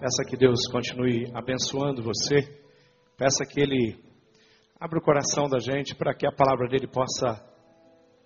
Peça 0.00 0.24
que 0.26 0.34
Deus 0.34 0.66
continue 0.72 1.30
abençoando 1.34 2.02
você. 2.02 2.40
Peça 3.18 3.44
que 3.44 3.60
Ele 3.60 4.02
abra 4.80 4.98
o 4.98 5.02
coração 5.02 5.46
da 5.46 5.58
gente 5.58 5.94
para 5.94 6.14
que 6.14 6.26
a 6.26 6.32
palavra 6.32 6.68
dele 6.68 6.86
possa, 6.86 7.38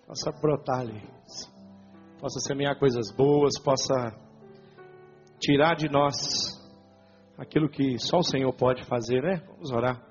possa 0.07 0.31
brotar 0.41 0.79
ali. 0.79 1.03
Possa 2.17 2.39
semear 2.47 2.79
coisas 2.79 3.13
boas, 3.13 3.59
possa 3.61 3.93
tirar 5.37 5.75
de 5.75 5.89
nós 5.89 6.15
aquilo 7.37 7.67
que 7.67 7.99
só 7.99 8.19
o 8.19 8.23
Senhor 8.23 8.53
pode 8.53 8.85
fazer, 8.85 9.21
né? 9.21 9.43
Vamos 9.45 9.69
orar. 9.69 10.01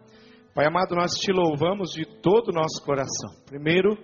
Pai 0.55 0.67
amado, 0.67 0.95
nós 0.95 1.13
te 1.13 1.33
louvamos 1.33 1.93
de 1.93 2.05
todo 2.21 2.51
o 2.51 2.55
nosso 2.55 2.85
coração. 2.85 3.43
Primeiro, 3.47 3.97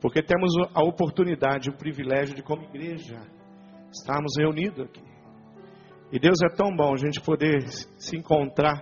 porque 0.00 0.22
temos 0.22 0.50
a 0.74 0.82
oportunidade, 0.82 1.68
o 1.68 1.76
privilégio 1.76 2.34
de, 2.34 2.42
como 2.42 2.62
igreja, 2.62 3.20
estarmos 3.92 4.32
reunidos 4.38 4.80
aqui. 4.86 5.05
E 6.12 6.20
Deus 6.20 6.36
é 6.44 6.48
tão 6.48 6.74
bom 6.74 6.94
a 6.94 6.96
gente 6.96 7.20
poder 7.20 7.66
se 7.98 8.16
encontrar, 8.16 8.80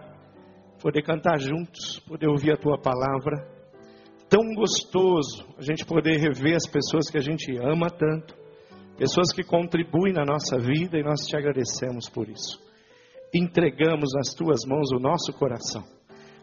poder 0.80 1.02
cantar 1.02 1.40
juntos, 1.40 1.98
poder 2.00 2.28
ouvir 2.28 2.52
a 2.52 2.56
tua 2.56 2.78
palavra. 2.78 3.48
Tão 4.28 4.54
gostoso 4.54 5.46
a 5.56 5.62
gente 5.62 5.86
poder 5.86 6.18
rever 6.18 6.54
as 6.54 6.66
pessoas 6.66 7.08
que 7.10 7.16
a 7.16 7.22
gente 7.22 7.56
ama 7.56 7.88
tanto, 7.88 8.34
pessoas 8.98 9.32
que 9.32 9.42
contribuem 9.42 10.12
na 10.12 10.24
nossa 10.24 10.58
vida 10.58 10.98
e 10.98 11.02
nós 11.02 11.26
te 11.26 11.34
agradecemos 11.36 12.10
por 12.10 12.28
isso. 12.28 12.62
Entregamos 13.32 14.10
nas 14.14 14.34
tuas 14.34 14.60
mãos 14.66 14.92
o 14.92 15.00
nosso 15.00 15.32
coração. 15.32 15.82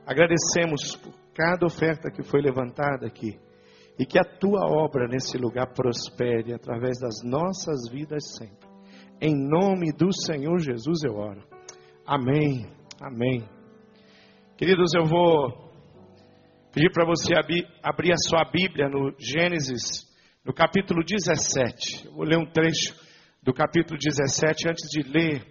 Agradecemos 0.05 0.95
por 0.95 1.13
cada 1.35 1.65
oferta 1.65 2.09
que 2.09 2.23
foi 2.23 2.41
levantada 2.41 3.05
aqui 3.05 3.39
e 3.99 4.05
que 4.05 4.17
a 4.17 4.23
tua 4.23 4.65
obra 4.65 5.07
nesse 5.07 5.37
lugar 5.37 5.73
prospere 5.73 6.53
através 6.53 6.97
das 6.99 7.21
nossas 7.23 7.87
vidas 7.91 8.35
sempre. 8.35 8.70
Em 9.23 9.35
nome 9.35 9.91
do 9.91 10.11
Senhor 10.11 10.57
Jesus 10.57 11.03
eu 11.03 11.13
oro. 11.13 11.43
Amém. 12.07 12.65
Amém. 12.99 13.47
Queridos, 14.57 14.95
eu 14.95 15.05
vou 15.05 15.69
pedir 16.73 16.89
para 16.91 17.05
você 17.05 17.35
abrir 17.83 18.13
a 18.13 18.17
sua 18.17 18.43
Bíblia 18.51 18.89
no 18.89 19.13
Gênesis, 19.19 20.07
no 20.43 20.51
capítulo 20.51 21.03
17. 21.05 22.07
Eu 22.07 22.13
vou 22.13 22.25
ler 22.25 22.39
um 22.39 22.51
trecho 22.51 22.95
do 23.43 23.53
capítulo 23.53 23.99
17. 23.99 24.67
Antes 24.67 24.89
de 24.89 25.03
ler, 25.03 25.45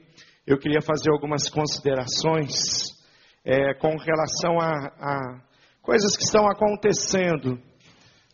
eu 0.44 0.58
queria 0.58 0.80
fazer 0.82 1.12
algumas 1.12 1.48
considerações 1.48 2.50
é, 3.44 3.72
com 3.74 3.96
relação 3.96 4.58
a, 4.58 4.72
a 4.98 5.40
coisas 5.80 6.16
que 6.16 6.24
estão 6.24 6.48
acontecendo 6.48 7.56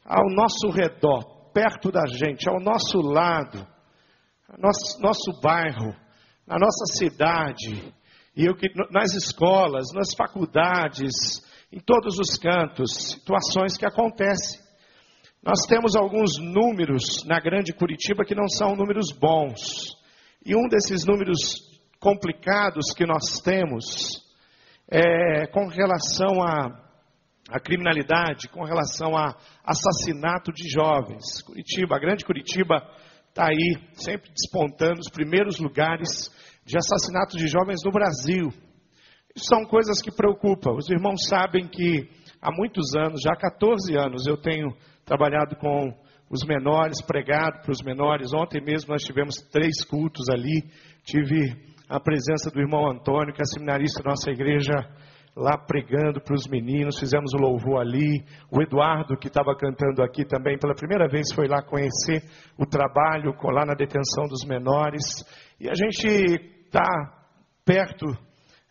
ao 0.02 0.30
nosso 0.30 0.70
redor, 0.70 1.52
perto 1.52 1.92
da 1.92 2.06
gente, 2.06 2.48
ao 2.48 2.58
nosso 2.58 3.02
lado 3.02 3.75
nosso, 4.58 5.00
nosso 5.00 5.40
bairro, 5.40 5.94
na 6.46 6.56
nossa 6.58 6.84
cidade, 6.96 7.92
e 8.36 8.44
eu, 8.44 8.54
nas 8.90 9.14
escolas, 9.14 9.92
nas 9.92 10.14
faculdades, 10.16 11.42
em 11.72 11.80
todos 11.80 12.18
os 12.18 12.38
cantos, 12.38 12.90
situações 12.92 13.76
que 13.76 13.86
acontecem. 13.86 14.60
Nós 15.42 15.60
temos 15.68 15.96
alguns 15.96 16.38
números 16.38 17.24
na 17.24 17.40
Grande 17.40 17.72
Curitiba 17.72 18.24
que 18.24 18.34
não 18.34 18.48
são 18.48 18.76
números 18.76 19.12
bons. 19.12 19.96
E 20.44 20.54
um 20.54 20.68
desses 20.68 21.04
números 21.04 21.38
complicados 21.98 22.92
que 22.96 23.06
nós 23.06 23.40
temos 23.42 24.24
é 24.88 25.46
com 25.48 25.66
relação 25.66 26.42
à, 26.42 26.68
à 27.50 27.58
criminalidade, 27.58 28.48
com 28.48 28.64
relação 28.64 29.16
a 29.16 29.36
assassinato 29.64 30.52
de 30.52 30.68
jovens. 30.68 31.42
Curitiba, 31.42 31.96
a 31.96 32.00
Grande 32.00 32.24
Curitiba 32.24 32.86
está 33.36 33.48
aí 33.48 33.76
sempre 33.92 34.30
despontando 34.32 35.00
os 35.00 35.10
primeiros 35.10 35.58
lugares 35.58 36.32
de 36.64 36.74
assassinato 36.78 37.36
de 37.36 37.46
jovens 37.46 37.80
no 37.84 37.92
Brasil. 37.92 38.48
São 39.36 39.66
coisas 39.66 40.00
que 40.00 40.10
preocupam. 40.10 40.72
Os 40.72 40.88
irmãos 40.88 41.28
sabem 41.28 41.68
que 41.68 42.08
há 42.40 42.50
muitos 42.50 42.96
anos, 42.96 43.20
já 43.22 43.34
há 43.34 43.36
14 43.36 43.94
anos, 43.94 44.26
eu 44.26 44.38
tenho 44.38 44.74
trabalhado 45.04 45.54
com 45.56 45.92
os 46.30 46.46
menores, 46.46 47.02
pregado 47.02 47.60
para 47.60 47.72
os 47.72 47.82
menores. 47.82 48.32
Ontem 48.32 48.64
mesmo 48.64 48.92
nós 48.92 49.02
tivemos 49.02 49.36
três 49.52 49.84
cultos 49.84 50.30
ali. 50.30 50.64
Tive 51.04 51.54
a 51.90 52.00
presença 52.00 52.50
do 52.50 52.58
irmão 52.58 52.90
Antônio, 52.90 53.34
que 53.34 53.42
é 53.42 53.44
seminarista 53.44 54.02
da 54.02 54.10
nossa 54.10 54.30
igreja 54.30 54.72
lá 55.36 55.58
pregando 55.58 56.18
para 56.20 56.34
os 56.34 56.48
meninos, 56.48 56.98
fizemos 56.98 57.34
o 57.34 57.36
louvor 57.36 57.80
ali. 57.80 58.24
O 58.50 58.62
Eduardo, 58.62 59.18
que 59.18 59.28
estava 59.28 59.54
cantando 59.54 60.02
aqui 60.02 60.24
também, 60.24 60.58
pela 60.58 60.74
primeira 60.74 61.06
vez 61.06 61.32
foi 61.34 61.46
lá 61.46 61.62
conhecer 61.62 62.22
o 62.58 62.64
trabalho 62.64 63.34
lá 63.52 63.66
na 63.66 63.74
detenção 63.74 64.24
dos 64.24 64.46
menores. 64.46 65.04
E 65.60 65.68
a 65.68 65.74
gente 65.74 66.06
está 66.64 66.86
perto 67.64 68.06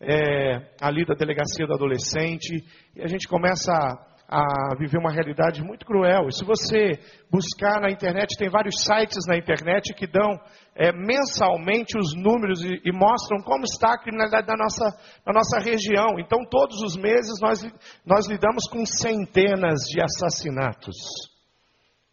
é, 0.01 0.73
ali 0.81 1.05
da 1.05 1.13
delegacia 1.13 1.67
do 1.67 1.73
adolescente 1.73 2.63
e 2.95 3.01
a 3.01 3.07
gente 3.07 3.27
começa 3.27 3.71
a 3.71 4.14
a 4.27 4.75
viver 4.77 4.97
uma 4.97 5.11
realidade 5.11 5.63
muito 5.63 5.85
cruel. 5.85 6.27
E 6.27 6.33
se 6.33 6.43
você 6.43 6.99
buscar 7.31 7.79
na 7.79 7.91
internet, 7.91 8.35
tem 8.37 8.49
vários 8.49 8.83
sites 8.83 9.25
na 9.27 9.37
internet 9.37 9.93
que 9.93 10.07
dão 10.07 10.39
é, 10.75 10.91
mensalmente 10.91 11.97
os 11.97 12.15
números 12.15 12.63
e, 12.63 12.81
e, 12.83 12.91
mostram 12.91 13.39
como 13.43 13.63
está 13.63 13.93
a 13.93 13.99
criminalidade 13.99 14.47
da 14.47 14.55
nossa, 14.57 14.85
da 15.25 15.31
nossa 15.31 15.59
região. 15.59 16.19
Então, 16.19 16.39
todos 16.49 16.81
os 16.81 16.97
meses 16.97 17.39
nós, 17.41 17.63
nós 18.05 18.27
lidamos 18.27 18.67
com 18.67 18.85
centenas 18.85 19.81
de 19.87 20.01
assassinatos 20.01 20.95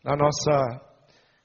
na 0.04 0.14
nossa 0.14 0.80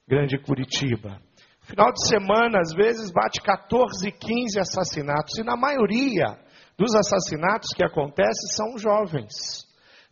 grande 0.06 0.38
Curitiba. 0.38 1.18
Final 1.62 1.92
de 1.92 2.08
semana, 2.08 2.60
às 2.60 2.72
vezes, 2.74 3.10
bate 3.10 3.42
14, 3.42 4.10
15 4.10 4.60
assassinatos. 4.60 5.38
E 5.38 5.44
na 5.44 5.56
maioria 5.56 6.38
dos 6.78 6.94
assassinatos 6.94 7.68
que 7.74 7.84
acontecem 7.84 8.48
são 8.54 8.78
jovens. 8.78 9.67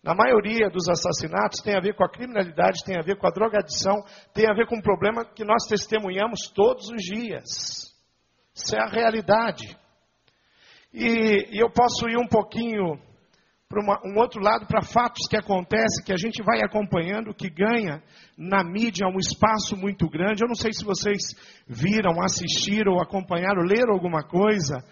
Na 0.07 0.15
maioria 0.15 0.71
dos 0.71 0.89
assassinatos 0.89 1.61
tem 1.65 1.75
a 1.75 1.81
ver 1.81 1.97
com 1.97 2.05
a 2.05 2.09
criminalidade, 2.09 2.85
tem 2.85 2.97
a 2.97 3.03
ver 3.03 3.19
com 3.19 3.27
a 3.27 3.31
drogadição, 3.31 3.97
tem 4.33 4.49
a 4.49 4.55
ver 4.55 4.69
com 4.69 4.77
um 4.77 4.81
problema 4.81 5.25
que 5.25 5.45
nós 5.45 5.67
testemunhamos 5.69 6.49
todos 6.55 6.89
os 6.91 7.03
dias. 7.03 7.93
Isso 8.55 8.77
é 8.77 8.81
a 8.81 8.87
realidade. 8.87 9.77
E, 10.95 11.49
e 11.51 11.59
eu 11.59 11.69
posso 11.69 12.09
ir 12.09 12.17
um 12.17 12.29
pouquinho 12.29 12.97
para 13.69 13.83
um 14.05 14.17
outro 14.21 14.41
lado, 14.41 14.65
para 14.65 14.81
fatos 14.81 15.27
que 15.29 15.37
acontecem, 15.37 16.05
que 16.05 16.13
a 16.13 16.17
gente 16.17 16.41
vai 16.41 16.61
acompanhando, 16.63 17.35
que 17.35 17.51
ganha 17.51 18.01
na 18.39 18.63
mídia 18.63 19.09
um 19.09 19.19
espaço 19.19 19.77
muito 19.77 20.09
grande. 20.09 20.45
Eu 20.45 20.47
não 20.47 20.55
sei 20.55 20.73
se 20.73 20.85
vocês 20.85 21.19
viram, 21.67 22.23
assistiram, 22.23 23.01
acompanharam, 23.01 23.65
leram 23.65 23.93
alguma 23.93 24.23
coisa, 24.23 24.85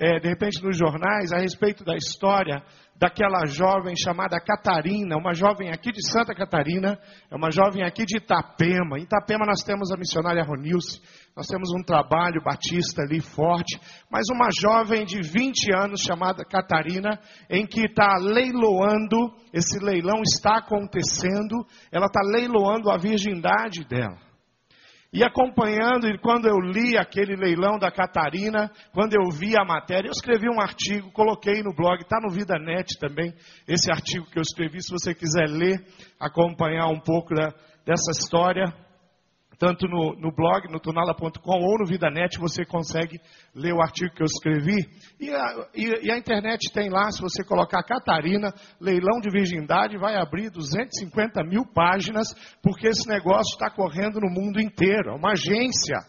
é, 0.00 0.18
de 0.18 0.28
repente 0.28 0.64
nos 0.64 0.78
jornais, 0.78 1.30
a 1.30 1.40
respeito 1.40 1.84
da 1.84 1.94
história 1.94 2.62
daquela 2.96 3.46
jovem 3.46 3.94
chamada 3.96 4.40
Catarina, 4.40 5.16
uma 5.16 5.34
jovem 5.34 5.70
aqui 5.70 5.90
de 5.90 6.06
Santa 6.08 6.34
Catarina, 6.34 6.98
é 7.30 7.34
uma 7.34 7.50
jovem 7.50 7.82
aqui 7.82 8.04
de 8.04 8.18
Itapema. 8.18 8.98
Em 8.98 9.02
Itapema 9.02 9.44
nós 9.46 9.62
temos 9.62 9.90
a 9.90 9.96
missionária 9.96 10.44
Ronilce, 10.44 11.00
nós 11.36 11.46
temos 11.46 11.70
um 11.72 11.82
trabalho 11.82 12.42
batista 12.42 13.02
ali 13.02 13.20
forte, 13.20 13.78
mas 14.10 14.24
uma 14.32 14.48
jovem 14.56 15.04
de 15.04 15.20
20 15.20 15.74
anos 15.74 16.00
chamada 16.02 16.44
Catarina, 16.44 17.18
em 17.50 17.66
que 17.66 17.86
está 17.86 18.14
leiloando, 18.20 19.34
esse 19.52 19.78
leilão 19.78 20.22
está 20.22 20.58
acontecendo, 20.58 21.66
ela 21.90 22.06
está 22.06 22.20
leiloando 22.22 22.90
a 22.90 22.96
virgindade 22.96 23.84
dela. 23.84 24.31
E 25.12 25.22
acompanhando, 25.22 26.08
e 26.08 26.16
quando 26.18 26.46
eu 26.46 26.58
li 26.58 26.96
aquele 26.96 27.36
leilão 27.36 27.78
da 27.78 27.90
Catarina, 27.90 28.70
quando 28.94 29.12
eu 29.12 29.28
vi 29.30 29.54
a 29.58 29.64
matéria, 29.64 30.08
eu 30.08 30.12
escrevi 30.12 30.48
um 30.48 30.58
artigo, 30.58 31.12
coloquei 31.12 31.62
no 31.62 31.74
blog, 31.74 32.00
está 32.00 32.18
no 32.22 32.32
Vida 32.32 32.58
Net 32.58 32.98
também, 32.98 33.34
esse 33.68 33.92
artigo 33.92 34.24
que 34.30 34.38
eu 34.38 34.42
escrevi, 34.42 34.82
se 34.82 34.90
você 34.90 35.14
quiser 35.14 35.50
ler, 35.50 35.84
acompanhar 36.18 36.86
um 36.86 36.98
pouco 36.98 37.34
da, 37.34 37.52
dessa 37.84 38.10
história 38.10 38.72
tanto 39.62 39.86
no, 39.86 40.16
no 40.16 40.34
blog, 40.34 40.66
no 40.72 40.80
tunala.com 40.80 41.60
ou 41.60 41.78
no 41.78 41.86
VidaNet, 41.86 42.36
você 42.36 42.64
consegue 42.64 43.20
ler 43.54 43.72
o 43.72 43.80
artigo 43.80 44.12
que 44.12 44.20
eu 44.20 44.26
escrevi. 44.26 44.84
E 45.20 45.30
a, 45.30 45.68
e, 45.72 46.06
e 46.08 46.10
a, 46.10 46.18
internet 46.18 46.72
tem 46.74 46.90
lá, 46.90 47.12
se 47.12 47.22
você 47.22 47.44
colocar 47.44 47.80
Catarina, 47.84 48.52
leilão 48.80 49.20
de 49.20 49.30
virgindade, 49.30 49.96
vai 49.96 50.16
abrir 50.16 50.50
250 50.50 51.44
mil 51.44 51.64
páginas, 51.72 52.34
porque 52.60 52.88
esse 52.88 53.08
negócio 53.08 53.52
está 53.52 53.70
correndo 53.70 54.18
no 54.18 54.28
mundo 54.28 54.60
inteiro. 54.60 55.10
É 55.10 55.14
uma 55.14 55.30
agência 55.30 56.00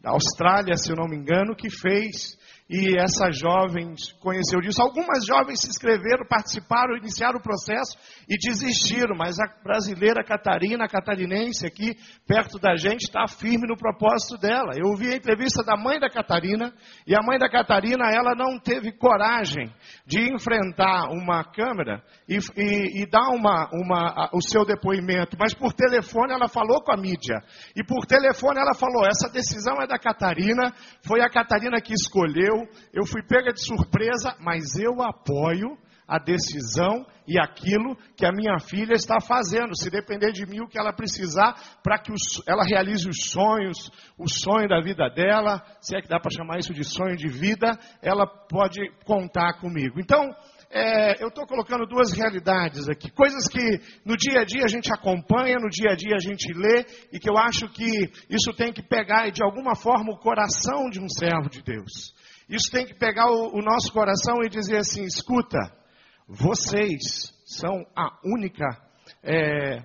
da 0.00 0.10
Austrália, 0.10 0.76
se 0.76 0.92
eu 0.92 0.96
não 0.96 1.08
me 1.08 1.16
engano, 1.16 1.56
que 1.56 1.70
fez 1.70 2.38
e 2.72 2.96
essa 2.98 3.30
jovem 3.30 3.94
conheceu 4.18 4.58
disso. 4.60 4.80
Algumas 4.80 5.26
jovens 5.26 5.60
se 5.60 5.68
inscreveram, 5.68 6.26
participaram, 6.26 6.96
iniciaram 6.96 7.38
o 7.38 7.42
processo 7.42 7.98
e 8.26 8.34
desistiram, 8.38 9.14
mas 9.14 9.38
a 9.38 9.44
brasileira 9.62 10.24
Catarina, 10.24 10.86
a 10.86 10.88
catarinense 10.88 11.66
aqui, 11.66 11.94
perto 12.26 12.58
da 12.58 12.74
gente, 12.74 13.02
está 13.02 13.28
firme 13.28 13.68
no 13.68 13.76
propósito 13.76 14.40
dela. 14.40 14.72
Eu 14.74 14.88
ouvi 14.88 15.12
a 15.12 15.16
entrevista 15.16 15.62
da 15.62 15.76
mãe 15.76 16.00
da 16.00 16.08
Catarina, 16.08 16.72
e 17.06 17.14
a 17.14 17.20
mãe 17.22 17.38
da 17.38 17.50
Catarina, 17.50 18.10
ela 18.10 18.34
não 18.34 18.58
teve 18.58 18.90
coragem 18.92 19.70
de 20.06 20.32
enfrentar 20.32 21.10
uma 21.10 21.44
câmera 21.44 22.02
e, 22.26 22.38
e, 22.56 23.02
e 23.02 23.06
dar 23.06 23.28
uma, 23.34 23.68
uma, 23.70 24.30
o 24.32 24.40
seu 24.40 24.64
depoimento, 24.64 25.36
mas 25.38 25.52
por 25.52 25.74
telefone 25.74 26.32
ela 26.32 26.48
falou 26.48 26.82
com 26.82 26.92
a 26.92 26.96
mídia. 26.96 27.38
E 27.76 27.84
por 27.84 28.06
telefone 28.06 28.58
ela 28.58 28.74
falou: 28.74 29.04
essa 29.04 29.30
decisão 29.30 29.76
é 29.82 29.86
da 29.86 29.98
Catarina, 29.98 30.72
foi 31.06 31.20
a 31.20 31.28
Catarina 31.28 31.78
que 31.82 31.92
escolheu, 31.92 32.61
eu 32.92 33.06
fui 33.06 33.22
pega 33.22 33.52
de 33.52 33.64
surpresa, 33.64 34.36
mas 34.40 34.76
eu 34.76 35.02
apoio 35.02 35.76
a 36.06 36.18
decisão 36.18 37.06
e 37.26 37.38
aquilo 37.38 37.96
que 38.16 38.26
a 38.26 38.32
minha 38.32 38.58
filha 38.58 38.92
está 38.94 39.20
fazendo. 39.20 39.74
Se 39.74 39.88
depender 39.88 40.32
de 40.32 40.44
mim, 40.46 40.60
o 40.60 40.68
que 40.68 40.78
ela 40.78 40.92
precisar 40.92 41.54
para 41.82 41.98
que 41.98 42.12
ela 42.46 42.64
realize 42.64 43.08
os 43.08 43.30
sonhos, 43.30 43.90
o 44.18 44.28
sonho 44.28 44.68
da 44.68 44.80
vida 44.80 45.08
dela, 45.08 45.62
se 45.80 45.96
é 45.96 46.02
que 46.02 46.08
dá 46.08 46.20
para 46.20 46.30
chamar 46.30 46.58
isso 46.58 46.74
de 46.74 46.84
sonho 46.84 47.16
de 47.16 47.28
vida, 47.28 47.78
ela 48.02 48.26
pode 48.26 48.80
contar 49.04 49.54
comigo. 49.60 50.00
Então, 50.00 50.28
é, 50.70 51.22
eu 51.22 51.28
estou 51.28 51.46
colocando 51.46 51.86
duas 51.86 52.12
realidades 52.12 52.88
aqui, 52.88 53.10
coisas 53.10 53.46
que 53.46 53.80
no 54.04 54.16
dia 54.16 54.40
a 54.40 54.44
dia 54.44 54.64
a 54.64 54.68
gente 54.68 54.92
acompanha, 54.92 55.56
no 55.58 55.68
dia 55.68 55.92
a 55.92 55.94
dia 55.94 56.16
a 56.16 56.18
gente 56.18 56.50
lê, 56.54 56.84
e 57.12 57.18
que 57.18 57.30
eu 57.30 57.36
acho 57.36 57.68
que 57.68 58.10
isso 58.28 58.52
tem 58.56 58.72
que 58.72 58.82
pegar 58.82 59.30
de 59.30 59.42
alguma 59.44 59.76
forma 59.76 60.12
o 60.12 60.18
coração 60.18 60.88
de 60.90 60.98
um 60.98 61.08
servo 61.08 61.48
de 61.48 61.62
Deus. 61.62 62.14
Isso 62.48 62.70
tem 62.70 62.86
que 62.86 62.94
pegar 62.94 63.30
o, 63.30 63.56
o 63.56 63.62
nosso 63.62 63.92
coração 63.92 64.42
e 64.44 64.48
dizer 64.48 64.78
assim: 64.78 65.04
escuta, 65.04 65.58
vocês 66.26 67.32
são 67.44 67.84
a 67.96 68.18
única 68.24 68.66
é, 69.22 69.78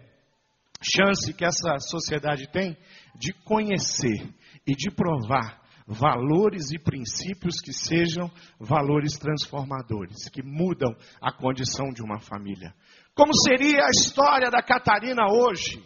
chance 0.82 1.34
que 1.34 1.46
essa 1.46 1.78
sociedade 1.80 2.48
tem 2.52 2.78
de 3.16 3.34
conhecer 3.44 4.34
e 4.66 4.74
de 4.74 4.92
provar 4.92 5.62
valores 5.88 6.72
e 6.72 6.78
princípios 6.78 7.62
que 7.62 7.72
sejam 7.72 8.30
valores 8.60 9.18
transformadores, 9.18 10.28
que 10.30 10.44
mudam 10.44 10.94
a 11.22 11.32
condição 11.32 11.90
de 11.94 12.04
uma 12.04 12.20
família. 12.20 12.74
Como 13.16 13.34
seria 13.34 13.86
a 13.86 13.90
história 13.90 14.52
da 14.52 14.62
Catarina 14.62 15.26
hoje? 15.32 15.82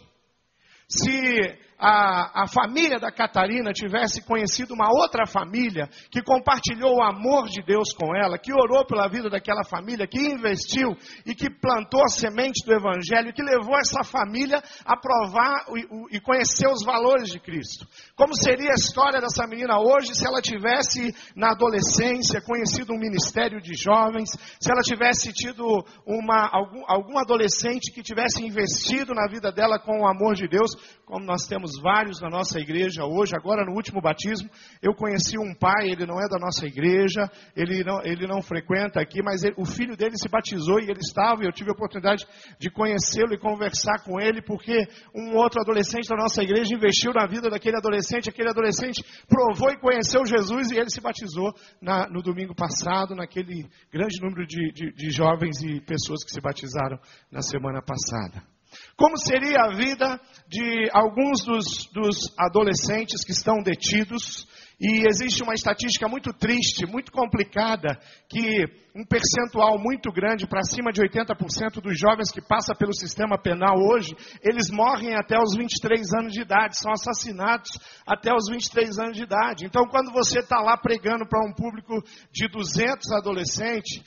Se 0.88 1.56
a, 1.82 2.44
a 2.44 2.46
família 2.46 3.00
da 3.00 3.10
Catarina 3.10 3.72
tivesse 3.72 4.24
conhecido 4.24 4.72
uma 4.72 4.88
outra 4.88 5.26
família 5.26 5.88
que 6.12 6.22
compartilhou 6.22 6.98
o 6.98 7.02
amor 7.02 7.48
de 7.48 7.60
Deus 7.60 7.92
com 7.92 8.14
ela, 8.14 8.38
que 8.38 8.52
orou 8.52 8.86
pela 8.86 9.08
vida 9.08 9.28
daquela 9.28 9.64
família, 9.64 10.06
que 10.06 10.20
investiu 10.20 10.96
e 11.26 11.34
que 11.34 11.50
plantou 11.50 12.00
a 12.04 12.08
semente 12.08 12.64
do 12.64 12.72
Evangelho, 12.72 13.32
que 13.34 13.42
levou 13.42 13.76
essa 13.76 14.04
família 14.04 14.62
a 14.84 14.96
provar 14.96 15.66
e, 15.74 16.16
e 16.16 16.20
conhecer 16.20 16.68
os 16.68 16.84
valores 16.84 17.28
de 17.30 17.40
Cristo. 17.40 17.84
Como 18.14 18.32
seria 18.36 18.70
a 18.70 18.78
história 18.78 19.20
dessa 19.20 19.44
menina 19.48 19.80
hoje 19.80 20.14
se 20.14 20.24
ela 20.24 20.40
tivesse 20.40 21.12
na 21.34 21.50
adolescência 21.50 22.40
conhecido 22.46 22.92
um 22.92 22.98
ministério 22.98 23.60
de 23.60 23.74
jovens, 23.74 24.30
se 24.60 24.70
ela 24.70 24.82
tivesse 24.82 25.32
tido 25.32 25.64
uma, 26.06 26.48
algum, 26.52 26.84
algum 26.86 27.18
adolescente 27.18 27.90
que 27.92 28.04
tivesse 28.04 28.40
investido 28.44 29.14
na 29.14 29.26
vida 29.26 29.50
dela 29.50 29.80
com 29.80 30.02
o 30.02 30.06
amor 30.06 30.34
de 30.34 30.46
Deus, 30.46 30.70
como 31.04 31.26
nós 31.26 31.42
temos 31.48 31.71
vários 31.80 32.20
na 32.20 32.28
nossa 32.28 32.58
igreja 32.58 33.04
hoje. 33.04 33.36
Agora, 33.36 33.64
no 33.64 33.72
último 33.72 34.00
batismo, 34.00 34.48
eu 34.82 34.94
conheci 34.94 35.38
um 35.38 35.54
pai, 35.54 35.90
ele 35.90 36.06
não 36.06 36.20
é 36.20 36.28
da 36.28 36.38
nossa 36.38 36.66
igreja, 36.66 37.30
ele 37.56 37.84
não, 37.84 38.02
ele 38.04 38.26
não 38.26 38.42
frequenta 38.42 39.00
aqui, 39.00 39.22
mas 39.22 39.42
ele, 39.42 39.54
o 39.56 39.64
filho 39.64 39.96
dele 39.96 40.16
se 40.16 40.28
batizou 40.28 40.80
e 40.80 40.84
ele 40.84 41.00
estava, 41.00 41.42
e 41.42 41.46
eu 41.46 41.52
tive 41.52 41.70
a 41.70 41.72
oportunidade 41.72 42.26
de 42.58 42.70
conhecê-lo 42.70 43.34
e 43.34 43.38
conversar 43.38 44.02
com 44.04 44.20
ele, 44.20 44.42
porque 44.42 44.86
um 45.14 45.36
outro 45.36 45.60
adolescente 45.60 46.08
da 46.08 46.16
nossa 46.16 46.42
igreja 46.42 46.74
investiu 46.74 47.12
na 47.12 47.26
vida 47.26 47.48
daquele 47.48 47.76
adolescente, 47.76 48.28
aquele 48.28 48.50
adolescente 48.50 49.04
provou 49.28 49.70
e 49.70 49.78
conheceu 49.78 50.24
Jesus 50.26 50.70
e 50.70 50.78
ele 50.78 50.90
se 50.90 51.00
batizou 51.00 51.52
na, 51.80 52.08
no 52.08 52.22
domingo 52.22 52.54
passado, 52.54 53.14
naquele 53.14 53.66
grande 53.92 54.20
número 54.20 54.46
de, 54.46 54.72
de, 54.72 54.92
de 54.92 55.10
jovens 55.10 55.62
e 55.62 55.80
pessoas 55.80 56.24
que 56.24 56.30
se 56.30 56.40
batizaram 56.40 56.98
na 57.30 57.42
semana 57.42 57.80
passada. 57.82 58.51
Como 58.96 59.16
seria 59.16 59.62
a 59.62 59.74
vida 59.74 60.20
de 60.48 60.88
alguns 60.92 61.44
dos, 61.44 61.86
dos, 61.92 62.34
adolescentes 62.38 63.24
que 63.24 63.32
estão 63.32 63.62
detidos? 63.62 64.46
E 64.80 65.06
existe 65.06 65.44
uma 65.44 65.54
estatística 65.54 66.08
muito 66.08 66.32
triste, 66.32 66.84
muito 66.86 67.12
complicada, 67.12 68.00
que 68.28 68.64
um 68.96 69.04
percentual 69.04 69.78
muito 69.78 70.10
grande, 70.10 70.46
para 70.46 70.62
cima 70.64 70.90
de 70.92 71.00
80% 71.00 71.80
dos 71.80 71.98
jovens 71.98 72.32
que 72.32 72.42
passam 72.42 72.74
pelo 72.76 72.92
sistema 72.92 73.40
penal 73.40 73.76
hoje, 73.78 74.12
eles 74.42 74.70
morrem 74.70 75.14
até 75.14 75.38
os 75.38 75.54
23 75.56 76.12
anos 76.14 76.32
de 76.32 76.40
idade, 76.42 76.78
são 76.78 76.90
assassinados 76.90 77.70
até 78.04 78.34
os 78.34 78.50
23 78.50 78.98
anos 78.98 79.16
de 79.16 79.22
idade. 79.22 79.66
Então, 79.66 79.86
quando 79.86 80.12
você 80.12 80.40
está 80.40 80.60
lá 80.60 80.76
pregando 80.76 81.26
para 81.28 81.46
um 81.46 81.54
público 81.54 82.02
de 82.32 82.48
200 82.48 83.12
adolescentes, 83.12 84.02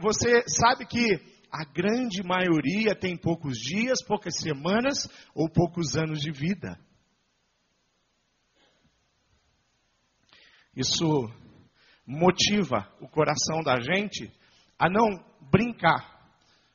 você 0.00 0.44
sabe 0.46 0.86
que 0.86 1.31
a 1.52 1.64
grande 1.64 2.22
maioria 2.22 2.98
tem 2.98 3.14
poucos 3.14 3.58
dias, 3.58 4.02
poucas 4.02 4.38
semanas 4.38 5.06
ou 5.34 5.50
poucos 5.50 5.94
anos 5.96 6.20
de 6.20 6.32
vida. 6.32 6.78
Isso 10.74 11.30
motiva 12.06 12.88
o 13.02 13.06
coração 13.06 13.62
da 13.62 13.78
gente 13.78 14.32
a 14.78 14.88
não 14.88 15.22
brincar. 15.50 16.10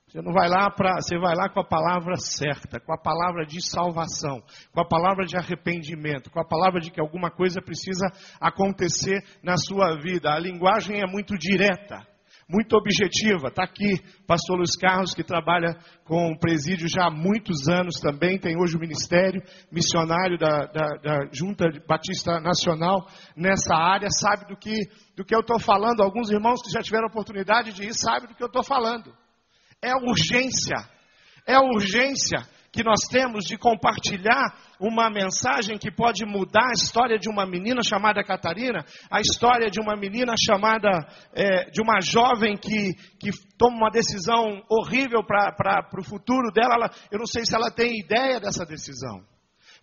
Você 0.07 0.21
não 0.21 0.31
vai 0.31 0.47
lá 0.47 0.69
para, 0.69 1.01
você 1.01 1.17
vai 1.17 1.35
lá 1.35 1.49
com 1.49 1.59
a 1.59 1.67
palavra 1.67 2.15
certa, 2.15 2.79
com 2.79 2.93
a 2.93 2.97
palavra 2.97 3.45
de 3.45 3.59
salvação, 3.67 4.41
com 4.71 4.79
a 4.79 4.87
palavra 4.87 5.25
de 5.25 5.35
arrependimento, 5.35 6.29
com 6.29 6.39
a 6.39 6.47
palavra 6.47 6.79
de 6.79 6.91
que 6.91 7.01
alguma 7.01 7.31
coisa 7.31 7.61
precisa 7.61 8.05
acontecer 8.39 9.21
na 9.41 9.57
sua 9.57 9.99
vida. 9.99 10.31
A 10.31 10.39
linguagem 10.39 11.01
é 11.01 11.07
muito 11.07 11.35
direta 11.35 12.07
muito 12.49 12.77
objetiva. 12.77 13.49
Está 13.49 13.63
aqui, 13.63 14.01
pastor 14.25 14.57
Luiz 14.57 14.75
Carlos, 14.79 15.13
que 15.13 15.23
trabalha 15.23 15.77
com 16.05 16.31
o 16.31 16.39
presídio 16.39 16.87
já 16.87 17.07
há 17.07 17.11
muitos 17.11 17.67
anos 17.67 17.99
também, 17.99 18.39
tem 18.39 18.55
hoje 18.57 18.77
o 18.77 18.79
ministério 18.79 19.41
missionário 19.69 20.37
da, 20.37 20.65
da, 20.65 20.87
da 21.03 21.29
Junta 21.33 21.65
Batista 21.85 22.39
Nacional 22.39 23.05
nessa 23.35 23.75
área, 23.75 24.07
sabe 24.09 24.47
do 24.47 24.55
que, 24.55 24.73
do 25.15 25.25
que 25.25 25.35
eu 25.35 25.41
estou 25.41 25.59
falando. 25.59 26.01
Alguns 26.01 26.31
irmãos 26.31 26.61
que 26.61 26.71
já 26.71 26.81
tiveram 26.81 27.07
oportunidade 27.07 27.73
de 27.73 27.83
ir 27.83 27.93
sabem 27.93 28.29
do 28.29 28.35
que 28.35 28.43
eu 28.43 28.47
estou 28.47 28.63
falando. 28.63 29.13
É 29.81 29.93
urgência, 29.95 30.77
é 31.45 31.59
urgência 31.59 32.56
que 32.77 32.83
nós 32.83 33.07
temos 33.09 33.43
de 33.43 33.57
compartilhar 33.57 34.55
uma 34.79 35.09
mensagem 35.09 35.79
que 35.79 35.89
pode 35.89 36.23
mudar 36.27 36.67
a 36.67 36.77
história 36.77 37.17
de 37.17 37.27
uma 37.27 37.43
menina 37.43 37.81
chamada 37.83 38.23
Catarina, 38.23 38.85
a 39.09 39.19
história 39.19 39.67
de 39.71 39.81
uma 39.81 39.95
menina 39.95 40.35
chamada, 40.37 40.91
é, 41.33 41.71
de 41.71 41.81
uma 41.81 41.99
jovem 41.99 42.55
que, 42.55 42.93
que 43.19 43.31
toma 43.57 43.77
uma 43.77 43.89
decisão 43.89 44.61
horrível 44.69 45.23
para 45.25 45.89
o 45.97 46.03
futuro 46.03 46.51
dela. 46.53 46.75
Ela, 46.75 46.91
eu 47.11 47.17
não 47.17 47.25
sei 47.25 47.47
se 47.47 47.55
ela 47.55 47.71
tem 47.71 47.99
ideia 47.99 48.39
dessa 48.39 48.63
decisão 48.63 49.25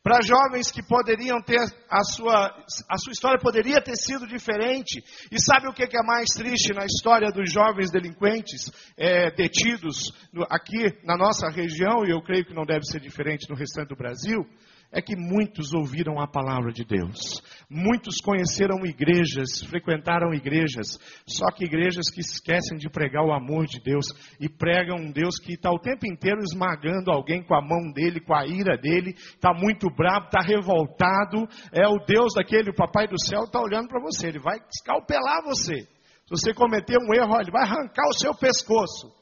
para 0.04 0.20
jovens 0.20 0.70
que 0.70 0.82
poderiam 0.86 1.40
ter 1.40 1.64
a 1.88 2.04
sua, 2.04 2.54
a 2.90 2.98
sua 2.98 3.12
história 3.12 3.40
poderia 3.40 3.80
ter 3.80 3.96
sido 3.96 4.26
diferente. 4.26 5.02
E 5.32 5.40
sabe 5.40 5.66
o 5.66 5.72
que 5.72 5.82
é 5.82 6.02
mais 6.04 6.28
triste 6.36 6.74
na 6.74 6.84
história 6.84 7.32
dos 7.32 7.50
jovens 7.50 7.90
delinquentes 7.90 8.70
é, 8.98 9.30
detidos 9.30 10.12
aqui 10.50 10.92
na 11.04 11.16
nossa 11.16 11.48
região, 11.48 12.04
e 12.04 12.10
eu 12.10 12.20
creio 12.22 12.44
que 12.44 12.52
não 12.52 12.66
deve 12.66 12.84
ser 12.84 13.00
diferente 13.00 13.48
no 13.48 13.56
restante 13.56 13.88
do 13.88 13.96
Brasil? 13.96 14.46
É 14.94 15.02
que 15.02 15.16
muitos 15.16 15.74
ouviram 15.74 16.20
a 16.20 16.28
palavra 16.28 16.72
de 16.72 16.84
Deus. 16.84 17.42
Muitos 17.68 18.20
conheceram 18.22 18.86
igrejas, 18.86 19.62
frequentaram 19.68 20.32
igrejas, 20.32 20.98
só 21.26 21.46
que 21.52 21.64
igrejas 21.64 22.08
que 22.14 22.20
esquecem 22.20 22.78
de 22.78 22.88
pregar 22.88 23.24
o 23.24 23.32
amor 23.32 23.66
de 23.66 23.80
Deus 23.82 24.06
e 24.40 24.48
pregam 24.48 24.96
um 24.96 25.10
Deus 25.10 25.36
que 25.40 25.54
está 25.54 25.70
o 25.70 25.80
tempo 25.80 26.06
inteiro 26.06 26.38
esmagando 26.40 27.10
alguém 27.10 27.42
com 27.42 27.56
a 27.56 27.60
mão 27.60 27.90
dele, 27.92 28.20
com 28.20 28.34
a 28.34 28.46
ira 28.46 28.78
dele, 28.78 29.14
está 29.16 29.52
muito 29.52 29.88
bravo, 29.90 30.26
está 30.26 30.40
revoltado. 30.40 31.48
É 31.72 31.88
o 31.88 31.98
Deus 32.06 32.32
daquele, 32.34 32.70
o 32.70 32.74
Papai 32.74 33.08
do 33.08 33.20
céu 33.20 33.42
está 33.44 33.60
olhando 33.60 33.88
para 33.88 34.00
você, 34.00 34.28
ele 34.28 34.38
vai 34.38 34.58
escalpelar 34.72 35.42
você. 35.42 35.88
Se 36.24 36.30
você 36.30 36.54
cometer 36.54 36.96
um 36.98 37.12
erro, 37.12 37.38
ele 37.40 37.50
vai 37.50 37.64
arrancar 37.64 38.06
o 38.08 38.18
seu 38.18 38.32
pescoço. 38.34 39.12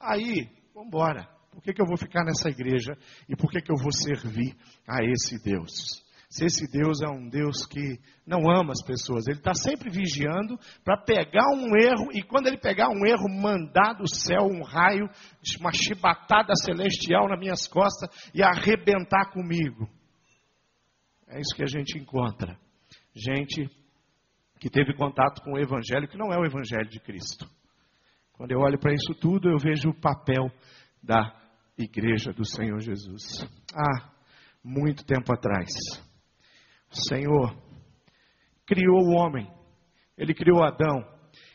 Aí, 0.00 0.48
vamos 0.74 0.88
embora. 0.88 1.37
Por 1.58 1.64
que, 1.64 1.72
que 1.72 1.82
eu 1.82 1.86
vou 1.86 1.96
ficar 1.96 2.22
nessa 2.24 2.48
igreja? 2.48 2.96
E 3.28 3.34
por 3.34 3.50
que, 3.50 3.60
que 3.60 3.72
eu 3.72 3.76
vou 3.76 3.90
servir 3.90 4.54
a 4.86 5.02
esse 5.02 5.42
Deus? 5.42 6.06
Se 6.30 6.44
esse 6.44 6.70
Deus 6.70 7.02
é 7.02 7.08
um 7.08 7.28
Deus 7.28 7.66
que 7.66 7.98
não 8.24 8.48
ama 8.48 8.70
as 8.70 8.80
pessoas, 8.86 9.26
ele 9.26 9.38
está 9.38 9.52
sempre 9.54 9.90
vigiando 9.90 10.56
para 10.84 11.02
pegar 11.02 11.48
um 11.52 11.76
erro 11.76 12.12
e 12.14 12.22
quando 12.22 12.46
ele 12.46 12.58
pegar 12.58 12.90
um 12.90 13.04
erro, 13.04 13.28
mandar 13.28 13.94
do 13.94 14.06
céu 14.06 14.44
um 14.44 14.62
raio, 14.62 15.10
uma 15.58 15.72
chibatada 15.72 16.54
celestial 16.54 17.28
nas 17.28 17.40
minhas 17.40 17.66
costas 17.66 18.08
e 18.32 18.40
arrebentar 18.40 19.32
comigo. 19.32 19.90
É 21.26 21.40
isso 21.40 21.56
que 21.56 21.64
a 21.64 21.66
gente 21.66 21.98
encontra. 21.98 22.56
Gente 23.12 23.68
que 24.60 24.70
teve 24.70 24.94
contato 24.94 25.42
com 25.42 25.54
o 25.54 25.58
Evangelho, 25.58 26.06
que 26.06 26.16
não 26.16 26.32
é 26.32 26.38
o 26.38 26.46
Evangelho 26.46 26.88
de 26.88 27.00
Cristo. 27.00 27.50
Quando 28.34 28.52
eu 28.52 28.60
olho 28.60 28.78
para 28.78 28.94
isso 28.94 29.12
tudo, 29.20 29.50
eu 29.50 29.58
vejo 29.58 29.88
o 29.88 30.00
papel 30.00 30.48
da 31.02 31.37
igreja 31.78 32.32
do 32.32 32.44
Senhor 32.44 32.80
Jesus. 32.80 33.22
Há 33.74 34.10
muito 34.62 35.04
tempo 35.04 35.32
atrás, 35.32 35.68
o 36.90 36.96
Senhor 37.08 37.56
criou 38.66 38.98
o 38.98 39.14
homem, 39.16 39.50
ele 40.16 40.34
criou 40.34 40.62
Adão, 40.62 41.02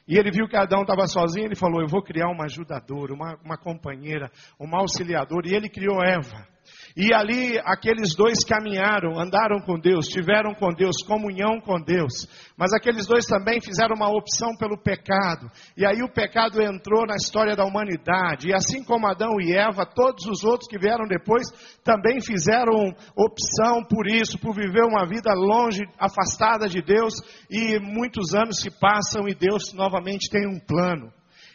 E 0.08 0.18
ele 0.18 0.32
viu 0.32 0.48
que 0.48 0.58
Adão 0.58 0.82
estava 0.82 1.08
sozinho, 1.08 1.46
ele 1.46 1.56
falou: 1.56 1.82
Eu 1.82 1.88
vou 1.88 2.04
criar 2.04 2.30
uma 2.30 2.46
ajudadora, 2.46 3.14
uma, 3.14 3.38
uma 3.44 3.58
companheira, 3.58 4.30
uma 4.60 4.80
auxiliadora. 4.80 5.48
E 5.48 5.56
ele 5.56 5.70
criou 5.70 6.04
Eva. 6.04 6.48
E 6.96 7.12
ali 7.14 7.60
aqueles 7.66 8.16
dois 8.16 8.44
caminharam, 8.46 9.20
andaram 9.20 9.60
com 9.66 9.80
Deus, 9.80 10.06
tiveram 10.06 10.54
com 10.54 10.70
Deus, 10.74 10.98
comunhão 11.08 11.60
com 11.60 11.82
Deus. 11.82 12.28
Mas 12.56 12.72
aqueles 12.72 13.08
dois 13.08 13.26
também 13.26 13.60
fizeram 13.60 13.96
uma 13.96 14.10
opção 14.10 14.50
pelo 14.60 14.78
pecado. 14.78 15.50
E 15.76 15.86
aí 15.86 16.04
o 16.04 16.12
pecado 16.12 16.62
entrou 16.62 17.08
na 17.08 17.16
história 17.16 17.56
da 17.56 17.66
humanidade. 17.66 18.50
E 18.50 18.54
assim 18.54 18.84
como 18.84 19.08
Adão 19.08 19.42
e 19.42 19.56
Eva, 19.56 19.86
todos 19.86 20.26
os 20.28 20.44
outros 20.44 20.70
que 20.70 20.78
vieram 20.78 21.08
depois 21.08 21.48
também 21.84 22.22
fizeram 22.22 22.94
opção 23.18 23.84
por 23.90 24.06
isso, 24.08 24.38
por 24.38 24.54
viver 24.54 24.84
uma 24.84 25.08
vida 25.08 25.34
longe, 25.34 25.82
afastada 25.98 26.68
de 26.68 26.82
Deus. 26.82 27.14
E 27.50 27.80
muitos 27.80 28.36
anos 28.36 28.60
se 28.60 28.70
passam 28.80 29.28
e 29.28 29.34
Deus 29.34 29.74
novamente 29.74 30.30
tem 30.30 30.48
um 30.48 30.60
plano. 30.60 31.12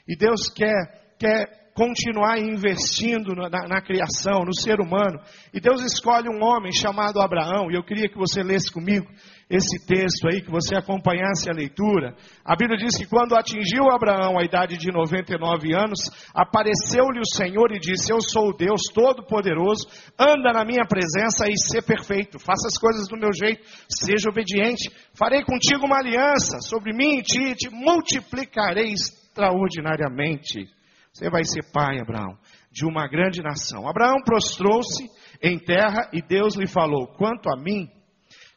E 0.09 0.17
Deus 0.17 0.49
quer, 0.51 1.15
quer 1.19 1.58
continuar 1.79 2.41
investindo 2.41 3.37
na, 3.37 3.49
na, 3.49 3.69
na, 3.69 3.81
criação, 3.81 4.41
no 4.45 4.53
ser 4.53 4.81
humano. 4.81 5.21
E 5.55 5.61
Deus 5.61 5.81
escolhe 5.85 6.29
um 6.29 6.43
homem 6.43 6.73
chamado 6.73 7.21
Abraão, 7.21 7.71
e 7.71 7.77
eu 7.77 7.85
queria 7.85 8.09
que 8.09 8.19
você 8.19 8.43
lesse 8.43 8.73
comigo 8.73 9.07
esse 9.49 9.87
texto 9.87 10.27
aí, 10.27 10.43
que 10.43 10.51
você 10.51 10.75
acompanhasse 10.75 11.49
a 11.49 11.55
leitura. 11.55 12.17
A 12.45 12.57
Bíblia 12.57 12.77
diz 12.77 12.99
que 12.99 13.07
quando 13.07 13.37
atingiu 13.37 13.85
Abraão 13.93 14.37
a 14.37 14.43
idade 14.43 14.77
de 14.77 14.91
99 14.91 15.73
anos, 15.73 16.01
apareceu-lhe 16.35 17.21
o 17.21 17.37
Senhor 17.37 17.71
e 17.71 17.79
disse: 17.79 18.13
Eu 18.13 18.21
sou 18.21 18.49
o 18.49 18.57
Deus 18.57 18.83
Todo-Poderoso, 18.93 19.87
anda 20.19 20.53
na 20.53 20.65
minha 20.65 20.85
presença 20.85 21.47
e 21.49 21.57
ser 21.57 21.83
perfeito, 21.83 22.41
faça 22.41 22.67
as 22.67 22.77
coisas 22.77 23.07
do 23.07 23.17
meu 23.17 23.31
jeito, 23.33 23.63
seja 23.89 24.29
obediente, 24.29 24.91
farei 25.15 25.45
contigo 25.45 25.87
uma 25.87 25.99
aliança, 25.99 26.59
sobre 26.61 26.93
mim 26.93 27.19
e 27.19 27.23
ti, 27.23 27.55
te 27.55 27.71
multiplicarei 27.71 28.93
extraordinariamente. 28.93 30.77
Você 31.13 31.29
vai 31.31 31.45
ser 31.45 31.63
pai, 31.73 31.99
Abraão, 32.01 32.39
de 32.71 32.87
uma 32.87 33.09
grande 33.09 33.43
nação. 33.43 33.89
Abraão 33.89 34.17
prostrou-se 34.25 35.05
em 35.43 35.59
terra 35.59 36.09
e 36.13 36.23
Deus 36.23 36.55
lhe 36.57 36.67
falou: 36.67 37.09
Quanto 37.17 37.49
a 37.51 37.61
mim, 37.61 37.89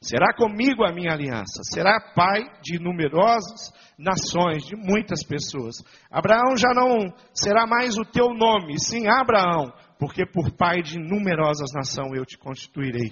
será 0.01 0.33
comigo 0.35 0.83
a 0.83 0.91
minha 0.91 1.11
aliança, 1.11 1.61
será 1.71 1.99
pai 2.15 2.41
de 2.61 2.79
numerosas 2.79 3.71
nações, 3.97 4.65
de 4.65 4.75
muitas 4.75 5.23
pessoas. 5.23 5.75
Abraão 6.09 6.55
já 6.57 6.73
não 6.73 7.13
será 7.33 7.67
mais 7.67 7.97
o 7.97 8.03
teu 8.03 8.29
nome, 8.29 8.79
sim 8.79 9.07
Abraão, 9.07 9.71
porque 9.99 10.25
por 10.25 10.51
pai 10.51 10.81
de 10.81 10.97
numerosas 10.99 11.71
nações 11.73 12.17
eu 12.17 12.25
te 12.25 12.37
constituirei. 12.37 13.11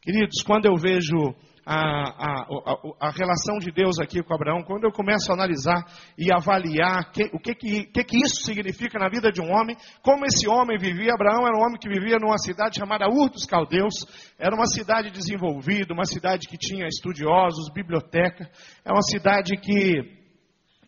Queridos, 0.00 0.42
quando 0.46 0.64
eu 0.64 0.76
vejo 0.76 1.34
a, 1.64 1.76
a, 1.76 3.08
a, 3.08 3.10
relação 3.10 3.58
de 3.58 3.70
Deus 3.70 3.98
aqui 3.98 4.22
com 4.22 4.34
Abraão, 4.34 4.62
quando 4.62 4.84
eu 4.84 4.92
começo 4.92 5.30
a 5.30 5.34
analisar 5.34 5.84
e 6.18 6.32
avaliar 6.32 7.10
que, 7.12 7.24
o 7.32 7.38
que 7.38 7.54
que, 7.54 7.84
que, 7.84 8.04
que, 8.04 8.16
isso 8.16 8.44
significa 8.44 8.98
na 8.98 9.08
vida 9.08 9.30
de 9.30 9.40
um 9.40 9.50
homem, 9.50 9.76
como 10.02 10.24
esse 10.24 10.48
homem 10.48 10.78
vivia, 10.78 11.12
Abraão 11.12 11.46
era 11.46 11.56
um 11.56 11.62
homem 11.62 11.78
que 11.78 11.88
vivia 11.88 12.16
numa 12.18 12.38
cidade 12.38 12.78
chamada 12.78 13.08
Ur 13.08 13.30
dos 13.30 13.44
Caldeus, 13.44 13.94
era 14.38 14.54
uma 14.54 14.66
cidade 14.66 15.10
desenvolvida, 15.10 15.92
uma 15.92 16.06
cidade 16.06 16.48
que 16.48 16.56
tinha 16.56 16.86
estudiosos, 16.86 17.72
biblioteca, 17.72 18.50
é 18.84 18.90
uma 18.90 19.02
cidade 19.02 19.56
que, 19.56 20.02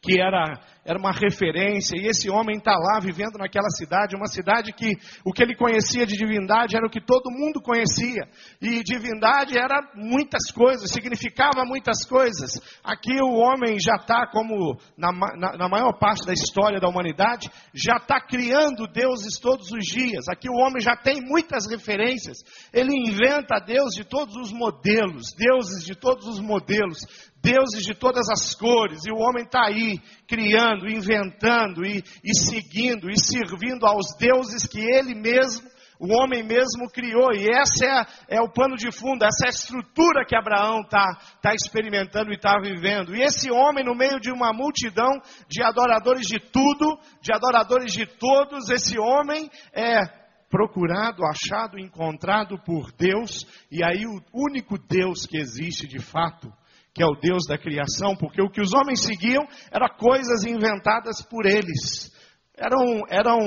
que 0.03 0.21
era 0.21 0.45
era 0.85 0.99
uma 0.99 1.13
referência, 1.13 1.97
e 1.97 2.07
esse 2.07 2.29
homem 2.29 2.59
está 2.59 2.73
lá 2.73 2.99
vivendo 3.01 3.39
naquela 3.39 3.69
cidade, 3.71 4.17
uma 4.17 4.27
cidade 4.27 4.73
que 4.73 4.93
o 5.25 5.33
que 5.33 5.43
ele 5.43 5.55
conhecia 5.55 6.05
de 6.05 6.17
divindade 6.17 6.77
era 6.77 6.85
o 6.85 6.91
que 6.91 7.01
todo 7.01 7.31
mundo 7.31 7.63
conhecia, 7.63 8.29
e 8.61 8.83
divindade 8.83 9.57
era 9.57 9.81
muitas 9.95 10.51
coisas, 10.53 10.91
significava 10.91 11.65
muitas 11.65 12.05
coisas. 12.05 12.61
Aqui 12.83 13.15
o 13.23 13.35
homem 13.35 13.79
já 13.79 13.95
está, 13.95 14.27
como 14.27 14.77
na, 14.97 15.13
na, 15.13 15.57
na, 15.57 15.69
maior 15.69 15.93
parte 15.99 16.27
da 16.27 16.33
história 16.33 16.81
da 16.81 16.89
humanidade, 16.89 17.49
já 17.73 17.97
está 17.97 18.21
criando 18.21 18.89
deuses 18.89 19.39
todos 19.39 19.71
os 19.71 19.85
dias. 19.85 20.29
Aqui 20.29 20.49
o 20.51 20.67
homem 20.67 20.81
já 20.81 20.97
tem 20.97 21.21
muitas 21.21 21.71
referências, 21.71 22.39
ele 22.73 22.93
inventa 22.93 23.63
Deus 23.65 23.95
de 23.95 24.05
todos 24.05 24.35
os 24.35 24.53
modelos, 24.53 25.33
deuses 25.37 25.85
de 25.85 25.95
todos 25.95 26.27
os 26.27 26.41
modelos, 26.41 26.99
deuses 27.43 27.83
de 27.83 27.95
todas 27.95 28.29
as 28.31 28.55
cores, 28.55 29.01
e 29.05 29.11
o 29.11 29.19
homem 29.19 29.45
está 29.45 29.67
aí 29.67 29.99
criando, 30.29 30.89
inventando 30.89 31.85
e, 31.85 32.03
e 32.25 32.35
seguindo 32.35 33.11
e 33.11 33.19
servindo 33.19 33.85
aos 33.85 34.17
deuses 34.19 34.67
que 34.67 34.81
ele 34.81 35.15
mesmo, 35.15 35.69
o 35.99 36.09
homem 36.21 36.43
mesmo 36.43 36.89
criou. 36.93 37.33
E 37.33 37.49
essa 37.51 37.85
é, 38.29 38.37
é 38.37 38.41
o 38.41 38.51
pano 38.51 38.77
de 38.77 38.91
fundo, 38.91 39.25
essa 39.25 39.47
é 39.47 39.49
a 39.49 39.51
estrutura 39.51 40.25
que 40.27 40.37
Abraão 40.37 40.81
está 40.81 41.19
tá 41.43 41.53
experimentando 41.55 42.31
e 42.31 42.37
está 42.37 42.59
vivendo. 42.61 43.15
E 43.15 43.23
esse 43.23 43.51
homem, 43.51 43.85
no 43.85 43.95
meio 43.95 44.21
de 44.21 44.31
uma 44.31 44.53
multidão 44.53 45.11
de 45.49 45.63
adoradores 45.63 46.27
de 46.27 46.39
tudo, 46.39 46.99
de 47.21 47.33
adoradores 47.33 47.93
de 47.93 48.07
todos, 48.07 48.71
esse 48.71 48.99
homem 48.99 49.51
é 49.73 50.01
procurado, 50.49 51.23
achado, 51.25 51.79
encontrado 51.79 52.59
por 52.59 52.93
Deus, 52.93 53.47
e 53.71 53.83
aí 53.83 54.05
o 54.07 54.21
único 54.35 54.77
Deus 54.77 55.25
que 55.25 55.39
existe 55.39 55.89
de 55.89 55.99
fato 55.99 56.53
que 56.95 57.03
é 57.03 57.07
o 57.07 57.19
Deus 57.21 57.45
da 57.49 57.57
criação, 57.57 58.15
porque 58.17 58.43
o 58.43 58.51
que 58.51 58.61
os 58.61 58.73
homens 58.75 59.03
seguiam 59.03 59.47
eram 59.71 59.89
coisas 59.97 60.45
inventadas 60.45 61.23
por 61.23 61.47
eles. 61.47 62.13
Eram, 62.55 63.01
eram 63.09 63.39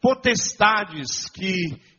potestades 0.00 1.28
que, 1.30 1.52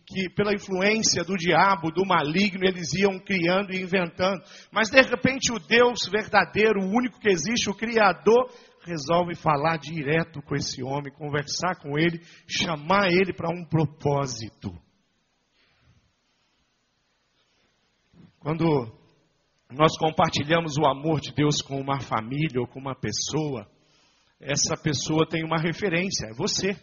que, 0.06 0.30
pela 0.34 0.54
influência 0.54 1.26
do 1.26 1.36
diabo, 1.36 1.92
do 1.92 2.06
maligno, 2.06 2.66
eles 2.66 2.94
iam 2.94 3.20
criando 3.20 3.74
e 3.74 3.82
inventando. 3.82 4.42
Mas, 4.72 4.90
de 4.90 5.02
repente, 5.02 5.52
o 5.52 5.60
Deus 5.60 6.08
verdadeiro, 6.10 6.80
o 6.82 6.90
único 6.90 7.20
que 7.20 7.30
existe, 7.30 7.70
o 7.70 7.76
Criador, 7.76 8.50
resolve 8.86 9.36
falar 9.36 9.78
direto 9.78 10.42
com 10.42 10.56
esse 10.56 10.82
homem, 10.82 11.12
conversar 11.12 11.76
com 11.82 12.00
ele, 12.00 12.22
chamar 12.48 13.10
ele 13.12 13.34
para 13.34 13.50
um 13.50 13.66
propósito. 13.66 14.72
Quando 18.40 18.98
nós 19.72 19.98
compartilhamos 19.98 20.78
o 20.78 20.86
amor 20.86 21.20
de 21.20 21.34
Deus 21.34 21.62
com 21.62 21.80
uma 21.80 22.00
família 22.00 22.60
ou 22.60 22.68
com 22.68 22.80
uma 22.80 22.96
pessoa, 22.96 23.68
essa 24.40 24.78
pessoa 24.82 25.28
tem 25.28 25.44
uma 25.44 25.58
referência, 25.58 26.28
é 26.28 26.34
você. 26.34 26.76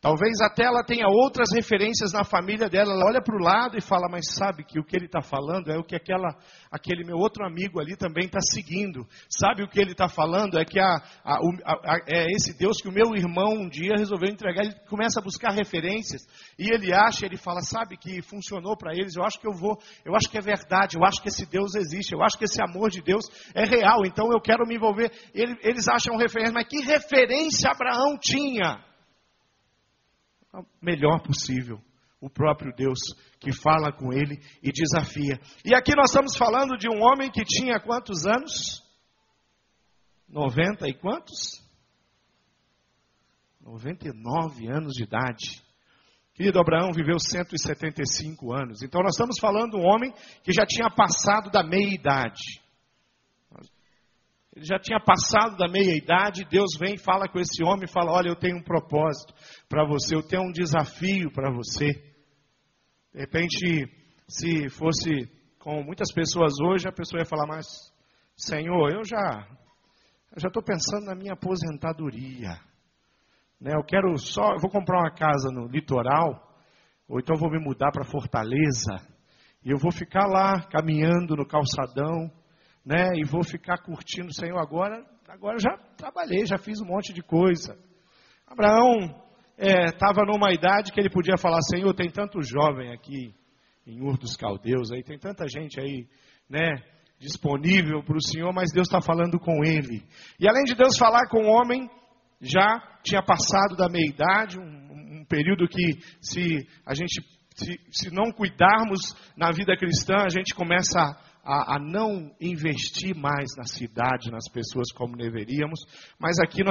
Talvez 0.00 0.40
até 0.40 0.64
ela 0.64 0.82
tenha 0.82 1.06
outras 1.08 1.50
referências 1.54 2.10
na 2.12 2.24
família 2.24 2.70
dela. 2.70 2.94
Ela 2.94 3.04
olha 3.04 3.20
para 3.20 3.36
o 3.36 3.44
lado 3.44 3.76
e 3.76 3.82
fala, 3.82 4.08
mas 4.10 4.32
sabe 4.32 4.64
que 4.64 4.80
o 4.80 4.84
que 4.84 4.96
ele 4.96 5.04
está 5.04 5.20
falando 5.20 5.70
é 5.70 5.76
o 5.76 5.84
que 5.84 5.94
aquela, 5.94 6.34
aquele 6.70 7.04
meu 7.04 7.18
outro 7.18 7.44
amigo 7.44 7.78
ali 7.78 7.94
também 7.94 8.24
está 8.24 8.40
seguindo. 8.40 9.06
Sabe 9.28 9.62
o 9.62 9.68
que 9.68 9.78
ele 9.78 9.92
está 9.92 10.08
falando? 10.08 10.58
É 10.58 10.64
que 10.64 10.80
a, 10.80 11.02
a, 11.22 11.34
a, 11.34 11.98
é 12.08 12.26
esse 12.32 12.56
Deus 12.56 12.80
que 12.80 12.88
o 12.88 12.92
meu 12.92 13.14
irmão 13.14 13.52
um 13.52 13.68
dia 13.68 13.92
resolveu 13.94 14.30
entregar. 14.30 14.64
Ele 14.64 14.74
começa 14.88 15.20
a 15.20 15.22
buscar 15.22 15.52
referências 15.52 16.22
e 16.58 16.72
ele 16.72 16.94
acha, 16.94 17.26
ele 17.26 17.36
fala, 17.36 17.60
sabe 17.60 17.98
que 17.98 18.22
funcionou 18.22 18.78
para 18.78 18.94
eles. 18.94 19.14
Eu 19.14 19.22
acho 19.22 19.38
que 19.38 19.46
eu 19.46 19.52
vou, 19.52 19.78
eu 20.02 20.14
acho 20.14 20.30
que 20.30 20.38
é 20.38 20.40
verdade. 20.40 20.96
Eu 20.96 21.04
acho 21.04 21.20
que 21.20 21.28
esse 21.28 21.44
Deus 21.44 21.74
existe. 21.74 22.14
Eu 22.14 22.22
acho 22.22 22.38
que 22.38 22.46
esse 22.46 22.62
amor 22.62 22.88
de 22.88 23.02
Deus 23.02 23.26
é 23.54 23.66
real. 23.66 24.06
Então 24.06 24.32
eu 24.32 24.40
quero 24.40 24.66
me 24.66 24.76
envolver. 24.76 25.12
Ele, 25.34 25.58
eles 25.60 25.86
acham 25.88 26.16
referência, 26.16 26.54
mas 26.54 26.66
que 26.66 26.80
referência 26.80 27.70
Abraão 27.70 28.16
tinha? 28.18 28.88
Melhor 30.80 31.22
possível. 31.22 31.80
O 32.20 32.28
próprio 32.28 32.72
Deus 32.76 32.98
que 33.38 33.50
fala 33.50 33.90
com 33.92 34.12
ele 34.12 34.38
e 34.62 34.70
desafia. 34.70 35.40
E 35.64 35.74
aqui 35.74 35.94
nós 35.96 36.10
estamos 36.10 36.36
falando 36.36 36.76
de 36.76 36.86
um 36.88 37.00
homem 37.02 37.30
que 37.30 37.42
tinha 37.44 37.80
quantos 37.80 38.26
anos? 38.26 38.82
90 40.28 40.86
e 40.86 40.94
quantos? 40.94 41.60
99 43.60 44.68
anos 44.68 44.92
de 44.92 45.04
idade. 45.04 45.62
Querido 46.34 46.60
Abraão 46.60 46.92
viveu 46.92 47.18
175 47.18 48.52
anos. 48.52 48.82
Então 48.82 49.02
nós 49.02 49.12
estamos 49.12 49.38
falando 49.38 49.72
de 49.72 49.76
um 49.76 49.84
homem 49.84 50.12
que 50.42 50.52
já 50.52 50.64
tinha 50.66 50.90
passado 50.90 51.50
da 51.50 51.62
meia 51.62 51.94
idade. 51.94 52.60
Já 54.62 54.78
tinha 54.78 55.00
passado 55.00 55.56
da 55.56 55.66
meia 55.68 55.96
idade, 55.96 56.44
Deus 56.44 56.76
vem 56.78 56.94
e 56.94 57.02
fala 57.02 57.26
com 57.26 57.38
esse 57.38 57.64
homem, 57.64 57.88
fala: 57.88 58.12
"Olha, 58.12 58.28
eu 58.28 58.36
tenho 58.36 58.58
um 58.58 58.62
propósito 58.62 59.32
para 59.68 59.86
você, 59.86 60.14
eu 60.14 60.22
tenho 60.22 60.42
um 60.42 60.52
desafio 60.52 61.32
para 61.32 61.50
você". 61.50 61.92
De 63.12 63.20
repente, 63.20 63.86
se 64.28 64.68
fosse 64.70 65.28
com 65.58 65.82
muitas 65.82 66.12
pessoas 66.12 66.52
hoje, 66.62 66.86
a 66.86 66.92
pessoa 66.92 67.20
ia 67.20 67.26
falar: 67.26 67.46
"Mas 67.46 67.66
Senhor, 68.36 68.92
eu 68.92 69.02
já 69.04 69.46
eu 70.32 70.40
já 70.40 70.48
estou 70.48 70.62
pensando 70.62 71.06
na 71.06 71.14
minha 71.14 71.32
aposentadoria. 71.32 72.50
Né? 73.60 73.72
Eu 73.74 73.82
quero 73.82 74.16
só, 74.16 74.52
eu 74.52 74.60
vou 74.60 74.70
comprar 74.70 75.00
uma 75.00 75.10
casa 75.10 75.50
no 75.50 75.66
litoral, 75.66 76.40
ou 77.08 77.18
então 77.18 77.36
vou 77.36 77.50
me 77.50 77.58
mudar 77.58 77.90
para 77.90 78.04
Fortaleza, 78.04 78.94
e 79.64 79.70
eu 79.70 79.78
vou 79.78 79.90
ficar 79.90 80.26
lá 80.26 80.62
caminhando 80.68 81.34
no 81.34 81.46
calçadão, 81.46 82.30
né? 82.84 83.10
E 83.16 83.24
vou 83.24 83.42
ficar 83.44 83.78
curtindo 83.78 84.28
o 84.28 84.34
Senhor 84.34 84.58
agora. 84.58 85.04
Agora 85.28 85.58
já 85.58 85.76
trabalhei, 85.96 86.44
já 86.46 86.58
fiz 86.58 86.80
um 86.80 86.86
monte 86.86 87.12
de 87.12 87.22
coisa. 87.22 87.78
Abraão 88.46 89.14
estava 89.56 90.22
é, 90.22 90.26
numa 90.26 90.52
idade 90.52 90.92
que 90.92 91.00
ele 91.00 91.10
podia 91.10 91.36
falar: 91.36 91.60
Senhor, 91.62 91.94
tem 91.94 92.10
tanto 92.10 92.42
jovem 92.42 92.92
aqui 92.92 93.34
em 93.86 94.00
Ur 94.02 94.18
dos 94.18 94.36
Caldeus, 94.36 94.92
aí 94.92 95.02
tem 95.02 95.18
tanta 95.18 95.46
gente 95.48 95.80
aí, 95.80 96.06
né? 96.48 96.82
disponível 97.20 98.02
para 98.02 98.16
o 98.16 98.22
Senhor, 98.22 98.50
mas 98.52 98.72
Deus 98.72 98.88
está 98.88 99.00
falando 99.00 99.38
com 99.38 99.62
ele. 99.62 100.02
E 100.40 100.48
além 100.48 100.64
de 100.64 100.74
Deus 100.74 100.96
falar 100.98 101.28
com 101.28 101.44
o 101.44 101.48
homem, 101.48 101.88
já 102.40 102.80
tinha 103.04 103.22
passado 103.22 103.76
da 103.76 103.90
meia-idade, 103.90 104.58
um, 104.58 105.20
um, 105.20 105.24
período 105.26 105.68
que, 105.68 106.00
se 106.20 106.66
a 106.86 106.94
gente 106.94 107.20
se, 107.54 107.78
se, 107.90 108.10
não 108.10 108.32
cuidarmos 108.32 109.00
na 109.36 109.52
vida 109.52 109.76
cristã, 109.76 110.14
a 110.24 110.30
gente 110.30 110.54
começa 110.54 111.14
a 111.50 111.74
a, 111.74 111.78
não 111.80 112.30
investir 112.40 113.16
mais 113.16 113.56
na 113.56 113.64
cidade, 113.64 114.30
nas 114.30 114.48
pessoas 114.48 114.92
como 114.94 115.16
deveríamos, 115.16 115.80
mas 116.16 116.38
aqui 116.38 116.62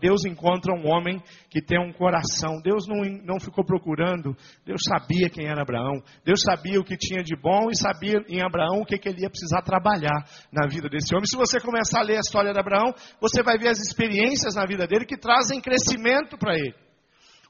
Deus 0.00 0.24
encontra 0.24 0.72
um 0.72 0.86
homem 0.86 1.20
que 1.50 1.60
tem 1.60 1.78
um 1.80 1.92
coração. 1.92 2.60
Deus 2.62 2.86
não, 2.86 3.02
não 3.24 3.40
ficou 3.40 3.64
procurando, 3.64 4.36
Deus 4.64 4.80
sabia 4.88 5.28
quem 5.28 5.46
era 5.46 5.62
Abraão, 5.62 6.00
Deus 6.24 6.40
sabia 6.42 6.78
o 6.78 6.84
que 6.84 6.96
tinha 6.96 7.22
de 7.22 7.34
bom 7.34 7.68
e 7.68 7.76
sabia 7.76 8.22
em 8.28 8.40
Abraão 8.40 8.80
o 8.80 8.86
que, 8.86 8.96
que 8.96 9.08
ele 9.08 9.22
ia 9.22 9.30
precisar 9.30 9.62
trabalhar 9.62 10.24
na 10.52 10.68
vida 10.68 10.88
desse 10.88 11.12
homem. 11.12 11.26
Se 11.26 11.36
você 11.36 11.58
começar 11.60 12.00
a 12.00 12.04
ler 12.04 12.18
a 12.18 12.20
história 12.20 12.52
de 12.52 12.60
Abraão, 12.60 12.94
você 13.20 13.42
vai 13.42 13.58
ver 13.58 13.68
as 13.68 13.80
experiências 13.80 14.54
na 14.54 14.64
vida 14.64 14.86
dele 14.86 15.04
que 15.04 15.16
trazem 15.16 15.60
crescimento 15.60 16.38
para 16.38 16.54
ele. 16.54 16.74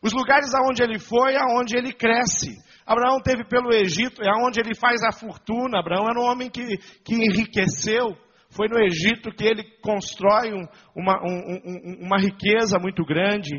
Os 0.02 0.12
lugares 0.12 0.54
aonde 0.54 0.82
ele 0.82 0.98
foi, 0.98 1.36
aonde 1.36 1.76
ele 1.76 1.92
cresce. 1.92 2.54
Abraão 2.86 3.20
teve 3.20 3.44
pelo 3.44 3.72
Egito, 3.72 4.22
é 4.22 4.30
onde 4.46 4.60
ele 4.60 4.74
faz 4.76 5.02
a 5.02 5.12
fortuna. 5.12 5.80
Abraão 5.80 6.08
era 6.08 6.20
um 6.20 6.30
homem 6.30 6.48
que, 6.48 6.64
que 7.04 7.14
enriqueceu. 7.14 8.16
Foi 8.50 8.68
no 8.68 8.78
Egito 8.78 9.32
que 9.32 9.44
ele 9.44 9.64
constrói 9.82 10.52
um, 10.52 10.64
uma, 10.94 11.20
um, 11.20 11.60
um, 11.66 12.06
uma 12.06 12.16
riqueza 12.16 12.78
muito 12.78 13.04
grande. 13.04 13.50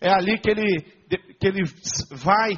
É 0.00 0.08
ali 0.08 0.38
que 0.38 0.48
ele, 0.48 0.82
que 1.40 1.46
ele 1.48 1.62
vai 2.12 2.56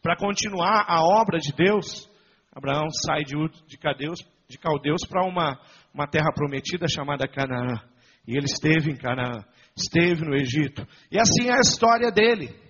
para 0.00 0.16
continuar 0.16 0.84
a 0.86 1.02
obra 1.02 1.38
de 1.38 1.52
Deus. 1.52 2.08
Abraão 2.54 2.88
sai 3.04 3.24
de, 3.24 3.34
de, 3.66 3.78
Cadeus, 3.78 4.20
de 4.48 4.58
Caldeus 4.58 5.00
para 5.08 5.26
uma, 5.26 5.58
uma 5.92 6.06
terra 6.06 6.32
prometida 6.32 6.86
chamada 6.88 7.26
Canaã. 7.26 7.80
E 8.28 8.36
ele 8.36 8.46
esteve 8.46 8.92
em 8.92 8.96
Canaã, 8.96 9.42
esteve 9.76 10.24
no 10.24 10.36
Egito. 10.36 10.86
E 11.10 11.18
assim 11.18 11.48
é 11.48 11.56
a 11.56 11.60
história 11.60 12.12
dele. 12.12 12.61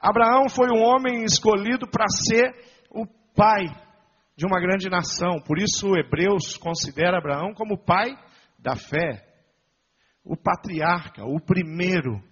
Abraão 0.00 0.48
foi 0.48 0.68
um 0.68 0.82
homem 0.82 1.24
escolhido 1.24 1.88
para 1.88 2.06
ser 2.08 2.54
o 2.90 3.06
pai 3.34 3.64
de 4.36 4.46
uma 4.46 4.60
grande 4.60 4.88
nação. 4.88 5.40
Por 5.44 5.58
isso, 5.58 5.96
Hebreus 5.96 6.56
considera 6.56 7.18
Abraão 7.18 7.52
como 7.54 7.74
o 7.74 7.84
pai 7.84 8.10
da 8.58 8.76
fé, 8.76 9.26
o 10.24 10.36
patriarca, 10.36 11.24
o 11.24 11.40
primeiro. 11.40 12.22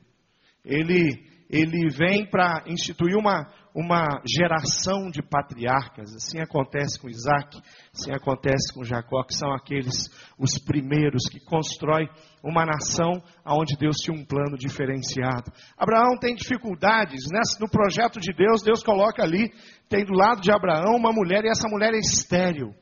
Ele, 0.65 1.29
ele 1.51 1.89
vem 1.91 2.29
para 2.31 2.63
instituir 2.67 3.17
uma, 3.17 3.47
uma 3.77 4.23
geração 4.27 5.11
de 5.11 5.23
patriarcas. 5.23 6.15
Assim 6.17 6.41
acontece 6.41 6.99
com 6.99 7.11
Isaac, 7.11 7.61
assim 7.93 8.11
acontece 8.11 8.73
com 8.73 8.83
Jacó, 8.83 9.23
que 9.23 9.35
são 9.35 9.53
aqueles 9.53 10.09
os 10.39 10.59
primeiros 10.59 11.29
que 11.31 11.39
constroem 11.39 12.09
uma 12.43 12.65
nação 12.65 13.13
onde 13.47 13.77
Deus 13.77 13.97
tinha 13.97 14.19
um 14.19 14.25
plano 14.25 14.57
diferenciado. 14.57 15.53
Abraão 15.77 16.17
tem 16.19 16.35
dificuldades, 16.35 17.25
né? 17.31 17.41
no 17.61 17.69
projeto 17.69 18.19
de 18.19 18.33
Deus, 18.33 18.63
Deus 18.63 18.83
coloca 18.83 19.23
ali, 19.23 19.53
tem 19.91 20.07
do 20.07 20.15
lado 20.15 20.41
de 20.41 20.51
Abraão 20.51 20.97
uma 20.97 21.13
mulher 21.13 21.45
e 21.45 21.51
essa 21.51 21.69
mulher 21.69 21.93
é 21.93 21.99
estéril. 21.99 22.75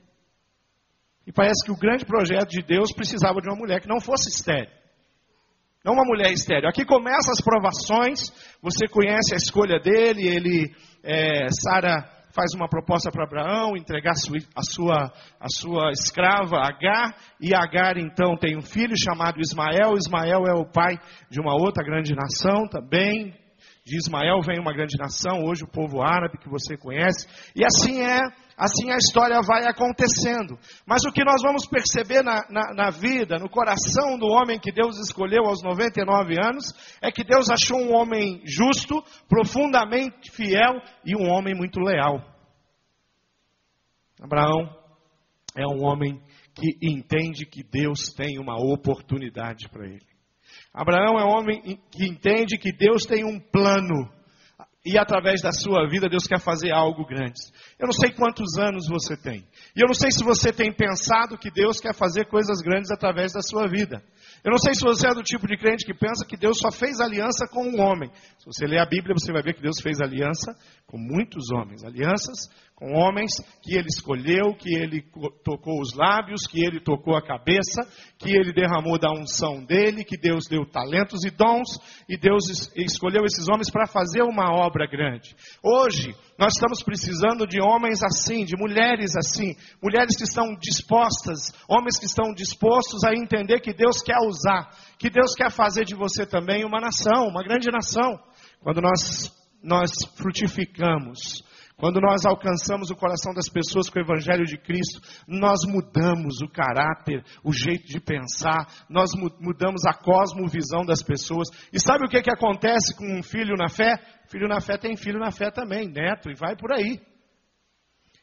E 1.27 1.33
parece 1.33 1.65
que 1.65 1.73
o 1.73 1.77
grande 1.77 2.05
projeto 2.05 2.51
de 2.51 2.63
Deus 2.63 2.93
precisava 2.93 3.41
de 3.41 3.49
uma 3.49 3.57
mulher 3.57 3.81
que 3.81 3.89
não 3.89 4.01
fosse 4.01 4.29
estéril. 4.29 4.84
Não 5.85 5.93
uma 5.93 6.05
mulher 6.07 6.33
estéreo. 6.33 6.67
Aqui 6.67 6.83
começam 6.85 7.31
as 7.31 7.45
provações. 7.45 8.33
Você 8.63 8.89
conhece 8.89 9.35
a 9.35 9.37
escolha 9.37 9.79
dele. 9.79 10.27
Ele, 10.27 10.75
é, 11.03 11.47
Sara 11.51 12.09
faz 12.35 12.55
uma 12.57 12.69
proposta 12.69 13.11
para 13.13 13.25
Abraão 13.25 13.77
entregar 13.77 14.13
a 14.13 14.63
sua, 14.63 15.13
a 15.39 15.47
sua 15.49 15.91
escrava 15.91 16.57
Agar. 16.57 17.15
E 17.39 17.55
Agar 17.55 17.99
então 17.99 18.35
tem 18.35 18.57
um 18.57 18.63
filho 18.63 18.95
chamado 18.99 19.41
Ismael. 19.41 19.95
Ismael 19.99 20.47
é 20.47 20.55
o 20.55 20.65
pai 20.65 20.99
de 21.31 21.39
uma 21.39 21.53
outra 21.53 21.85
grande 21.85 22.15
nação 22.15 22.67
também. 22.67 23.44
De 23.85 23.99
Ismael 23.99 24.41
vem 24.41 24.59
uma 24.59 24.73
grande 24.73 24.97
nação, 24.99 25.45
hoje 25.45 25.63
o 25.63 25.71
povo 25.71 26.01
árabe 26.01 26.39
que 26.39 26.49
você 26.49 26.75
conhece. 26.75 27.29
E 27.55 27.63
assim 27.63 28.01
é 28.01 28.19
assim 28.57 28.91
a 28.91 28.97
história 28.97 29.39
vai 29.47 29.67
acontecendo. 29.67 30.59
Mas 30.87 31.05
o 31.05 31.13
que 31.13 31.23
nós 31.23 31.43
vamos 31.43 31.67
perceber 31.69 32.23
na, 32.23 32.47
na, 32.49 32.73
na, 32.73 32.91
vida, 32.91 33.39
no 33.39 33.51
coração 33.51 34.19
do 34.19 34.27
homem 34.27 34.59
que 34.59 34.73
Deus 34.73 34.99
escolheu 34.99 35.45
aos 35.45 35.63
99 35.63 36.35
anos, 36.43 36.65
é 37.03 37.11
que 37.11 37.23
Deus 37.23 37.51
achou 37.51 37.79
um 37.79 37.95
homem 37.95 38.43
justo, 38.47 39.05
profundamente 39.29 40.31
fiel 40.33 40.81
e 41.05 41.15
um 41.15 41.29
homem 41.29 41.55
muito 41.55 41.79
leal. 41.79 42.25
Abraão 44.19 44.67
é 45.59 45.67
um 45.67 45.85
homem 45.85 46.23
que 46.55 46.79
entende 46.81 47.45
que 47.45 47.63
Deus 47.63 48.15
tem 48.17 48.39
uma 48.39 48.57
oportunidade 48.57 49.69
para 49.69 49.87
ele. 49.87 50.14
Abraão 50.75 51.21
é 51.21 51.25
um 51.25 51.29
homem 51.29 51.79
que 51.93 52.05
entende 52.05 52.59
que 52.59 52.73
Deus 52.73 53.05
tem 53.05 53.25
um 53.25 53.39
plano 53.39 54.11
e 54.85 54.99
através 54.99 55.41
da 55.41 55.53
sua 55.53 55.89
vida 55.89 56.09
Deus 56.09 56.27
quer 56.27 56.41
fazer 56.41 56.73
algo 56.73 57.07
grande. 57.07 57.41
Eu 57.79 57.87
não 57.87 57.93
sei 57.93 58.11
quantos 58.11 58.59
anos 58.59 58.89
você 58.89 59.17
tem. 59.17 59.47
E 59.75 59.81
eu 59.81 59.87
não 59.87 59.95
sei 59.95 60.11
se 60.11 60.25
você 60.25 60.53
tem 60.53 60.73
pensado 60.73 61.39
que 61.39 61.51
Deus 61.51 61.81
quer 61.81 61.95
fazer 61.95 62.27
coisas 62.27 62.61
grandes 62.61 62.91
através 62.91 63.33
da 63.33 63.41
sua 63.41 63.69
vida. 63.69 64.03
Eu 64.45 64.51
não 64.51 64.59
sei 64.59 64.75
se 64.75 64.83
você 64.83 65.07
é 65.07 65.15
do 65.15 65.23
tipo 65.23 65.47
de 65.47 65.57
crente 65.57 65.87
que 65.87 65.95
pensa 65.95 66.27
que 66.27 66.37
Deus 66.37 66.59
só 66.59 66.71
fez 66.71 67.01
aliança 67.01 67.47
com 67.51 67.65
um 67.65 67.81
homem. 67.81 68.11
Se 68.39 68.45
você 68.45 68.67
ler 68.67 68.81
a 68.81 68.87
Bíblia, 68.87 69.15
você 69.17 69.33
vai 69.33 69.43
ver 69.43 69.55
que 69.55 69.63
Deus 69.63 69.81
fez 69.81 70.01
aliança 70.01 70.55
com 70.87 70.99
muitos 70.99 71.51
homens. 71.53 71.85
Alianças 71.85 72.49
com 72.75 72.93
homens 72.99 73.33
que 73.63 73.77
ele 73.77 73.87
escolheu, 73.87 74.53
que 74.59 74.75
ele 74.75 75.01
tocou 75.45 75.81
os 75.81 75.95
lábios, 75.95 76.47
que 76.47 76.61
ele 76.61 76.81
tocou 76.81 77.17
a 77.17 77.23
cabeça, 77.23 77.87
que 78.19 78.37
ele 78.37 78.53
derramou 78.53 78.99
da 78.99 79.13
unção 79.13 79.65
dele, 79.65 80.05
que 80.05 80.19
Deus 80.19 80.47
deu 80.51 80.67
talentos 80.67 81.25
e 81.25 81.31
dons, 81.31 81.69
e 82.09 82.19
Deus 82.19 82.45
escolheu 82.77 83.25
esses 83.25 83.49
homens 83.49 83.71
para 83.71 83.87
fazer 83.87 84.23
uma 84.23 84.53
obra 84.53 84.87
grande. 84.89 85.37
Hoje, 85.63 86.15
nós 86.37 86.55
estamos 86.55 86.83
precisando 86.83 87.47
de 87.47 87.61
homens 87.63 88.03
assim, 88.03 88.45
de 88.45 88.57
mulheres 88.59 89.15
assim, 89.17 89.55
mulheres 89.81 90.17
que 90.17 90.25
estão 90.25 90.57
dispostas, 90.57 91.53
homens 91.69 91.97
que 91.97 92.07
estão 92.07 92.35
dispostos 92.35 93.05
a 93.05 93.15
entender 93.15 93.61
que 93.61 93.73
Deus 93.73 94.03
quer 94.03 94.19
usar, 94.27 94.69
que 94.99 95.09
Deus 95.09 95.33
quer 95.35 95.51
fazer 95.51 95.85
de 95.85 95.95
você 95.95 96.27
também 96.27 96.65
uma 96.65 96.81
nação, 96.81 97.29
uma 97.29 97.43
grande 97.45 97.71
nação. 97.71 98.19
Quando 98.61 98.81
nós, 98.81 99.31
nós 99.65 99.91
frutificamos, 100.17 101.43
quando 101.77 102.01
nós 102.01 102.25
alcançamos 102.25 102.91
o 102.91 102.97
coração 102.97 103.35
das 103.35 103.49
pessoas 103.49 103.91
com 103.91 103.99
o 103.99 104.03
Evangelho 104.03 104.45
de 104.45 104.57
Cristo, 104.57 105.01
nós 105.27 105.59
mudamos 105.67 106.41
o 106.41 106.49
caráter, 106.49 107.25
o 107.43 107.53
jeito 107.53 107.87
de 107.87 107.99
pensar, 107.99 108.69
nós 108.89 109.11
mudamos 109.41 109.85
a 109.85 109.93
cosmovisão 109.93 110.85
das 110.85 111.03
pessoas. 111.03 111.49
E 111.73 111.81
sabe 111.81 112.07
o 112.07 112.09
que, 112.09 112.23
que 112.23 112.31
acontece 112.31 112.97
com 112.97 113.19
um 113.19 113.23
filho 113.23 113.57
na 113.57 113.69
fé? 113.69 113.97
Filho 114.29 114.47
na 114.47 114.61
fé 114.61 114.79
tem 114.79 114.97
filho 114.97 115.19
na 115.19 115.33
fé 115.33 115.51
também, 115.51 115.89
neto, 115.89 116.31
e 116.31 116.35
vai 116.35 116.55
por 116.57 116.73
aí. 116.73 117.01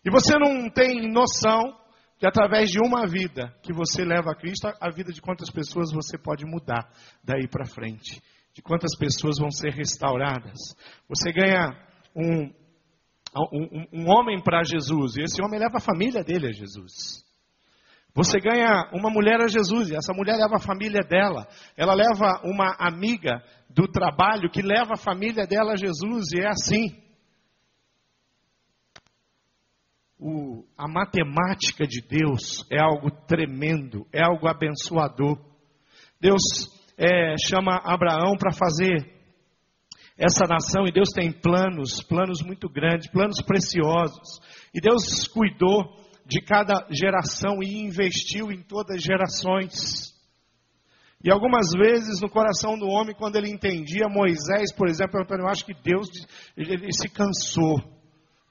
E 0.05 0.09
você 0.09 0.37
não 0.37 0.69
tem 0.69 1.11
noção 1.11 1.77
que 2.17 2.25
através 2.25 2.69
de 2.69 2.79
uma 2.79 3.05
vida 3.05 3.53
que 3.63 3.73
você 3.73 4.05
leva 4.05 4.31
a 4.31 4.35
Cristo, 4.35 4.67
a 4.79 4.89
vida 4.89 5.11
de 5.11 5.21
quantas 5.21 5.49
pessoas 5.49 5.91
você 5.91 6.17
pode 6.17 6.45
mudar 6.45 6.89
daí 7.23 7.47
para 7.47 7.65
frente. 7.65 8.21
De 8.53 8.61
quantas 8.61 8.97
pessoas 8.97 9.39
vão 9.39 9.49
ser 9.49 9.71
restauradas. 9.71 10.57
Você 11.07 11.31
ganha 11.31 11.69
um, 12.15 12.53
um, 13.53 13.87
um 13.93 14.09
homem 14.09 14.41
para 14.41 14.63
Jesus, 14.63 15.15
e 15.15 15.21
esse 15.21 15.41
homem 15.41 15.59
leva 15.59 15.77
a 15.77 15.81
família 15.81 16.23
dele 16.23 16.47
a 16.47 16.51
Jesus. 16.51 17.23
Você 18.13 18.39
ganha 18.39 18.89
uma 18.93 19.09
mulher 19.09 19.39
a 19.39 19.47
Jesus, 19.47 19.89
e 19.89 19.95
essa 19.95 20.13
mulher 20.13 20.35
leva 20.35 20.55
a 20.57 20.61
família 20.61 21.01
dela. 21.01 21.47
Ela 21.77 21.93
leva 21.93 22.41
uma 22.43 22.75
amiga 22.77 23.41
do 23.69 23.87
trabalho 23.87 24.51
que 24.51 24.61
leva 24.61 24.93
a 24.93 25.01
família 25.01 25.47
dela 25.47 25.73
a 25.73 25.77
Jesus, 25.77 26.33
e 26.33 26.41
é 26.41 26.47
assim. 26.49 27.01
O, 30.19 30.65
a 30.77 30.89
matemática 30.89 31.87
de 31.87 32.01
Deus 32.01 32.65
é 32.69 32.81
algo 32.81 33.09
tremendo, 33.25 34.05
é 34.13 34.21
algo 34.21 34.45
abençoador. 34.45 35.39
Deus 36.19 36.41
é, 37.01 37.35
chama 37.35 37.81
Abraão 37.83 38.37
para 38.37 38.51
fazer 38.53 39.11
essa 40.15 40.45
nação 40.47 40.85
e 40.85 40.91
Deus 40.91 41.09
tem 41.09 41.31
planos, 41.31 42.03
planos 42.03 42.43
muito 42.43 42.69
grandes, 42.69 43.09
planos 43.09 43.41
preciosos. 43.41 44.39
E 44.71 44.79
Deus 44.79 45.27
cuidou 45.27 45.99
de 46.27 46.39
cada 46.41 46.85
geração 46.91 47.63
e 47.63 47.81
investiu 47.81 48.51
em 48.51 48.61
todas 48.61 48.97
as 48.97 49.01
gerações. 49.01 50.13
E 51.23 51.31
algumas 51.31 51.71
vezes 51.71 52.21
no 52.21 52.29
coração 52.29 52.77
do 52.77 52.87
homem, 52.87 53.15
quando 53.15 53.35
ele 53.35 53.49
entendia 53.49 54.07
Moisés, 54.07 54.71
por 54.71 54.87
exemplo, 54.87 55.19
eu 55.27 55.47
acho 55.47 55.65
que 55.65 55.73
Deus 55.73 56.07
ele, 56.55 56.93
se 56.93 57.09
cansou 57.09 57.79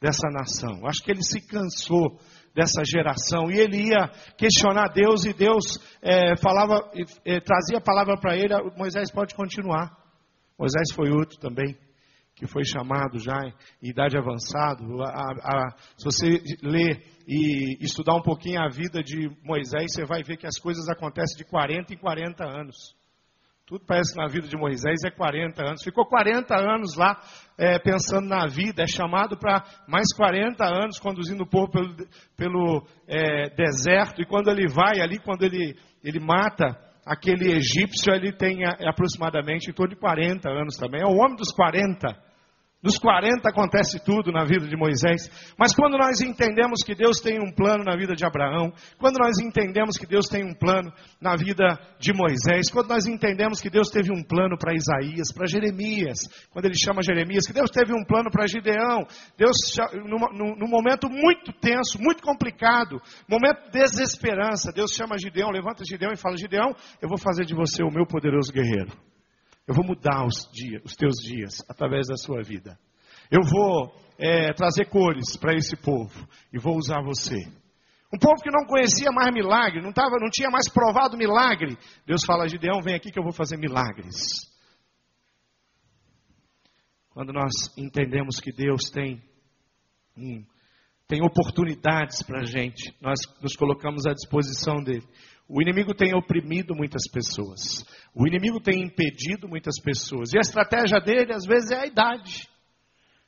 dessa 0.02 0.28
nação. 0.28 0.84
Acho 0.86 1.04
que 1.04 1.12
ele 1.12 1.22
se 1.22 1.40
cansou 1.46 2.18
dessa 2.61 2.85
geração 2.85 3.51
e 3.51 3.59
ele 3.59 3.88
ia 3.88 4.11
questionar 4.37 4.92
Deus 4.92 5.25
e 5.25 5.33
Deus 5.33 5.64
é, 6.03 6.37
falava, 6.37 6.90
é, 7.25 7.40
trazia 7.40 7.79
a 7.79 7.81
palavra 7.81 8.18
para 8.20 8.37
ele. 8.37 8.55
Moisés 8.77 9.11
pode 9.11 9.35
continuar. 9.35 9.96
Moisés 10.59 10.92
foi 10.94 11.11
outro 11.11 11.38
também 11.38 11.75
que 12.35 12.46
foi 12.46 12.64
chamado 12.64 13.18
já 13.18 13.38
em 13.83 13.88
idade 13.90 14.16
avançada. 14.16 14.83
Se 15.96 16.05
você 16.05 16.42
ler 16.62 17.03
e 17.27 17.83
estudar 17.83 18.14
um 18.16 18.23
pouquinho 18.23 18.61
a 18.61 18.68
vida 18.68 19.03
de 19.03 19.31
Moisés, 19.42 19.92
você 19.92 20.05
vai 20.05 20.23
ver 20.23 20.37
que 20.37 20.46
as 20.46 20.59
coisas 20.59 20.88
acontecem 20.88 21.37
de 21.37 21.44
40 21.44 21.94
em 21.94 21.99
40 21.99 22.44
anos. 22.44 22.94
Tudo 23.70 23.85
parece 23.87 24.16
na 24.16 24.26
vida 24.26 24.48
de 24.48 24.56
Moisés 24.56 24.96
é 25.06 25.12
40 25.12 25.62
anos. 25.62 25.85
Ficou 25.85 26.04
40 26.04 26.56
anos 26.56 26.96
lá 26.96 27.16
é, 27.56 27.78
pensando 27.78 28.26
na 28.26 28.44
vida, 28.48 28.83
é 28.83 28.87
chamado 28.88 29.38
para 29.38 29.62
mais 29.87 30.12
40 30.16 30.64
anos 30.64 30.98
conduzindo 30.98 31.44
o 31.44 31.48
povo 31.48 31.70
pelo, 31.70 31.94
pelo 32.37 32.85
é, 33.06 33.48
deserto. 33.50 34.20
E 34.20 34.26
quando 34.26 34.50
ele 34.50 34.66
vai 34.66 35.00
ali, 35.00 35.20
quando 35.20 35.44
ele, 35.44 35.76
ele 36.02 36.18
mata 36.18 36.76
aquele 37.06 37.52
egípcio, 37.52 38.12
ele 38.12 38.33
tem 38.33 38.64
aproximadamente 38.88 39.70
em 39.70 39.72
torno 39.72 39.94
de 39.94 40.00
40 40.00 40.50
anos 40.50 40.76
também. 40.76 41.02
É 41.02 41.06
o 41.06 41.14
homem 41.14 41.37
dos 41.37 41.52
40. 41.54 42.09
Nos 42.83 42.97
40 42.97 43.47
acontece 43.47 44.03
tudo 44.03 44.33
na 44.33 44.43
vida 44.45 44.66
de 44.66 44.75
Moisés, 44.75 45.29
mas 45.59 45.75
quando 45.75 45.99
nós 45.99 46.23
entendemos 46.23 46.83
que 46.83 46.95
Deus 46.95 47.21
tem 47.21 47.38
um 47.38 47.53
plano 47.53 47.85
na 47.85 47.95
vida 47.95 48.14
de 48.14 48.25
Abraão, 48.25 48.73
quando 48.99 49.19
nós 49.19 49.38
entendemos 49.38 49.99
que 49.99 50.07
Deus 50.07 50.27
tem 50.27 50.43
um 50.43 50.55
plano 50.55 50.90
na 51.21 51.37
vida 51.37 51.79
de 51.99 52.14
Moisés, 52.14 52.71
quando 52.73 52.88
nós 52.88 53.07
entendemos 53.07 53.61
que 53.61 53.69
Deus 53.69 53.90
teve 53.90 54.11
um 54.11 54.23
plano 54.23 54.57
para 54.57 54.73
Isaías, 54.73 55.31
para 55.31 55.47
Jeremias, 55.47 56.21
quando 56.51 56.64
ele 56.64 56.79
chama 56.83 57.03
Jeremias, 57.03 57.47
que 57.47 57.53
Deus 57.53 57.71
teve 57.71 57.93
um 57.93 58.03
plano 58.03 58.31
para 58.31 58.47
Gideão, 58.47 59.07
Deus, 59.37 59.57
num 60.07 60.69
momento 60.69 61.07
muito 61.11 61.53
tenso, 61.61 62.01
muito 62.01 62.23
complicado, 62.23 62.99
momento 63.29 63.64
de 63.64 63.79
desesperança, 63.79 64.73
Deus 64.73 64.93
chama 64.93 65.19
Gideão, 65.19 65.51
levanta 65.51 65.85
Gideão 65.85 66.12
e 66.12 66.16
fala: 66.16 66.38
Gideão, 66.38 66.75
eu 67.03 67.09
vou 67.11 67.19
fazer 67.19 67.45
de 67.45 67.55
você 67.55 67.83
o 67.83 67.90
meu 67.90 68.07
poderoso 68.07 68.51
guerreiro. 68.51 68.90
Eu 69.70 69.74
vou 69.76 69.87
mudar 69.87 70.26
os, 70.26 70.50
dias, 70.52 70.83
os 70.85 70.96
teus 70.96 71.14
dias 71.22 71.62
através 71.68 72.09
da 72.09 72.16
sua 72.16 72.42
vida. 72.42 72.76
Eu 73.30 73.38
vou 73.48 73.94
é, 74.18 74.52
trazer 74.52 74.87
cores 74.87 75.37
para 75.37 75.54
esse 75.54 75.76
povo 75.76 76.26
e 76.52 76.59
vou 76.59 76.76
usar 76.76 77.00
você. 77.04 77.37
Um 78.12 78.18
povo 78.18 78.42
que 78.42 78.50
não 78.50 78.66
conhecia 78.66 79.12
mais 79.12 79.33
milagre, 79.33 79.80
não, 79.80 79.92
tava, 79.92 80.16
não 80.20 80.28
tinha 80.28 80.50
mais 80.50 80.68
provado 80.68 81.16
milagre. 81.16 81.78
Deus 82.04 82.24
fala, 82.26 82.48
Gideão, 82.48 82.83
vem 82.83 82.96
aqui 82.96 83.12
que 83.12 83.18
eu 83.20 83.22
vou 83.22 83.33
fazer 83.33 83.59
milagres. 83.59 84.16
Quando 87.11 87.33
nós 87.33 87.52
entendemos 87.78 88.40
que 88.40 88.50
Deus 88.50 88.90
tem, 88.90 89.22
tem 91.06 91.22
oportunidades 91.22 92.24
para 92.24 92.40
a 92.40 92.44
gente, 92.44 92.92
nós 93.00 93.20
nos 93.40 93.54
colocamos 93.54 94.04
à 94.04 94.12
disposição 94.14 94.83
dele. 94.83 95.06
O 95.52 95.60
inimigo 95.60 95.92
tem 95.92 96.14
oprimido 96.14 96.76
muitas 96.76 97.10
pessoas. 97.10 97.84
O 98.14 98.24
inimigo 98.24 98.60
tem 98.60 98.84
impedido 98.84 99.48
muitas 99.48 99.82
pessoas. 99.82 100.32
E 100.32 100.38
a 100.38 100.40
estratégia 100.40 101.00
dele, 101.00 101.32
às 101.32 101.44
vezes, 101.44 101.72
é 101.72 101.80
a 101.80 101.86
idade. 101.86 102.48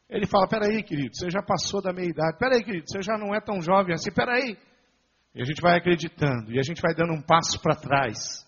Ele 0.09 0.25
fala: 0.29 0.47
peraí, 0.47 0.85
querido, 0.85 1.17
você 1.17 1.29
já 1.29 1.43
passou 1.43 1.83
da 1.83 1.93
meia 1.93 2.09
idade. 2.09 2.39
Peraí, 2.39 2.63
querido, 2.63 2.85
você 2.87 3.03
já 3.03 3.19
não 3.19 3.35
é 3.35 3.41
tão 3.41 3.61
jovem 3.61 3.93
assim. 3.93 4.13
Peraí. 4.15 4.57
E 5.35 5.43
a 5.43 5.45
gente 5.45 5.61
vai 5.61 5.77
acreditando. 5.77 6.53
E 6.53 6.61
a 6.61 6.63
gente 6.63 6.81
vai 6.81 6.95
dando 6.95 7.13
um 7.13 7.23
passo 7.23 7.61
para 7.61 7.75
trás. 7.75 8.47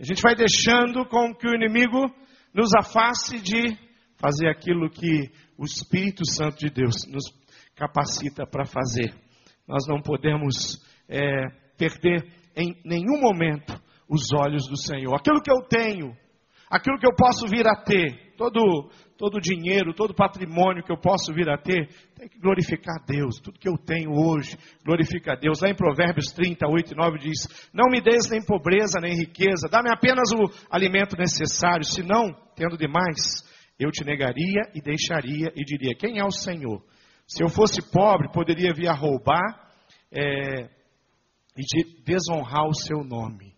A 0.00 0.04
gente 0.04 0.22
vai 0.22 0.34
deixando 0.34 1.04
com 1.10 1.34
que 1.34 1.46
o 1.46 1.54
inimigo 1.54 2.10
nos 2.54 2.70
afaste 2.74 3.38
de 3.38 3.76
fazer 4.16 4.48
aquilo 4.48 4.88
que 4.88 5.30
o 5.58 5.64
Espírito 5.66 6.24
Santo 6.24 6.56
de 6.56 6.70
Deus 6.70 7.06
nos 7.06 7.24
capacita 7.76 8.46
para 8.46 8.64
fazer. 8.64 9.14
Nós 9.66 9.86
não 9.86 10.00
podemos 10.00 10.82
é, 11.06 11.48
perder 11.76 12.37
em 12.58 12.74
nenhum 12.84 13.20
momento 13.20 13.72
os 14.08 14.32
olhos 14.32 14.66
do 14.68 14.76
Senhor. 14.76 15.14
Aquilo 15.14 15.40
que 15.40 15.50
eu 15.50 15.62
tenho, 15.68 16.12
aquilo 16.68 16.98
que 16.98 17.06
eu 17.06 17.14
posso 17.14 17.46
vir 17.46 17.66
a 17.66 17.76
ter, 17.76 18.34
todo 18.36 18.90
todo 19.18 19.40
dinheiro, 19.40 19.92
todo 19.92 20.14
patrimônio 20.14 20.84
que 20.84 20.92
eu 20.92 20.96
posso 20.96 21.34
vir 21.34 21.50
a 21.50 21.58
ter, 21.58 21.88
tem 22.14 22.28
que 22.28 22.38
glorificar 22.38 22.94
a 23.02 23.04
Deus. 23.04 23.40
Tudo 23.42 23.58
que 23.58 23.68
eu 23.68 23.76
tenho 23.76 24.12
hoje, 24.12 24.56
glorifica 24.84 25.32
a 25.32 25.36
Deus. 25.36 25.60
Lá 25.60 25.68
em 25.68 25.74
Provérbios 25.74 26.32
30, 26.32 26.66
8 26.66 26.92
e 26.92 26.96
9 26.96 27.18
diz: 27.18 27.68
Não 27.74 27.90
me 27.90 28.00
des 28.00 28.30
nem 28.30 28.40
pobreza 28.44 29.00
nem 29.00 29.16
riqueza, 29.16 29.68
dá-me 29.68 29.90
apenas 29.90 30.30
o 30.30 30.48
alimento 30.70 31.16
necessário, 31.16 31.84
senão, 31.84 32.32
tendo 32.54 32.78
demais, 32.78 33.44
eu 33.78 33.90
te 33.90 34.04
negaria 34.04 34.62
e 34.72 34.80
deixaria 34.80 35.52
e 35.54 35.64
diria: 35.64 35.96
Quem 35.98 36.20
é 36.20 36.24
o 36.24 36.30
Senhor? 36.30 36.80
Se 37.26 37.42
eu 37.42 37.48
fosse 37.48 37.82
pobre, 37.92 38.30
poderia 38.32 38.72
vir 38.72 38.88
a 38.88 38.94
roubar, 38.94 39.68
é, 40.12 40.70
e 41.58 41.62
de 41.62 42.02
desonrar 42.04 42.68
o 42.68 42.74
seu 42.74 43.02
nome. 43.02 43.52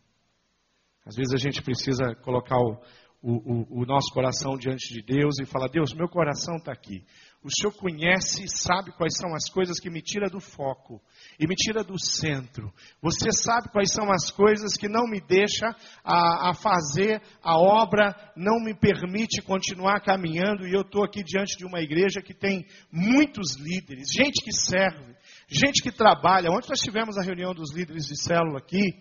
Às 1.04 1.14
vezes 1.14 1.34
a 1.34 1.36
gente 1.36 1.62
precisa 1.62 2.14
colocar 2.22 2.56
o, 2.56 2.80
o, 3.22 3.82
o, 3.82 3.84
nosso 3.84 4.12
coração 4.14 4.56
diante 4.56 4.94
de 4.94 5.02
Deus 5.02 5.38
e 5.38 5.44
falar: 5.44 5.68
Deus, 5.68 5.92
meu 5.92 6.08
coração 6.08 6.56
está 6.56 6.72
aqui. 6.72 7.04
O 7.42 7.48
Senhor 7.50 7.72
conhece 7.72 8.44
e 8.44 8.48
sabe 8.48 8.92
quais 8.92 9.14
são 9.16 9.34
as 9.34 9.50
coisas 9.50 9.80
que 9.80 9.88
me 9.88 10.02
tira 10.02 10.28
do 10.28 10.40
foco 10.40 11.00
e 11.38 11.46
me 11.46 11.54
tira 11.54 11.82
do 11.82 11.98
centro. 11.98 12.70
Você 13.00 13.30
sabe 13.32 13.70
quais 13.70 13.92
são 13.92 14.10
as 14.12 14.30
coisas 14.30 14.76
que 14.78 14.88
não 14.88 15.06
me 15.06 15.20
deixa 15.20 15.66
a, 16.04 16.50
a 16.50 16.54
fazer 16.54 17.20
a 17.42 17.58
obra, 17.58 18.14
não 18.36 18.62
me 18.62 18.74
permite 18.74 19.40
continuar 19.40 20.00
caminhando. 20.02 20.66
E 20.66 20.74
eu 20.74 20.82
estou 20.82 21.02
aqui 21.02 21.22
diante 21.22 21.56
de 21.56 21.64
uma 21.64 21.80
igreja 21.80 22.20
que 22.20 22.34
tem 22.34 22.66
muitos 22.92 23.56
líderes, 23.56 24.08
gente 24.14 24.44
que 24.44 24.52
serve, 24.52 25.16
gente 25.50 25.82
que 25.82 25.90
trabalha. 25.90 26.50
Ontem 26.50 26.68
nós 26.68 26.80
tivemos 26.80 27.18
a 27.18 27.22
reunião 27.22 27.52
dos 27.52 27.74
líderes 27.74 28.06
de 28.06 28.16
célula 28.22 28.58
aqui. 28.58 28.94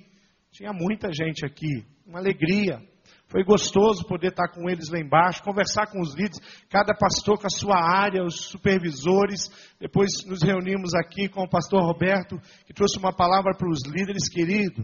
Tinha 0.51 0.73
muita 0.73 1.13
gente 1.13 1.45
aqui. 1.45 1.85
Uma 2.05 2.19
alegria. 2.19 2.81
Foi 3.27 3.43
gostoso 3.43 4.07
poder 4.07 4.29
estar 4.29 4.47
com 4.49 4.67
eles 4.67 4.89
lá 4.89 4.99
embaixo, 4.99 5.43
conversar 5.43 5.85
com 5.85 6.01
os 6.01 6.15
líderes, 6.15 6.39
cada 6.67 6.95
pastor 6.95 7.39
com 7.39 7.45
a 7.45 7.49
sua 7.51 7.77
área, 7.77 8.23
os 8.23 8.47
supervisores. 8.49 9.51
Depois 9.79 10.09
nos 10.25 10.41
reunimos 10.41 10.95
aqui 10.95 11.29
com 11.29 11.43
o 11.43 11.49
pastor 11.49 11.83
Roberto, 11.83 12.41
que 12.65 12.73
trouxe 12.73 12.97
uma 12.97 13.15
palavra 13.15 13.55
para 13.55 13.69
os 13.69 13.85
líderes, 13.85 14.27
querido. 14.27 14.83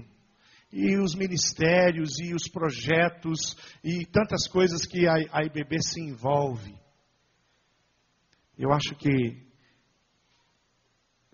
E 0.72 0.96
os 0.98 1.16
ministérios, 1.16 2.20
e 2.20 2.36
os 2.36 2.48
projetos, 2.48 3.40
e 3.84 4.06
tantas 4.06 4.48
coisas 4.48 4.86
que 4.86 5.08
a, 5.08 5.16
a 5.32 5.44
IBB 5.44 5.82
se 5.82 6.02
envolve. 6.02 6.76
Eu 8.58 8.72
acho 8.72 8.96
que 8.96 9.45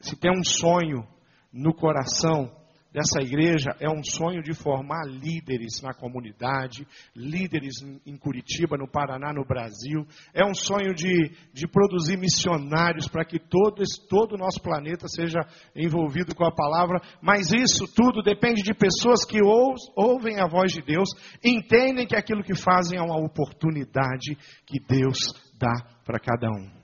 se 0.01 0.15
tem 0.15 0.31
um 0.31 0.43
sonho 0.43 1.07
no 1.53 1.73
coração 1.73 2.51
dessa 2.91 3.21
igreja, 3.21 3.73
é 3.79 3.89
um 3.89 4.03
sonho 4.03 4.43
de 4.43 4.53
formar 4.53 5.05
líderes 5.07 5.81
na 5.81 5.93
comunidade, 5.93 6.85
líderes 7.15 7.75
em 8.05 8.17
Curitiba, 8.17 8.77
no 8.77 8.87
Paraná, 8.87 9.31
no 9.33 9.45
Brasil. 9.45 10.05
É 10.33 10.45
um 10.45 10.53
sonho 10.53 10.93
de, 10.93 11.31
de 11.53 11.67
produzir 11.67 12.17
missionários 12.17 13.07
para 13.07 13.23
que 13.23 13.39
todo, 13.39 13.81
esse, 13.81 14.05
todo 14.09 14.33
o 14.33 14.37
nosso 14.37 14.61
planeta 14.61 15.07
seja 15.07 15.39
envolvido 15.73 16.35
com 16.35 16.45
a 16.45 16.53
palavra. 16.53 16.99
Mas 17.21 17.51
isso 17.53 17.85
tudo 17.95 18.21
depende 18.21 18.61
de 18.61 18.73
pessoas 18.73 19.23
que 19.25 19.41
ou, 19.41 19.73
ouvem 19.95 20.39
a 20.39 20.47
voz 20.47 20.73
de 20.73 20.81
Deus, 20.81 21.09
entendem 21.43 22.05
que 22.05 22.15
aquilo 22.15 22.43
que 22.43 22.55
fazem 22.55 22.99
é 22.99 23.01
uma 23.01 23.17
oportunidade 23.17 24.35
que 24.65 24.79
Deus 24.85 25.17
dá 25.57 25.73
para 26.03 26.19
cada 26.19 26.49
um. 26.49 26.80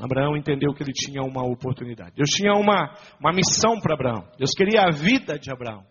Abraão 0.00 0.36
entendeu 0.36 0.72
que 0.72 0.82
ele 0.82 0.92
tinha 0.92 1.22
uma 1.22 1.44
oportunidade. 1.44 2.14
Deus 2.16 2.30
tinha 2.30 2.54
uma, 2.54 2.96
uma 3.20 3.32
missão 3.32 3.78
para 3.78 3.94
Abraão. 3.94 4.26
Deus 4.38 4.52
queria 4.56 4.82
a 4.82 4.90
vida 4.90 5.38
de 5.38 5.50
Abraão. 5.52 5.84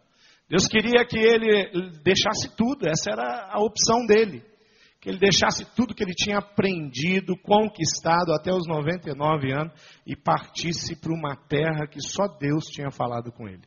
Deus 0.50 0.68
queria 0.68 1.06
que 1.06 1.18
ele 1.18 1.70
deixasse 2.04 2.54
tudo, 2.58 2.88
essa 2.88 3.12
era 3.12 3.50
a 3.52 3.60
opção 3.64 4.06
dele. 4.06 4.44
Que 5.00 5.10
ele 5.10 5.18
deixasse 5.18 5.66
tudo 5.76 5.96
que 5.96 6.04
ele 6.04 6.14
tinha 6.14 6.40
aprendido, 6.40 7.38
conquistado 7.42 8.34
até 8.34 8.52
os 8.52 8.68
99 8.68 9.52
anos 9.54 9.74
e 10.06 10.16
partisse 10.16 11.00
para 11.00 11.14
uma 11.14 11.36
terra 11.36 11.88
que 11.88 12.02
só 12.02 12.28
Deus 12.40 12.66
tinha 12.66 12.92
falado 12.92 13.32
com 13.32 13.48
ele. 13.48 13.64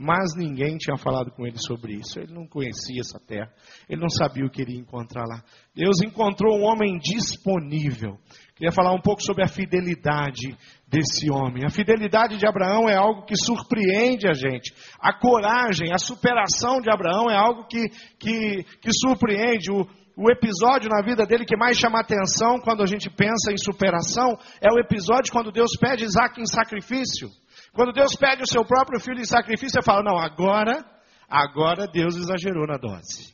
Mas 0.00 0.36
ninguém 0.36 0.76
tinha 0.76 0.96
falado 0.96 1.32
com 1.32 1.44
ele 1.44 1.56
sobre 1.58 1.94
isso. 1.94 2.20
Ele 2.20 2.32
não 2.32 2.46
conhecia 2.46 3.00
essa 3.00 3.18
terra. 3.18 3.52
Ele 3.88 4.00
não 4.00 4.08
sabia 4.08 4.46
o 4.46 4.50
que 4.50 4.62
iria 4.62 4.78
encontrar 4.78 5.24
lá. 5.26 5.42
Deus 5.74 6.00
encontrou 6.06 6.56
um 6.56 6.62
homem 6.62 6.98
disponível 6.98 8.16
Queria 8.58 8.72
falar 8.72 8.92
um 8.92 9.00
pouco 9.00 9.22
sobre 9.22 9.44
a 9.44 9.46
fidelidade 9.46 10.58
desse 10.88 11.30
homem. 11.30 11.64
A 11.64 11.70
fidelidade 11.70 12.36
de 12.36 12.44
Abraão 12.44 12.88
é 12.88 12.96
algo 12.96 13.24
que 13.24 13.36
surpreende 13.36 14.26
a 14.26 14.32
gente. 14.32 14.74
A 14.98 15.12
coragem, 15.12 15.92
a 15.92 15.98
superação 15.98 16.80
de 16.80 16.90
Abraão 16.90 17.30
é 17.30 17.36
algo 17.36 17.68
que, 17.68 17.88
que, 18.18 18.64
que 18.80 18.90
surpreende. 18.92 19.70
O, 19.70 19.86
o 20.16 20.28
episódio 20.28 20.90
na 20.90 21.00
vida 21.06 21.24
dele 21.24 21.44
que 21.44 21.56
mais 21.56 21.78
chama 21.78 22.00
atenção 22.00 22.58
quando 22.58 22.82
a 22.82 22.86
gente 22.86 23.08
pensa 23.08 23.52
em 23.52 23.56
superação 23.56 24.36
é 24.60 24.72
o 24.72 24.80
episódio 24.80 25.32
quando 25.32 25.52
Deus 25.52 25.70
pede 25.80 26.02
Isaac 26.02 26.40
em 26.40 26.46
sacrifício. 26.46 27.28
Quando 27.72 27.92
Deus 27.92 28.16
pede 28.16 28.42
o 28.42 28.48
seu 28.48 28.64
próprio 28.64 28.98
filho 28.98 29.20
em 29.20 29.24
sacrifício, 29.24 29.80
você 29.80 29.82
fala: 29.84 30.02
não, 30.02 30.18
agora, 30.18 30.84
agora 31.28 31.86
Deus 31.86 32.16
exagerou 32.16 32.66
na 32.66 32.76
dose. 32.76 33.32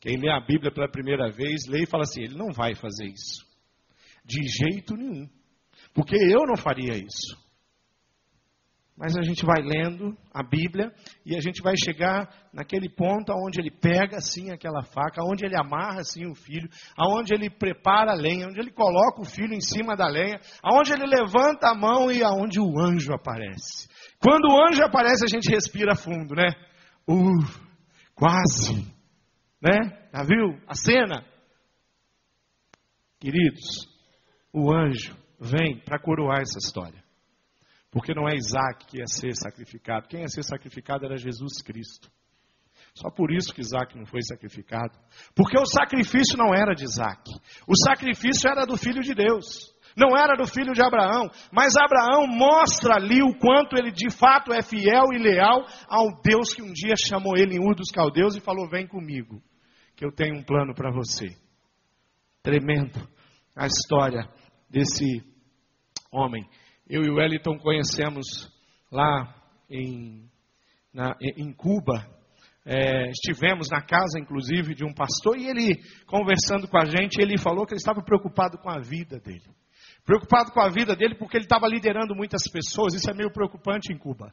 Quem 0.00 0.16
lê 0.16 0.30
a 0.30 0.40
Bíblia 0.40 0.72
pela 0.72 0.90
primeira 0.90 1.30
vez, 1.30 1.66
lê 1.68 1.82
e 1.82 1.86
fala 1.86 2.04
assim: 2.04 2.22
ele 2.22 2.38
não 2.38 2.50
vai 2.50 2.74
fazer 2.74 3.04
isso. 3.04 3.47
De 4.28 4.46
jeito 4.46 4.94
nenhum. 4.94 5.26
Porque 5.94 6.14
eu 6.14 6.46
não 6.46 6.56
faria 6.56 6.92
isso. 6.92 7.48
Mas 8.94 9.16
a 9.16 9.22
gente 9.22 9.46
vai 9.46 9.62
lendo 9.62 10.14
a 10.34 10.42
Bíblia 10.42 10.92
e 11.24 11.36
a 11.36 11.40
gente 11.40 11.62
vai 11.62 11.74
chegar 11.76 12.28
naquele 12.52 12.90
ponto 12.90 13.32
onde 13.32 13.60
ele 13.60 13.70
pega 13.70 14.16
assim 14.16 14.50
aquela 14.50 14.82
faca, 14.82 15.22
onde 15.22 15.46
ele 15.46 15.56
amarra 15.56 16.00
assim 16.00 16.26
o 16.26 16.34
filho, 16.34 16.68
aonde 16.96 17.32
ele 17.32 17.48
prepara 17.48 18.10
a 18.10 18.16
lenha, 18.16 18.48
onde 18.48 18.58
ele 18.58 18.72
coloca 18.72 19.20
o 19.20 19.24
filho 19.24 19.54
em 19.54 19.60
cima 19.60 19.96
da 19.96 20.08
lenha, 20.08 20.40
aonde 20.62 20.92
ele 20.92 21.06
levanta 21.06 21.68
a 21.68 21.76
mão 21.76 22.10
e 22.10 22.24
aonde 22.24 22.58
o 22.58 22.76
anjo 22.76 23.14
aparece. 23.14 23.88
Quando 24.20 24.52
o 24.52 24.66
anjo 24.66 24.82
aparece, 24.82 25.24
a 25.24 25.28
gente 25.28 25.48
respira 25.48 25.94
fundo, 25.94 26.34
né? 26.34 26.48
Uh, 27.08 27.68
quase, 28.16 28.84
né? 29.62 30.08
Já 30.12 30.24
viu 30.24 30.60
a 30.66 30.74
cena? 30.74 31.24
Queridos, 33.20 33.88
o 34.52 34.72
anjo 34.72 35.16
vem 35.40 35.78
para 35.80 35.98
coroar 35.98 36.40
essa 36.40 36.58
história. 36.58 37.02
Porque 37.90 38.14
não 38.14 38.28
é 38.28 38.34
Isaac 38.34 38.86
que 38.86 38.98
ia 38.98 39.06
ser 39.06 39.34
sacrificado. 39.34 40.08
Quem 40.08 40.20
ia 40.20 40.28
ser 40.28 40.42
sacrificado 40.42 41.06
era 41.06 41.16
Jesus 41.16 41.62
Cristo. 41.62 42.10
Só 42.94 43.10
por 43.10 43.32
isso 43.32 43.54
que 43.54 43.60
Isaac 43.60 43.96
não 43.96 44.04
foi 44.04 44.20
sacrificado. 44.22 44.98
Porque 45.34 45.58
o 45.58 45.64
sacrifício 45.64 46.36
não 46.36 46.54
era 46.54 46.74
de 46.74 46.84
Isaac. 46.84 47.22
O 47.66 47.76
sacrifício 47.76 48.50
era 48.50 48.66
do 48.66 48.76
filho 48.76 49.00
de 49.00 49.14
Deus. 49.14 49.72
Não 49.96 50.16
era 50.16 50.36
do 50.36 50.46
filho 50.46 50.72
de 50.72 50.82
Abraão. 50.82 51.30
Mas 51.50 51.74
Abraão 51.76 52.26
mostra 52.26 52.96
ali 52.96 53.22
o 53.22 53.36
quanto 53.38 53.76
ele 53.76 53.90
de 53.90 54.10
fato 54.10 54.52
é 54.52 54.62
fiel 54.62 55.12
e 55.12 55.18
leal 55.18 55.64
ao 55.88 56.20
Deus 56.22 56.52
que 56.52 56.62
um 56.62 56.72
dia 56.72 56.94
chamou 56.96 57.36
ele 57.36 57.56
em 57.56 57.60
Ur 57.60 57.74
dos 57.74 57.90
Caldeus 57.90 58.36
e 58.36 58.40
falou: 58.40 58.68
Vem 58.68 58.86
comigo, 58.86 59.42
que 59.96 60.04
eu 60.04 60.12
tenho 60.12 60.36
um 60.36 60.42
plano 60.42 60.74
para 60.74 60.90
você. 60.90 61.28
Tremendo 62.42 63.08
a 63.58 63.66
história 63.66 64.28
desse 64.70 65.22
homem 66.12 66.48
eu 66.88 67.02
e 67.02 67.10
o 67.10 67.16
Wellington 67.16 67.58
conhecemos 67.58 68.50
lá 68.90 69.34
em, 69.68 70.26
na, 70.92 71.14
em 71.20 71.52
Cuba. 71.52 72.06
É, 72.64 73.10
estivemos 73.10 73.68
na 73.70 73.82
casa, 73.82 74.18
inclusive, 74.18 74.74
de 74.74 74.84
um 74.84 74.94
pastor, 74.94 75.38
e 75.38 75.46
ele, 75.48 75.76
conversando 76.06 76.66
com 76.66 76.78
a 76.78 76.86
gente, 76.86 77.20
ele 77.20 77.38
falou 77.38 77.66
que 77.66 77.72
ele 77.74 77.80
estava 77.80 78.02
preocupado 78.02 78.58
com 78.58 78.70
a 78.70 78.78
vida 78.78 79.18
dele. 79.20 79.44
Preocupado 80.04 80.50
com 80.52 80.60
a 80.60 80.70
vida 80.70 80.96
dele 80.96 81.14
porque 81.14 81.36
ele 81.36 81.44
estava 81.44 81.68
liderando 81.68 82.14
muitas 82.14 82.42
pessoas, 82.50 82.94
isso 82.94 83.10
é 83.10 83.14
meio 83.14 83.30
preocupante 83.30 83.92
em 83.92 83.98
Cuba 83.98 84.32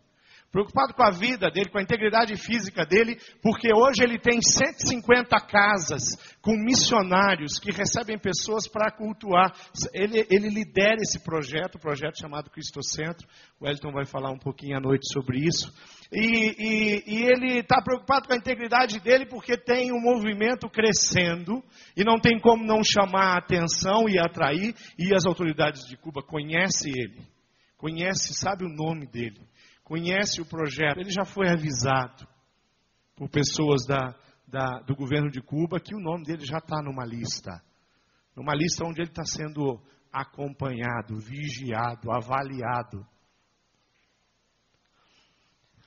preocupado 0.52 0.94
com 0.94 1.04
a 1.04 1.12
vida 1.12 1.52
dele, 1.52 1.70
com 1.70 1.78
a 1.78 1.82
integridade 1.82 2.36
física 2.38 2.86
dele, 2.86 3.18
porque 3.42 3.68
hoje 3.74 4.02
ele 4.02 4.18
tem 4.18 4.40
150 4.42 5.38
casas 5.42 6.02
com 6.42 6.56
missionários 6.56 7.60
que 7.60 7.72
recebem 7.72 8.18
pessoas 8.18 8.66
para 8.68 8.90
cultuar. 8.90 9.52
Ele, 9.94 10.26
ele 10.30 10.48
lidera 10.50 10.96
esse 11.02 11.20
projeto, 11.20 11.76
o 11.76 11.80
projeto 11.80 12.20
chamado 12.20 12.50
Cristocentro. 12.50 13.28
O 13.60 13.68
Elton 13.68 13.92
vai 13.92 14.06
falar 14.06 14.32
um 14.32 14.40
pouquinho 14.40 14.78
à 14.78 14.80
noite 14.80 15.12
sobre 15.12 15.40
isso. 15.40 15.74
E, 16.12 16.56
e, 16.58 17.04
e 17.06 17.24
ele 17.24 17.60
está 17.60 17.82
preocupado 17.82 18.28
com 18.28 18.34
a 18.34 18.38
integridade 18.38 19.00
dele 19.02 19.26
porque 19.26 19.58
tem 19.58 19.92
um 19.92 20.00
movimento 20.00 20.70
crescendo 20.70 21.62
e 21.98 22.04
não 22.04 22.18
tem 22.18 22.40
como 22.40 22.64
não 22.64 22.82
chamar 22.82 23.34
a 23.34 23.40
atenção 23.40 24.08
e 24.08 24.18
atrair. 24.18 24.74
E 24.98 25.14
as 25.14 25.26
autoridades 25.26 25.82
de 25.86 25.98
Cuba 25.98 26.22
conhecem 26.22 26.94
ele, 26.96 27.22
conhece, 27.78 28.34
sabe 28.34 28.64
o 28.64 28.70
nome 28.70 29.06
dele 29.08 29.42
conhece 29.86 30.42
o 30.42 30.46
projeto, 30.46 31.00
ele 31.00 31.12
já 31.12 31.24
foi 31.24 31.48
avisado 31.48 32.28
por 33.16 33.30
pessoas 33.30 33.86
da, 33.88 34.14
da, 34.48 34.80
do 34.82 34.96
governo 34.96 35.30
de 35.30 35.42
Cuba 35.42 35.80
que 35.80 35.96
o 35.96 36.00
nome 36.00 36.26
dele 36.26 36.44
já 36.44 36.58
está 36.58 36.82
numa 36.82 37.06
lista. 37.06 37.64
Numa 38.36 38.54
lista 38.54 38.84
onde 38.84 39.02
ele 39.02 39.10
está 39.10 39.24
sendo 39.24 39.80
acompanhado, 40.12 41.18
vigiado, 41.18 42.12
avaliado. 42.12 43.06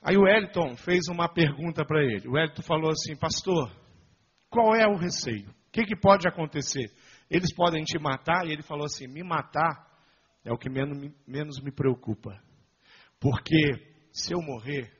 Aí 0.01 0.15
o 0.15 0.23
Wellington 0.23 0.77
fez 0.77 1.07
uma 1.09 1.27
pergunta 1.27 1.85
para 1.85 2.01
ele. 2.01 2.27
O 2.27 2.31
Wellington 2.31 2.63
falou 2.63 2.91
assim: 2.91 3.17
Pastor, 3.17 3.69
qual 4.49 4.73
é 4.73 4.87
o 4.87 4.95
receio? 4.95 5.49
O 5.49 5.71
que, 5.71 5.83
que 5.83 5.95
pode 5.95 6.27
acontecer? 6.27 6.89
Eles 7.29 7.53
podem 7.53 7.83
te 7.83 7.99
matar? 7.99 8.47
E 8.47 8.53
ele 8.53 8.63
falou 8.63 8.85
assim: 8.85 9.07
Me 9.07 9.23
matar 9.23 9.87
é 10.43 10.53
o 10.53 10.57
que 10.57 10.69
menos, 10.69 10.97
menos 11.27 11.61
me 11.61 11.71
preocupa. 11.71 12.41
Porque 13.19 13.88
se 14.19 14.33
eu 14.33 14.41
morrer, 14.41 14.91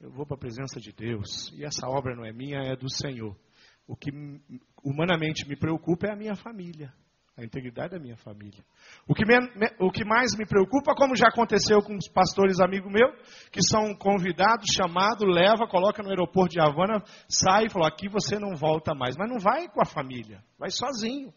eu 0.00 0.10
vou 0.10 0.26
para 0.26 0.36
a 0.36 0.40
presença 0.40 0.80
de 0.80 0.92
Deus. 0.92 1.52
E 1.56 1.64
essa 1.64 1.88
obra 1.88 2.14
não 2.14 2.24
é 2.24 2.32
minha, 2.32 2.58
é 2.58 2.76
do 2.76 2.90
Senhor. 2.90 3.36
O 3.86 3.96
que 3.96 4.10
humanamente 4.82 5.48
me 5.48 5.56
preocupa 5.56 6.06
é 6.06 6.12
a 6.12 6.16
minha 6.16 6.34
família, 6.34 6.92
a 7.36 7.44
integridade 7.44 7.92
da 7.92 7.98
minha 7.98 8.16
família. 8.16 8.64
O 9.06 9.14
que, 9.14 9.24
me, 9.24 9.34
o 9.80 9.90
que 9.90 10.04
mais 10.04 10.36
me 10.36 10.46
preocupa, 10.46 10.94
como 10.94 11.16
já 11.16 11.28
aconteceu 11.28 11.82
com 11.82 11.96
os 11.96 12.08
pastores 12.08 12.60
amigos 12.60 12.92
meus, 12.92 13.12
que 13.50 13.60
são 13.62 13.94
convidados, 13.96 14.66
chamados, 14.74 15.26
leva, 15.26 15.68
coloca 15.68 16.02
no 16.02 16.10
aeroporto 16.10 16.52
de 16.52 16.60
Havana, 16.60 17.02
sai 17.28 17.66
e 17.66 17.70
fala: 17.70 17.88
aqui 17.88 18.08
você 18.08 18.38
não 18.38 18.56
volta 18.56 18.94
mais. 18.94 19.16
Mas 19.16 19.30
não 19.30 19.38
vai 19.38 19.68
com 19.68 19.80
a 19.80 19.86
família, 19.86 20.44
vai 20.58 20.70
sozinho. 20.70 21.32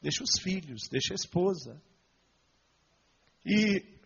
Deixa 0.00 0.22
os 0.22 0.40
filhos, 0.40 0.88
deixa 0.90 1.12
a 1.12 1.16
esposa. 1.16 1.80
E 3.44 3.97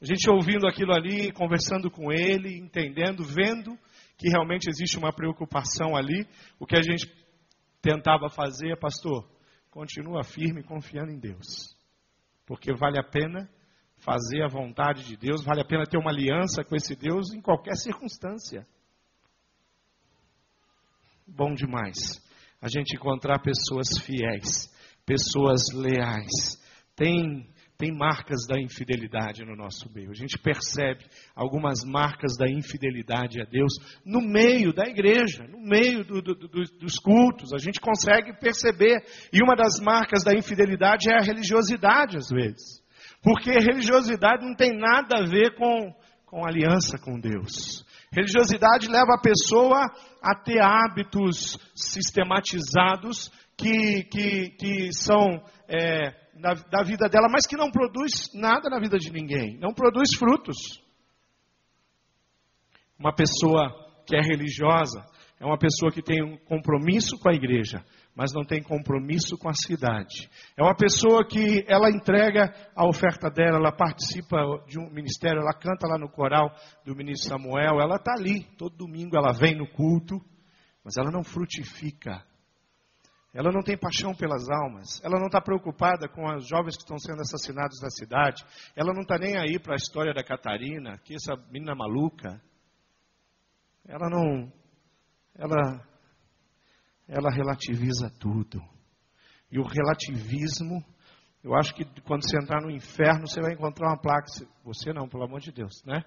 a 0.00 0.04
gente 0.04 0.28
ouvindo 0.28 0.66
aquilo 0.66 0.92
ali, 0.92 1.32
conversando 1.32 1.90
com 1.90 2.12
ele, 2.12 2.58
entendendo, 2.58 3.24
vendo 3.24 3.78
que 4.18 4.28
realmente 4.28 4.68
existe 4.68 4.98
uma 4.98 5.12
preocupação 5.12 5.96
ali. 5.96 6.26
O 6.58 6.66
que 6.66 6.76
a 6.76 6.82
gente 6.82 7.06
tentava 7.80 8.28
fazer, 8.28 8.78
pastor, 8.78 9.28
continua 9.70 10.22
firme, 10.22 10.62
confiando 10.62 11.10
em 11.10 11.18
Deus. 11.18 11.74
Porque 12.46 12.74
vale 12.74 12.98
a 12.98 13.04
pena 13.04 13.48
fazer 13.98 14.42
a 14.42 14.48
vontade 14.48 15.04
de 15.04 15.16
Deus, 15.16 15.42
vale 15.44 15.62
a 15.62 15.64
pena 15.64 15.86
ter 15.86 15.98
uma 15.98 16.10
aliança 16.10 16.62
com 16.62 16.76
esse 16.76 16.94
Deus 16.94 17.32
em 17.32 17.40
qualquer 17.40 17.74
circunstância. 17.76 18.66
Bom 21.26 21.54
demais 21.54 22.24
a 22.60 22.68
gente 22.68 22.96
encontrar 22.96 23.40
pessoas 23.40 23.86
fiéis, 24.04 24.72
pessoas 25.04 25.60
leais. 25.74 26.60
Tem 26.94 27.48
tem 27.78 27.92
marcas 27.92 28.46
da 28.48 28.58
infidelidade 28.60 29.44
no 29.44 29.54
nosso 29.54 29.90
meio. 29.92 30.10
A 30.10 30.14
gente 30.14 30.38
percebe 30.38 31.04
algumas 31.34 31.84
marcas 31.84 32.36
da 32.38 32.48
infidelidade 32.48 33.40
a 33.40 33.44
Deus 33.44 33.74
no 34.04 34.20
meio 34.20 34.72
da 34.72 34.86
igreja, 34.88 35.46
no 35.46 35.60
meio 35.60 36.04
do, 36.04 36.22
do, 36.22 36.34
do, 36.34 36.48
dos 36.48 36.98
cultos. 36.98 37.52
A 37.52 37.58
gente 37.58 37.80
consegue 37.80 38.32
perceber. 38.38 38.96
E 39.32 39.42
uma 39.42 39.54
das 39.54 39.78
marcas 39.80 40.24
da 40.24 40.32
infidelidade 40.32 41.10
é 41.10 41.16
a 41.16 41.22
religiosidade, 41.22 42.16
às 42.16 42.28
vezes. 42.28 42.82
Porque 43.22 43.50
religiosidade 43.50 44.44
não 44.44 44.54
tem 44.54 44.72
nada 44.72 45.18
a 45.18 45.26
ver 45.26 45.54
com, 45.56 45.94
com 46.24 46.46
aliança 46.46 46.96
com 46.98 47.20
Deus. 47.20 47.84
Religiosidade 48.10 48.88
leva 48.88 49.14
a 49.14 49.20
pessoa 49.20 49.84
a 50.22 50.34
ter 50.34 50.62
hábitos 50.62 51.58
sistematizados 51.74 53.30
que, 53.56 54.04
que, 54.04 54.50
que 54.50 54.92
são. 54.92 55.42
É, 55.68 56.25
na, 56.38 56.54
da 56.54 56.82
vida 56.82 57.08
dela, 57.08 57.28
mas 57.30 57.46
que 57.46 57.56
não 57.56 57.70
produz 57.70 58.32
nada 58.34 58.68
na 58.68 58.78
vida 58.78 58.98
de 58.98 59.10
ninguém, 59.10 59.58
não 59.58 59.72
produz 59.72 60.08
frutos. 60.18 60.56
Uma 62.98 63.14
pessoa 63.14 63.70
que 64.06 64.16
é 64.16 64.20
religiosa 64.20 65.04
é 65.38 65.44
uma 65.44 65.58
pessoa 65.58 65.92
que 65.92 66.02
tem 66.02 66.22
um 66.22 66.38
compromisso 66.38 67.18
com 67.18 67.28
a 67.28 67.34
igreja, 67.34 67.84
mas 68.14 68.32
não 68.32 68.42
tem 68.42 68.62
compromisso 68.62 69.36
com 69.36 69.50
a 69.50 69.52
cidade. 69.52 70.30
É 70.56 70.62
uma 70.62 70.74
pessoa 70.74 71.26
que 71.26 71.62
ela 71.68 71.90
entrega 71.90 72.50
a 72.74 72.88
oferta 72.88 73.28
dela, 73.28 73.58
ela 73.58 73.72
participa 73.72 74.38
de 74.66 74.78
um 74.78 74.90
ministério, 74.90 75.42
ela 75.42 75.52
canta 75.52 75.86
lá 75.86 75.98
no 75.98 76.08
coral 76.08 76.50
do 76.86 76.96
ministro 76.96 77.28
Samuel, 77.28 77.80
ela 77.80 77.96
está 77.96 78.14
ali, 78.14 78.44
todo 78.56 78.76
domingo 78.76 79.14
ela 79.14 79.32
vem 79.32 79.54
no 79.54 79.68
culto, 79.68 80.18
mas 80.82 80.96
ela 80.96 81.10
não 81.10 81.22
frutifica 81.22 82.24
ela 83.36 83.52
não 83.52 83.60
tem 83.60 83.76
paixão 83.76 84.14
pelas 84.14 84.48
almas. 84.48 84.98
Ela 85.04 85.18
não 85.18 85.26
está 85.26 85.42
preocupada 85.42 86.08
com 86.08 86.24
os 86.34 86.48
jovens 86.48 86.74
que 86.74 86.82
estão 86.82 86.98
sendo 86.98 87.20
assassinados 87.20 87.78
na 87.82 87.90
cidade. 87.90 88.42
Ela 88.74 88.94
não 88.94 89.02
está 89.02 89.18
nem 89.18 89.36
aí 89.36 89.58
para 89.58 89.74
a 89.74 89.76
história 89.76 90.14
da 90.14 90.24
Catarina, 90.24 90.96
que 91.04 91.14
essa 91.14 91.36
menina 91.50 91.74
maluca. 91.74 92.40
Ela 93.86 94.08
não. 94.08 94.50
Ela, 95.34 95.86
ela 97.06 97.30
relativiza 97.30 98.10
tudo. 98.18 98.58
E 99.52 99.58
o 99.58 99.64
relativismo, 99.64 100.82
eu 101.44 101.54
acho 101.54 101.74
que 101.74 101.84
quando 102.06 102.22
você 102.22 102.38
entrar 102.42 102.62
no 102.62 102.70
inferno, 102.70 103.28
você 103.28 103.42
vai 103.42 103.52
encontrar 103.52 103.88
uma 103.88 104.00
placa. 104.00 104.28
Você 104.64 104.94
não, 104.94 105.10
pelo 105.10 105.24
amor 105.24 105.40
de 105.40 105.52
Deus, 105.52 105.82
né? 105.84 106.02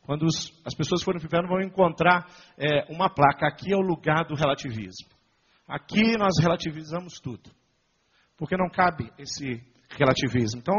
Quando 0.00 0.24
os, 0.24 0.50
as 0.66 0.74
pessoas 0.74 1.00
forem 1.04 1.20
para 1.20 1.26
o 1.26 1.28
inferno, 1.28 1.48
vão 1.48 1.60
encontrar 1.60 2.26
é, 2.58 2.92
uma 2.92 3.08
placa. 3.08 3.46
Aqui 3.46 3.72
é 3.72 3.76
o 3.76 3.80
lugar 3.80 4.24
do 4.24 4.34
relativismo. 4.34 5.21
Aqui 5.66 6.16
nós 6.16 6.34
relativizamos 6.40 7.20
tudo. 7.20 7.50
Porque 8.36 8.56
não 8.56 8.68
cabe 8.68 9.10
esse 9.18 9.62
relativismo. 9.90 10.60
Então, 10.60 10.76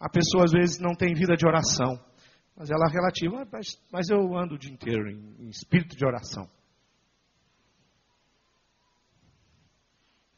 a 0.00 0.08
pessoa 0.08 0.44
às 0.44 0.52
vezes 0.52 0.78
não 0.78 0.94
tem 0.94 1.14
vida 1.14 1.36
de 1.36 1.46
oração. 1.46 1.98
Mas 2.56 2.70
ela 2.70 2.88
relativa, 2.88 3.42
ah, 3.42 3.48
mas, 3.50 3.66
mas 3.92 4.08
eu 4.08 4.36
ando 4.36 4.54
o 4.54 4.58
dia 4.58 4.72
inteiro 4.72 5.10
em, 5.10 5.46
em 5.46 5.48
espírito 5.48 5.96
de 5.96 6.06
oração. 6.06 6.48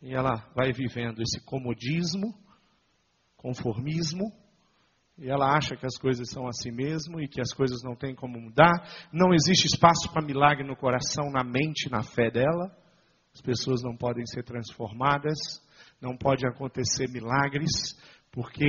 E 0.01 0.15
ela 0.15 0.35
vai 0.55 0.73
vivendo 0.73 1.21
esse 1.21 1.45
comodismo, 1.45 2.35
conformismo, 3.37 4.33
E 5.19 5.29
ela 5.31 5.57
acha 5.57 5.77
que 5.77 5.87
as 5.87 5.97
coisas 5.99 6.29
são 6.31 6.47
assim 6.47 6.71
mesmo 6.71 7.21
e 7.21 7.29
que 7.29 7.41
as 7.41 7.53
coisas 7.53 7.83
não 7.83 7.97
têm 7.97 8.15
como 8.15 8.39
mudar. 8.39 8.73
Não 9.13 9.33
existe 9.33 9.67
espaço 9.67 10.13
para 10.13 10.25
milagre 10.25 10.67
no 10.67 10.77
coração, 10.77 11.31
na 11.31 11.43
mente, 11.43 11.91
na 11.91 12.03
fé 12.03 12.31
dela. 12.31 12.71
As 13.37 13.43
pessoas 13.43 13.83
não 13.83 13.95
podem 13.95 14.25
ser 14.25 14.43
transformadas, 14.45 15.37
não 16.01 16.17
pode 16.17 16.47
acontecer 16.47 17.07
milagres, 17.11 17.71
porque 18.33 18.65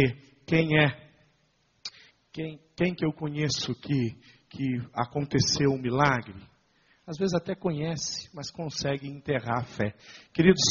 quem 0.45 0.77
é, 0.77 1.09
quem, 2.33 2.59
quem 2.75 2.93
que 2.93 3.05
eu 3.05 3.13
conheço 3.13 3.73
que, 3.75 4.19
que 4.49 4.65
aconteceu 4.93 5.69
um 5.71 5.81
milagre? 5.81 6.35
Às 7.07 7.17
vezes 7.17 7.33
até 7.33 7.55
conhece, 7.55 8.29
mas 8.35 8.51
consegue 8.51 9.07
enterrar 9.07 9.59
a 9.59 9.63
fé. 9.63 9.95
Queridos, 10.33 10.61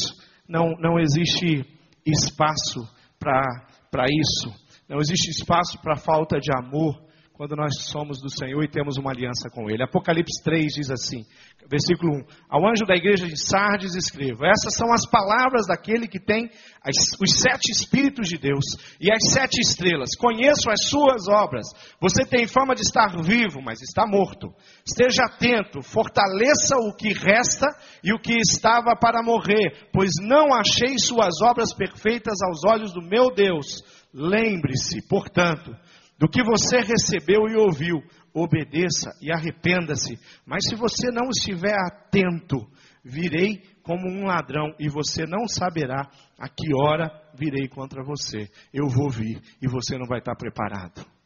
não, 0.47 0.73
não 0.79 0.99
existe 0.99 1.65
espaço 2.05 2.87
para 3.17 4.05
isso. 4.05 4.53
Não 4.87 4.99
existe 4.99 5.31
espaço 5.31 5.81
para 5.81 5.95
falta 5.95 6.39
de 6.39 6.55
amor 6.55 7.03
quando 7.37 7.55
nós 7.55 7.85
somos 7.91 8.19
do 8.19 8.31
Senhor 8.31 8.63
e 8.63 8.67
temos 8.67 8.97
uma 8.97 9.11
aliança 9.11 9.47
com 9.47 9.69
Ele. 9.69 9.83
Apocalipse 9.83 10.41
3 10.43 10.73
diz 10.73 10.89
assim, 10.89 11.23
versículo 11.69 12.17
1: 12.17 12.25
Ao 12.49 12.67
anjo 12.67 12.83
da 12.83 12.95
igreja 12.95 13.27
de 13.27 13.37
Sardes 13.37 13.93
escrevo: 13.93 14.43
Essas 14.43 14.73
são 14.75 14.91
as 14.91 15.07
palavras 15.07 15.67
daquele 15.67 16.07
que 16.07 16.19
tem 16.19 16.49
as, 16.81 16.95
os 17.21 17.39
sete 17.39 17.71
Espíritos 17.71 18.27
de 18.27 18.39
Deus 18.39 18.65
e 18.99 19.11
as 19.11 19.31
sete 19.31 19.61
estrelas. 19.61 20.15
Conheço 20.17 20.67
as 20.71 20.89
suas 20.89 21.27
obras. 21.27 21.67
Você 22.01 22.25
tem 22.25 22.47
fama 22.47 22.73
de 22.73 22.81
estar 22.81 23.15
vivo, 23.21 23.61
mas 23.61 23.83
está 23.83 24.07
morto. 24.07 24.51
Esteja 24.83 25.25
atento, 25.25 25.83
fortaleça 25.83 26.75
o 26.77 26.95
que 26.95 27.13
resta 27.13 27.67
e 28.03 28.13
o 28.13 28.19
que 28.19 28.33
estava 28.33 28.95
para 28.99 29.21
morrer, 29.21 29.89
pois 29.93 30.09
não 30.21 30.55
achei 30.55 30.97
suas 30.97 31.39
obras 31.43 31.71
perfeitas 31.71 32.41
aos 32.41 32.65
olhos 32.65 32.91
do 32.93 33.01
meu 33.01 33.29
Deus. 33.31 33.83
Lembre-se, 34.11 35.07
portanto, 35.07 35.75
do 36.19 36.27
que 36.27 36.43
você 36.43 36.77
recebeu 36.77 37.47
e 37.47 37.55
ouviu, 37.55 38.01
obedeça 38.33 39.11
e 39.21 39.31
arrependa-se. 39.31 40.17
Mas 40.45 40.65
se 40.67 40.75
você 40.75 41.11
não 41.11 41.29
estiver 41.29 41.75
atento, 41.85 42.67
virei 43.03 43.61
como 43.83 44.09
um 44.09 44.25
ladrão 44.25 44.73
e 44.79 44.89
você 44.89 45.25
não 45.25 45.47
saberá 45.47 46.09
a 46.37 46.49
que 46.49 46.73
hora 46.75 47.09
virei 47.37 47.67
contra 47.67 48.03
você. 48.03 48.49
Eu 48.73 48.87
vou 48.89 49.09
vir 49.09 49.41
e 49.61 49.67
você 49.67 49.97
não 49.97 50.05
vai 50.07 50.19
estar 50.19 50.35
preparado. 50.35 51.16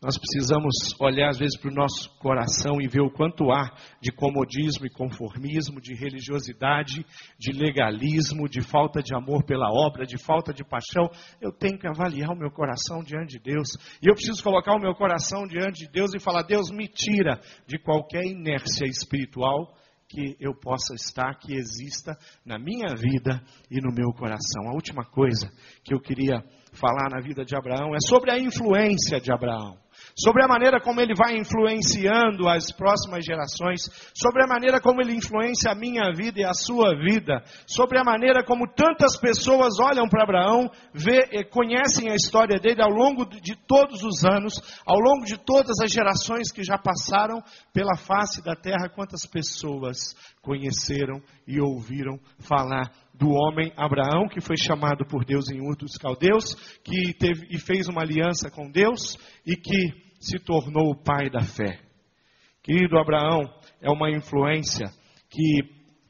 Nós 0.00 0.16
precisamos 0.16 0.94
olhar 1.00 1.30
às 1.30 1.38
vezes 1.40 1.58
para 1.58 1.72
o 1.72 1.74
nosso 1.74 2.08
coração 2.20 2.80
e 2.80 2.86
ver 2.86 3.00
o 3.00 3.10
quanto 3.10 3.50
há 3.50 3.68
de 4.00 4.12
comodismo 4.12 4.86
e 4.86 4.90
conformismo, 4.90 5.80
de 5.80 5.92
religiosidade, 5.92 7.04
de 7.36 7.50
legalismo, 7.50 8.48
de 8.48 8.62
falta 8.62 9.02
de 9.02 9.12
amor 9.12 9.42
pela 9.44 9.68
obra, 9.68 10.06
de 10.06 10.16
falta 10.16 10.54
de 10.54 10.62
paixão. 10.62 11.10
Eu 11.40 11.50
tenho 11.50 11.76
que 11.76 11.88
avaliar 11.88 12.30
o 12.30 12.38
meu 12.38 12.48
coração 12.48 13.02
diante 13.02 13.38
de 13.38 13.40
Deus. 13.40 13.70
E 14.00 14.08
eu 14.08 14.14
preciso 14.14 14.40
colocar 14.40 14.76
o 14.76 14.80
meu 14.80 14.94
coração 14.94 15.48
diante 15.48 15.84
de 15.84 15.90
Deus 15.90 16.14
e 16.14 16.20
falar: 16.20 16.44
Deus, 16.44 16.70
me 16.70 16.86
tira 16.86 17.40
de 17.66 17.76
qualquer 17.76 18.24
inércia 18.24 18.84
espiritual 18.84 19.74
que 20.08 20.36
eu 20.38 20.54
possa 20.54 20.94
estar, 20.94 21.34
que 21.40 21.52
exista 21.54 22.16
na 22.46 22.56
minha 22.56 22.94
vida 22.94 23.42
e 23.68 23.80
no 23.80 23.92
meu 23.92 24.12
coração. 24.12 24.68
A 24.68 24.74
última 24.74 25.04
coisa 25.04 25.50
que 25.82 25.92
eu 25.92 26.00
queria 26.00 26.40
falar 26.72 27.10
na 27.10 27.20
vida 27.20 27.44
de 27.44 27.56
Abraão 27.56 27.96
é 27.96 27.98
sobre 28.06 28.30
a 28.30 28.38
influência 28.38 29.20
de 29.20 29.32
Abraão 29.32 29.87
sobre 30.18 30.44
a 30.44 30.48
maneira 30.48 30.80
como 30.80 31.00
ele 31.00 31.14
vai 31.14 31.36
influenciando 31.36 32.48
as 32.48 32.72
próximas 32.72 33.24
gerações, 33.24 33.82
sobre 34.12 34.42
a 34.42 34.46
maneira 34.46 34.80
como 34.80 35.00
ele 35.00 35.14
influencia 35.14 35.70
a 35.70 35.74
minha 35.76 36.12
vida 36.12 36.40
e 36.40 36.44
a 36.44 36.52
sua 36.52 36.96
vida, 36.96 37.42
sobre 37.66 37.98
a 37.98 38.04
maneira 38.04 38.44
como 38.44 38.66
tantas 38.66 39.16
pessoas 39.18 39.78
olham 39.78 40.08
para 40.08 40.24
Abraão, 40.24 40.68
vê, 40.92 41.44
conhecem 41.44 42.10
a 42.10 42.16
história 42.16 42.58
dele 42.58 42.82
ao 42.82 42.90
longo 42.90 43.24
de 43.24 43.54
todos 43.66 44.02
os 44.02 44.24
anos, 44.24 44.54
ao 44.84 44.98
longo 44.98 45.24
de 45.24 45.38
todas 45.38 45.78
as 45.80 45.92
gerações 45.92 46.50
que 46.50 46.64
já 46.64 46.76
passaram 46.76 47.40
pela 47.72 47.96
face 47.96 48.42
da 48.42 48.56
terra, 48.56 48.88
quantas 48.88 49.24
pessoas 49.24 50.16
conheceram 50.42 51.22
e 51.46 51.60
ouviram 51.60 52.18
falar 52.40 52.90
do 53.14 53.30
homem 53.30 53.72
Abraão, 53.76 54.28
que 54.28 54.40
foi 54.40 54.56
chamado 54.56 55.04
por 55.04 55.24
Deus 55.24 55.50
em 55.50 55.60
Ur 55.60 55.76
dos 55.76 55.96
Caldeus, 55.96 56.54
que 56.82 57.12
teve 57.14 57.48
e 57.50 57.58
fez 57.58 57.88
uma 57.88 58.02
aliança 58.02 58.50
com 58.50 58.70
Deus 58.70 59.16
e 59.44 59.56
que 59.56 60.07
se 60.18 60.38
tornou 60.38 60.90
o 60.90 61.02
pai 61.02 61.30
da 61.30 61.40
fé. 61.40 61.80
Querido 62.62 62.98
Abraão, 62.98 63.42
é 63.80 63.90
uma 63.90 64.10
influência 64.10 64.86
que, 65.30 65.60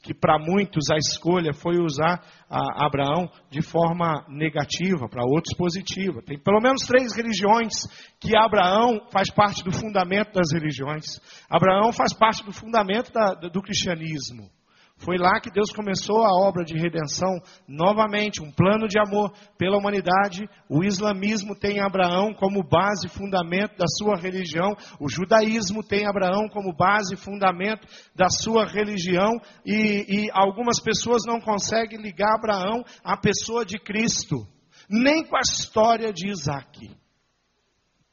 que 0.02 0.14
para 0.14 0.38
muitos 0.38 0.90
a 0.90 0.96
escolha 0.96 1.52
foi 1.52 1.78
usar 1.78 2.20
Abraão 2.48 3.30
de 3.50 3.62
forma 3.62 4.24
negativa, 4.28 5.08
para 5.08 5.24
outros 5.24 5.56
positiva. 5.56 6.22
Tem 6.22 6.38
pelo 6.38 6.60
menos 6.60 6.82
três 6.86 7.14
religiões 7.14 7.72
que 8.20 8.36
Abraão 8.36 9.06
faz 9.12 9.30
parte 9.30 9.62
do 9.62 9.72
fundamento 9.72 10.32
das 10.32 10.52
religiões. 10.52 11.04
Abraão 11.48 11.92
faz 11.92 12.12
parte 12.12 12.44
do 12.44 12.52
fundamento 12.52 13.12
da, 13.12 13.34
do 13.34 13.62
cristianismo. 13.62 14.50
Foi 14.98 15.16
lá 15.16 15.40
que 15.40 15.50
Deus 15.50 15.70
começou 15.72 16.24
a 16.24 16.32
obra 16.44 16.64
de 16.64 16.76
redenção 16.76 17.38
novamente, 17.68 18.42
um 18.42 18.50
plano 18.50 18.88
de 18.88 18.98
amor 18.98 19.32
pela 19.56 19.78
humanidade. 19.78 20.48
O 20.68 20.82
islamismo 20.82 21.54
tem 21.54 21.80
Abraão 21.80 22.34
como 22.34 22.64
base 22.64 23.06
e 23.06 23.10
fundamento 23.10 23.76
da 23.76 23.86
sua 23.86 24.16
religião. 24.16 24.74
O 24.98 25.08
judaísmo 25.08 25.84
tem 25.84 26.06
Abraão 26.06 26.48
como 26.48 26.74
base 26.74 27.14
e 27.14 27.16
fundamento 27.16 27.86
da 28.16 28.28
sua 28.28 28.66
religião. 28.66 29.40
E, 29.64 30.24
e 30.24 30.30
algumas 30.32 30.80
pessoas 30.80 31.22
não 31.24 31.40
conseguem 31.40 32.02
ligar 32.02 32.34
Abraão 32.34 32.84
à 33.04 33.16
pessoa 33.16 33.64
de 33.64 33.78
Cristo, 33.78 34.46
nem 34.90 35.24
com 35.24 35.36
a 35.36 35.40
história 35.40 36.12
de 36.12 36.28
Isaac, 36.28 36.90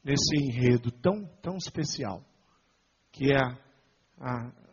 nesse 0.04 0.36
enredo 0.38 0.92
tão, 0.92 1.26
tão 1.42 1.58
especial, 1.58 2.22
que 3.12 3.32
é 3.32 3.40
a, 3.40 3.56
a 4.22 4.65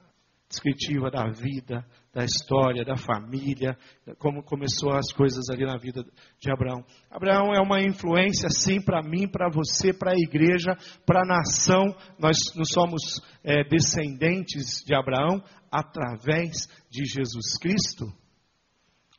descritiva 0.52 1.10
da 1.10 1.30
vida, 1.30 1.82
da 2.12 2.22
história, 2.24 2.84
da 2.84 2.94
família, 2.94 3.76
como 4.18 4.42
começou 4.42 4.92
as 4.92 5.10
coisas 5.12 5.48
ali 5.50 5.64
na 5.64 5.78
vida 5.78 6.04
de 6.38 6.52
Abraão. 6.52 6.84
Abraão 7.10 7.54
é 7.54 7.60
uma 7.60 7.80
influência, 7.80 8.50
sim, 8.50 8.80
para 8.82 9.02
mim, 9.02 9.26
para 9.26 9.48
você, 9.50 9.94
para 9.94 10.12
a 10.12 10.16
igreja, 10.16 10.76
para 11.06 11.22
a 11.22 11.26
nação. 11.26 11.84
Nós, 12.18 12.36
nós 12.54 12.68
somos 12.70 13.00
é, 13.42 13.64
descendentes 13.64 14.84
de 14.84 14.94
Abraão 14.94 15.42
através 15.70 16.68
de 16.90 17.04
Jesus 17.06 17.56
Cristo. 17.58 18.12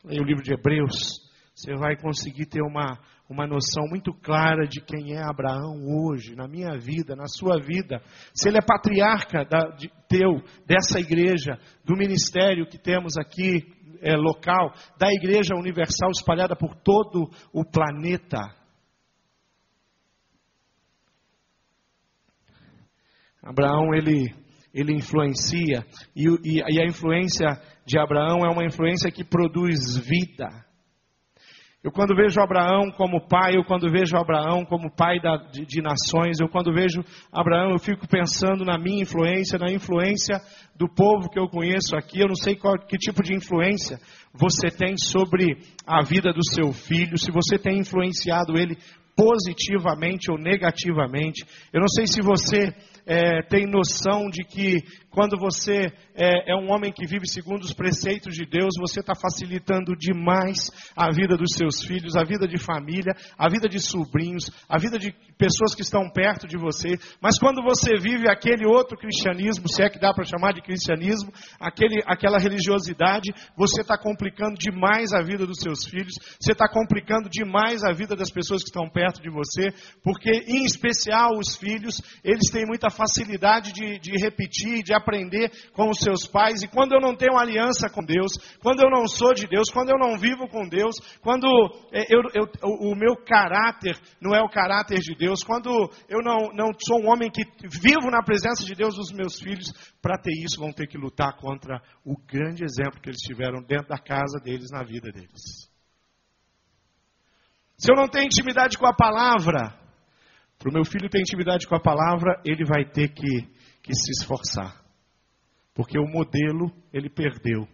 Leia 0.05 0.21
o 0.21 0.25
livro 0.25 0.43
de 0.43 0.53
Hebreus, 0.53 1.19
você 1.55 1.73
vai 1.75 1.95
conseguir 1.95 2.45
ter 2.45 2.61
uma, 2.61 2.99
uma 3.29 3.47
noção 3.47 3.87
muito 3.89 4.13
clara 4.13 4.67
de 4.67 4.81
quem 4.81 5.13
é 5.13 5.21
Abraão 5.23 5.81
hoje, 5.87 6.35
na 6.35 6.47
minha 6.47 6.77
vida, 6.77 7.15
na 7.15 7.27
sua 7.27 7.59
vida. 7.59 8.01
Se 8.33 8.49
ele 8.49 8.57
é 8.57 8.61
patriarca 8.61 9.45
da, 9.45 9.69
de, 9.75 9.89
teu, 10.07 10.41
dessa 10.67 10.99
igreja, 10.99 11.57
do 11.85 11.95
ministério 11.95 12.67
que 12.67 12.77
temos 12.77 13.17
aqui, 13.17 13.65
é, 14.01 14.15
local, 14.15 14.73
da 14.99 15.07
igreja 15.11 15.55
universal 15.55 16.11
espalhada 16.11 16.55
por 16.55 16.75
todo 16.75 17.29
o 17.53 17.63
planeta. 17.63 18.39
Abraão, 23.41 23.93
ele, 23.93 24.33
ele 24.73 24.93
influencia, 24.93 25.85
e, 26.15 26.27
e, 26.43 26.59
e 26.59 26.81
a 26.81 26.85
influência 26.85 27.47
de 27.85 27.97
Abraão 27.97 28.45
é 28.45 28.49
uma 28.49 28.65
influência 28.65 29.11
que 29.11 29.23
produz 29.23 29.97
vida. 29.97 30.47
Eu 31.83 31.91
quando 31.91 32.15
vejo 32.15 32.39
Abraão 32.39 32.89
como 32.91 33.27
pai, 33.27 33.57
eu 33.57 33.63
quando 33.65 33.91
vejo 33.91 34.15
Abraão 34.15 34.63
como 34.63 34.89
pai 34.89 35.19
da, 35.19 35.35
de, 35.35 35.65
de, 35.65 35.81
nações, 35.81 36.39
eu 36.39 36.47
quando 36.47 36.73
vejo 36.73 37.03
Abraão, 37.29 37.71
eu 37.71 37.77
fico 37.77 38.07
pensando 38.07 38.63
na 38.63 38.77
minha 38.77 39.03
influência, 39.03 39.59
na 39.59 39.69
influência 39.69 40.39
do 40.77 40.87
povo 40.87 41.29
que 41.29 41.37
eu 41.37 41.49
conheço 41.49 41.93
aqui. 41.97 42.21
Eu 42.21 42.29
não 42.29 42.35
sei 42.35 42.55
qual, 42.55 42.79
que 42.87 42.97
tipo 42.97 43.21
de 43.21 43.35
influência 43.35 43.99
você 44.33 44.69
tem 44.69 44.95
sobre 44.97 45.57
a 45.85 46.01
vida 46.01 46.31
do 46.31 46.43
seu 46.53 46.71
filho, 46.71 47.17
se 47.17 47.29
você 47.31 47.59
tem 47.59 47.79
influenciado 47.79 48.57
ele 48.57 48.77
positivamente 49.15 50.31
ou 50.31 50.37
negativamente. 50.37 51.45
Eu 51.71 51.81
não 51.81 51.87
sei 51.87 52.07
se 52.07 52.21
você 52.21 52.73
é, 53.05 53.41
tem 53.43 53.67
noção 53.67 54.29
de 54.29 54.43
que 54.43 54.81
quando 55.13 55.37
você 55.37 55.91
é, 56.15 56.51
é, 56.51 56.55
um 56.55 56.71
homem 56.71 56.91
que 56.91 57.05
vive 57.05 57.27
segundo 57.27 57.63
os 57.63 57.73
preceitos 57.73 58.33
de 58.33 58.45
Deus, 58.45 58.73
você 58.79 58.99
está 58.99 59.13
facilitando 59.13 59.95
demais 59.95 60.71
a 60.95 61.11
vida 61.11 61.37
dos 61.37 61.53
seus 61.55 61.83
filhos, 61.85 62.15
a 62.15 62.23
vida 62.23 62.47
de 62.47 62.57
família, 62.57 63.13
a 63.37 63.47
vida 63.47 63.69
de 63.69 63.79
sobrinhos, 63.79 64.49
a 64.67 64.79
vida 64.79 64.97
de 64.97 65.13
pessoas 65.37 65.75
que 65.75 65.83
estão 65.83 66.09
perto 66.09 66.47
de 66.47 66.57
você. 66.57 66.97
Mas 67.21 67.37
quando 67.37 67.61
você 67.61 67.95
vive 67.99 68.27
aquele 68.27 68.65
outro 68.65 68.97
cristianismo, 68.97 69.69
se 69.69 69.83
é 69.83 69.89
que 69.89 69.99
dá 69.99 70.13
para 70.13 70.25
chamar 70.25 70.53
de 70.53 70.63
cristianismo, 70.63 71.31
aquele, 71.59 72.01
aquela 72.07 72.39
religiosidade, 72.39 73.31
você 73.55 73.81
está 73.81 73.97
complicando 73.97 74.55
demais 74.57 75.13
a 75.13 75.21
vida 75.21 75.45
dos 75.45 75.59
seus 75.59 75.85
filhos, 75.85 76.15
você 76.39 76.53
está 76.53 76.67
complicando 76.67 77.29
demais 77.29 77.83
a 77.83 77.91
vida 77.91 78.15
das 78.15 78.31
pessoas 78.31 78.63
que 78.63 78.69
estão 78.69 78.89
perto 78.89 79.02
de 79.21 79.29
você, 79.29 79.73
porque, 80.03 80.31
em 80.47 80.63
especial, 80.65 81.31
os 81.37 81.55
filhos, 81.55 82.01
eles 82.23 82.49
têm 82.51 82.65
muita 82.65 82.89
facilidade 82.89 83.73
de, 83.73 83.99
de 83.99 84.11
repetir, 84.21 84.83
de 84.83 84.93
aprender 84.93 85.51
com 85.73 85.89
os 85.89 85.99
seus 85.99 86.25
pais, 86.27 86.61
e 86.61 86.67
quando 86.67 86.93
eu 86.93 87.01
não 87.01 87.15
tenho 87.15 87.37
aliança 87.37 87.89
com 87.89 88.03
Deus, 88.03 88.31
quando 88.61 88.83
eu 88.83 88.89
não 88.89 89.07
sou 89.07 89.33
de 89.33 89.47
Deus, 89.47 89.69
quando 89.71 89.89
eu 89.89 89.97
não 89.97 90.17
vivo 90.17 90.47
com 90.47 90.67
Deus, 90.67 90.95
quando 91.21 91.47
é, 91.91 92.03
eu, 92.09 92.21
eu, 92.33 92.47
o 92.63 92.95
meu 92.95 93.15
caráter 93.25 93.97
não 94.21 94.35
é 94.35 94.41
o 94.41 94.49
caráter 94.49 94.99
de 94.99 95.15
Deus, 95.15 95.43
quando 95.43 95.69
eu 96.07 96.19
não, 96.23 96.49
não 96.53 96.71
sou 96.85 97.01
um 97.01 97.09
homem 97.09 97.29
que 97.29 97.43
vivo 97.67 98.09
na 98.09 98.23
presença 98.23 98.63
de 98.65 98.73
Deus, 98.73 98.97
os 98.97 99.11
meus 99.11 99.39
filhos, 99.39 99.71
para 100.01 100.17
ter 100.17 100.33
isso, 100.43 100.59
vão 100.59 100.71
ter 100.71 100.87
que 100.87 100.97
lutar 100.97 101.35
contra 101.37 101.81
o 102.05 102.15
grande 102.27 102.63
exemplo 102.63 103.01
que 103.01 103.09
eles 103.09 103.21
tiveram 103.21 103.61
dentro 103.61 103.87
da 103.87 103.97
casa 103.97 104.39
deles, 104.43 104.69
na 104.71 104.83
vida 104.83 105.11
deles. 105.11 105.72
Se 107.83 107.91
eu 107.91 107.97
não 107.97 108.07
tenho 108.07 108.27
intimidade 108.27 108.77
com 108.77 108.87
a 108.87 108.93
palavra, 108.93 109.77
para 110.57 110.69
o 110.69 110.73
meu 110.73 110.85
filho 110.85 111.09
ter 111.09 111.19
intimidade 111.19 111.67
com 111.67 111.75
a 111.75 111.81
palavra, 111.81 112.41
ele 112.45 112.63
vai 112.63 112.85
ter 112.85 113.09
que, 113.09 113.41
que 113.83 113.93
se 113.93 114.11
esforçar. 114.21 114.81
Porque 115.75 115.99
o 115.99 116.07
modelo 116.07 116.71
ele 116.93 117.09
perdeu. 117.09 117.67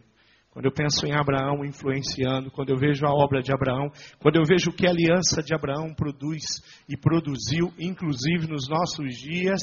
Quando 0.50 0.66
eu 0.66 0.72
penso 0.72 1.06
em 1.06 1.14
Abraão 1.14 1.64
influenciando, 1.64 2.50
quando 2.50 2.72
eu 2.72 2.76
vejo 2.76 3.06
a 3.06 3.14
obra 3.14 3.44
de 3.44 3.54
Abraão, 3.54 3.92
quando 4.18 4.38
eu 4.38 4.46
vejo 4.46 4.72
o 4.72 4.74
que 4.74 4.88
a 4.88 4.90
aliança 4.90 5.44
de 5.44 5.54
Abraão 5.54 5.94
produz 5.94 6.42
e 6.90 6.98
produziu, 6.98 7.72
inclusive 7.78 8.48
nos 8.48 8.68
nossos 8.68 9.16
dias, 9.16 9.62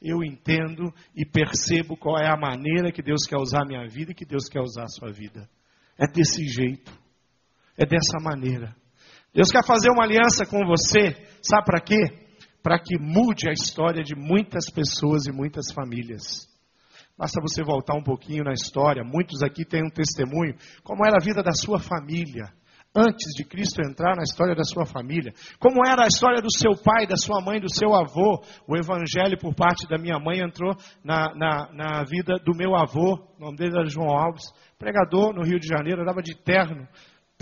eu 0.00 0.24
entendo 0.24 0.90
e 1.14 1.26
percebo 1.26 1.98
qual 1.98 2.16
é 2.16 2.30
a 2.30 2.40
maneira 2.40 2.90
que 2.90 3.02
Deus 3.02 3.26
quer 3.28 3.36
usar 3.36 3.64
a 3.64 3.66
minha 3.66 3.86
vida 3.88 4.12
e 4.12 4.14
que 4.14 4.24
Deus 4.24 4.48
quer 4.48 4.62
usar 4.62 4.84
a 4.84 4.88
sua 4.88 5.12
vida. 5.12 5.46
É 5.98 6.06
desse 6.10 6.46
jeito. 6.46 6.90
É 7.76 7.84
dessa 7.84 8.18
maneira. 8.22 8.74
Deus 9.34 9.50
quer 9.50 9.64
fazer 9.64 9.90
uma 9.90 10.04
aliança 10.04 10.44
com 10.44 10.64
você, 10.66 11.16
sabe 11.42 11.64
para 11.64 11.80
quê? 11.80 12.00
Para 12.62 12.78
que 12.78 12.98
mude 12.98 13.48
a 13.48 13.52
história 13.52 14.02
de 14.02 14.14
muitas 14.14 14.70
pessoas 14.70 15.24
e 15.26 15.32
muitas 15.32 15.72
famílias. 15.72 16.46
Basta 17.16 17.40
você 17.40 17.62
voltar 17.62 17.94
um 17.94 18.02
pouquinho 18.02 18.44
na 18.44 18.52
história, 18.52 19.02
muitos 19.02 19.42
aqui 19.42 19.64
têm 19.64 19.82
um 19.82 19.90
testemunho, 19.90 20.54
como 20.84 21.06
era 21.06 21.16
a 21.16 21.24
vida 21.24 21.42
da 21.42 21.52
sua 21.52 21.78
família, 21.78 22.52
antes 22.94 23.32
de 23.34 23.44
Cristo 23.44 23.80
entrar 23.80 24.14
na 24.16 24.22
história 24.22 24.54
da 24.54 24.64
sua 24.64 24.84
família, 24.84 25.32
como 25.58 25.86
era 25.86 26.04
a 26.04 26.08
história 26.08 26.42
do 26.42 26.50
seu 26.50 26.72
pai, 26.72 27.06
da 27.06 27.16
sua 27.16 27.40
mãe, 27.40 27.58
do 27.58 27.72
seu 27.74 27.94
avô. 27.94 28.42
O 28.68 28.76
evangelho 28.76 29.38
por 29.38 29.54
parte 29.54 29.88
da 29.88 29.96
minha 29.96 30.18
mãe 30.18 30.40
entrou 30.40 30.76
na, 31.02 31.34
na, 31.34 31.72
na 31.72 32.04
vida 32.04 32.38
do 32.44 32.54
meu 32.54 32.76
avô, 32.76 33.14
o 33.38 33.40
nome 33.40 33.56
dele 33.56 33.78
era 33.78 33.88
João 33.88 34.10
Alves, 34.10 34.44
pregador 34.78 35.32
no 35.32 35.42
Rio 35.42 35.58
de 35.58 35.66
Janeiro, 35.66 36.02
andava 36.02 36.22
de 36.22 36.36
terno, 36.36 36.86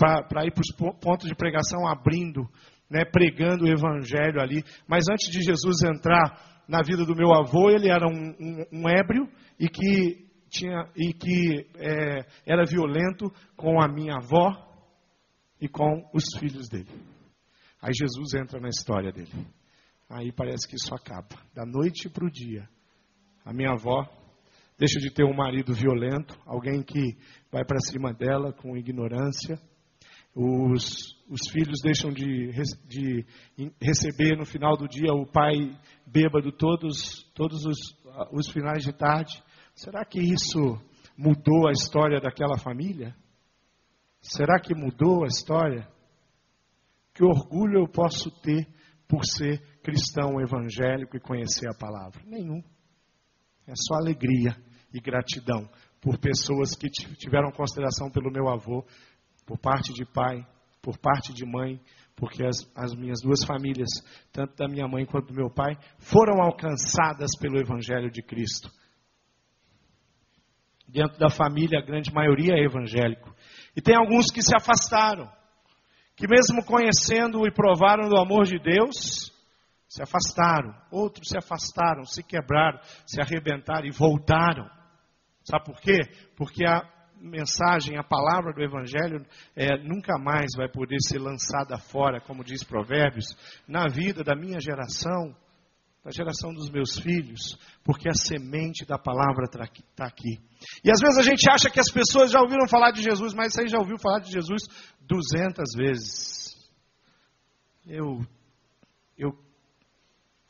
para 0.01 0.45
ir 0.45 0.51
para 0.51 0.61
os 0.61 0.95
pontos 0.99 1.27
de 1.27 1.35
pregação 1.35 1.87
abrindo, 1.87 2.41
né, 2.89 3.05
pregando 3.05 3.65
o 3.65 3.69
evangelho 3.69 4.41
ali. 4.41 4.63
Mas 4.87 5.05
antes 5.09 5.31
de 5.31 5.41
Jesus 5.43 5.83
entrar 5.83 6.63
na 6.67 6.81
vida 6.81 7.05
do 7.05 7.15
meu 7.15 7.31
avô, 7.33 7.69
ele 7.69 7.87
era 7.87 8.07
um, 8.07 8.35
um, 8.39 8.81
um 8.81 8.89
ébrio 8.89 9.29
e 9.59 9.69
que, 9.69 10.27
tinha, 10.49 10.89
e 10.95 11.13
que 11.13 11.67
é, 11.77 12.25
era 12.47 12.65
violento 12.65 13.31
com 13.55 13.79
a 13.79 13.87
minha 13.87 14.15
avó 14.15 14.51
e 15.59 15.67
com 15.67 16.09
os 16.13 16.23
filhos 16.39 16.67
dele. 16.67 16.89
Aí 17.79 17.91
Jesus 17.93 18.33
entra 18.33 18.59
na 18.59 18.69
história 18.69 19.11
dele. 19.11 19.47
Aí 20.09 20.31
parece 20.31 20.67
que 20.67 20.75
isso 20.75 20.93
acaba. 20.95 21.39
Da 21.53 21.65
noite 21.65 22.09
para 22.09 22.25
o 22.25 22.31
dia. 22.31 22.67
A 23.45 23.53
minha 23.53 23.71
avó 23.71 24.07
deixa 24.77 24.99
de 24.99 25.13
ter 25.13 25.23
um 25.23 25.35
marido 25.35 25.73
violento, 25.73 26.35
alguém 26.45 26.81
que 26.81 27.15
vai 27.51 27.63
para 27.63 27.77
cima 27.87 28.11
dela 28.13 28.51
com 28.51 28.75
ignorância 28.75 29.59
os, 30.33 31.21
os 31.29 31.49
filhos 31.51 31.79
deixam 31.83 32.09
de, 32.09 32.51
de, 32.87 33.25
receber 33.81 34.37
no 34.37 34.45
final 34.45 34.77
do 34.77 34.87
dia 34.87 35.13
o 35.13 35.25
pai 35.25 35.55
bêbado 36.05 36.51
todos, 36.51 37.23
todos 37.35 37.65
os, 37.65 37.77
os 38.31 38.49
finais 38.49 38.83
de 38.83 38.93
tarde. 38.93 39.43
Será 39.75 40.05
que 40.05 40.19
isso 40.19 40.79
mudou 41.17 41.67
a 41.67 41.71
história 41.71 42.19
daquela 42.19 42.57
família? 42.57 43.15
Será 44.21 44.59
que 44.59 44.73
mudou 44.73 45.23
a 45.23 45.27
história? 45.27 45.87
Que 47.13 47.25
orgulho 47.25 47.79
eu 47.79 47.87
posso 47.87 48.31
ter 48.41 48.67
por 49.07 49.25
ser 49.25 49.59
cristão 49.83 50.39
evangélico 50.39 51.17
e 51.17 51.19
conhecer 51.19 51.67
a 51.67 51.77
palavra? 51.77 52.21
Nenhum. 52.25 52.63
É 53.67 53.73
só 53.75 53.95
alegria 53.95 54.55
e 54.93 54.99
gratidão 54.99 55.69
por 56.01 56.17
pessoas 56.17 56.75
que 56.75 56.89
tiveram 56.89 57.51
consideração 57.51 58.09
pelo 58.09 58.31
meu 58.31 58.49
avô, 58.49 58.83
por 59.45 59.57
parte 59.57 59.93
de 59.93 60.05
pai, 60.05 60.45
por 60.81 60.97
parte 60.97 61.33
de 61.33 61.45
mãe, 61.45 61.79
porque 62.15 62.45
as, 62.45 62.69
as, 62.75 62.93
minhas 62.93 63.21
duas 63.21 63.43
famílias, 63.45 63.89
tanto 64.31 64.55
da 64.55 64.67
minha 64.67 64.87
mãe 64.87 65.05
quanto 65.05 65.27
do 65.27 65.33
meu 65.33 65.49
pai, 65.49 65.75
foram 65.97 66.41
alcançadas 66.41 67.31
pelo 67.39 67.59
Evangelho 67.59 68.11
de 68.11 68.21
Cristo. 68.21 68.69
Dentro 70.87 71.17
da 71.17 71.29
família, 71.29 71.79
a 71.79 71.85
grande 71.85 72.13
maioria 72.13 72.53
é 72.53 72.65
evangélico. 72.65 73.33
E 73.75 73.81
tem 73.81 73.95
alguns 73.95 74.25
que 74.27 74.41
se 74.41 74.53
afastaram, 74.55 75.31
que 76.15 76.27
mesmo 76.27 76.65
conhecendo 76.65 77.47
e 77.47 77.51
provaram 77.51 78.09
do 78.09 78.19
amor 78.19 78.45
de 78.45 78.59
Deus, 78.59 79.31
se 79.87 80.01
afastaram. 80.01 80.73
Outros 80.91 81.27
se 81.29 81.37
afastaram, 81.37 82.05
se 82.05 82.23
quebraram, 82.23 82.79
se 83.05 83.21
arrebentaram 83.21 83.85
e 83.87 83.91
voltaram. 83.91 84.69
Sabe 85.43 85.65
por 85.65 85.81
quê? 85.81 85.99
Porque 86.37 86.65
a 86.65 86.81
mensagem, 87.21 87.97
a 87.97 88.03
palavra 88.03 88.51
do 88.53 88.61
Evangelho, 88.61 89.25
é, 89.55 89.77
nunca 89.83 90.17
mais 90.17 90.47
vai 90.57 90.67
poder 90.67 90.97
ser 90.99 91.19
lançada 91.19 91.77
fora, 91.77 92.19
como 92.19 92.43
diz 92.43 92.63
Provérbios, 92.63 93.25
na 93.67 93.87
vida 93.87 94.23
da 94.23 94.35
minha 94.35 94.59
geração, 94.59 95.35
da 96.03 96.11
geração 96.11 96.51
dos 96.51 96.69
meus 96.69 96.97
filhos, 96.99 97.57
porque 97.83 98.09
a 98.09 98.13
semente 98.13 98.85
da 98.85 98.97
palavra 98.97 99.45
está 99.45 100.05
aqui. 100.05 100.39
E 100.83 100.91
às 100.91 100.99
vezes 100.99 101.17
a 101.19 101.23
gente 101.23 101.49
acha 101.49 101.69
que 101.69 101.79
as 101.79 101.91
pessoas 101.91 102.31
já 102.31 102.41
ouviram 102.41 102.67
falar 102.67 102.91
de 102.91 103.03
Jesus, 103.03 103.33
mas 103.33 103.53
você 103.53 103.67
já 103.67 103.77
ouviu 103.77 103.97
falar 103.99 104.19
de 104.19 104.31
Jesus 104.31 104.63
duzentas 105.01 105.69
vezes. 105.77 106.55
Eu, 107.85 108.25
eu, 109.17 109.31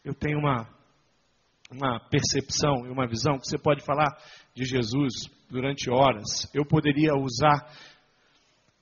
eu 0.03 0.13
tenho 0.13 0.39
uma, 0.39 0.67
uma 1.72 1.99
percepção 2.09 2.86
e 2.86 2.89
uma 2.89 3.07
visão 3.07 3.38
que 3.38 3.47
você 3.47 3.57
pode 3.57 3.84
falar 3.86 4.09
de 4.53 4.65
Jesus 4.65 5.13
durante 5.49 5.89
horas. 5.89 6.49
Eu 6.53 6.65
poderia 6.65 7.15
usar 7.15 7.65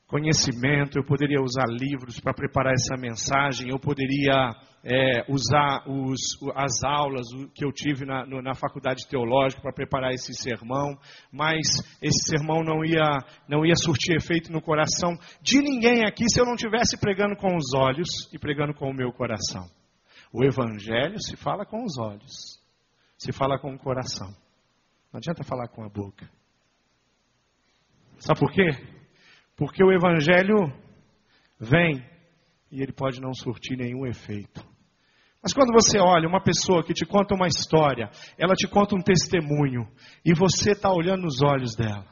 conhecimento, 0.07 0.97
eu 0.97 1.05
poderia 1.05 1.39
usar 1.39 1.67
livros 1.69 2.19
para 2.19 2.33
preparar 2.33 2.73
essa 2.73 2.97
mensagem, 2.99 3.69
eu 3.69 3.79
poderia 3.79 4.55
é, 4.83 5.23
usar 5.29 5.83
os, 5.87 6.19
as 6.55 6.83
aulas 6.83 7.27
que 7.53 7.63
eu 7.63 7.71
tive 7.71 8.05
na, 8.05 8.25
na 8.25 8.55
faculdade 8.55 9.07
teológica 9.07 9.61
para 9.61 9.71
preparar 9.71 10.11
esse 10.11 10.33
sermão, 10.33 10.97
mas 11.31 11.59
esse 12.01 12.27
sermão 12.27 12.63
não 12.63 12.83
ia, 12.83 13.19
não 13.47 13.63
ia 13.63 13.75
surtir 13.75 14.15
efeito 14.15 14.51
no 14.51 14.61
coração 14.61 15.15
de 15.43 15.61
ninguém 15.61 16.03
aqui 16.03 16.23
se 16.27 16.41
eu 16.41 16.45
não 16.45 16.55
estivesse 16.55 16.99
pregando 16.99 17.35
com 17.35 17.55
os 17.55 17.73
olhos 17.75 18.09
e 18.33 18.39
pregando 18.39 18.73
com 18.73 18.89
o 18.89 18.95
meu 18.95 19.11
coração. 19.11 19.69
O 20.33 20.43
Evangelho 20.43 21.19
se 21.21 21.35
fala 21.35 21.65
com 21.65 21.83
os 21.83 21.97
olhos, 21.99 22.58
se 23.19 23.33
fala 23.33 23.59
com 23.59 23.73
o 23.73 23.77
coração. 23.77 24.29
Não 25.11 25.17
adianta 25.17 25.43
falar 25.43 25.67
com 25.67 25.83
a 25.83 25.89
boca. 25.89 26.27
Sabe 28.17 28.39
por 28.39 28.51
quê? 28.51 28.69
Porque 29.57 29.83
o 29.83 29.91
Evangelho 29.91 30.55
vem 31.59 32.03
e 32.71 32.81
ele 32.81 32.93
pode 32.93 33.19
não 33.19 33.33
surtir 33.33 33.77
nenhum 33.77 34.07
efeito. 34.07 34.65
Mas 35.43 35.53
quando 35.53 35.73
você 35.73 35.99
olha 35.99 36.27
uma 36.27 36.41
pessoa 36.41 36.83
que 36.83 36.93
te 36.93 37.05
conta 37.05 37.35
uma 37.35 37.47
história, 37.47 38.09
ela 38.37 38.53
te 38.55 38.67
conta 38.67 38.95
um 38.95 39.01
testemunho, 39.01 39.87
e 40.23 40.33
você 40.33 40.71
está 40.71 40.91
olhando 40.91 41.23
nos 41.23 41.41
olhos 41.41 41.75
dela, 41.75 42.07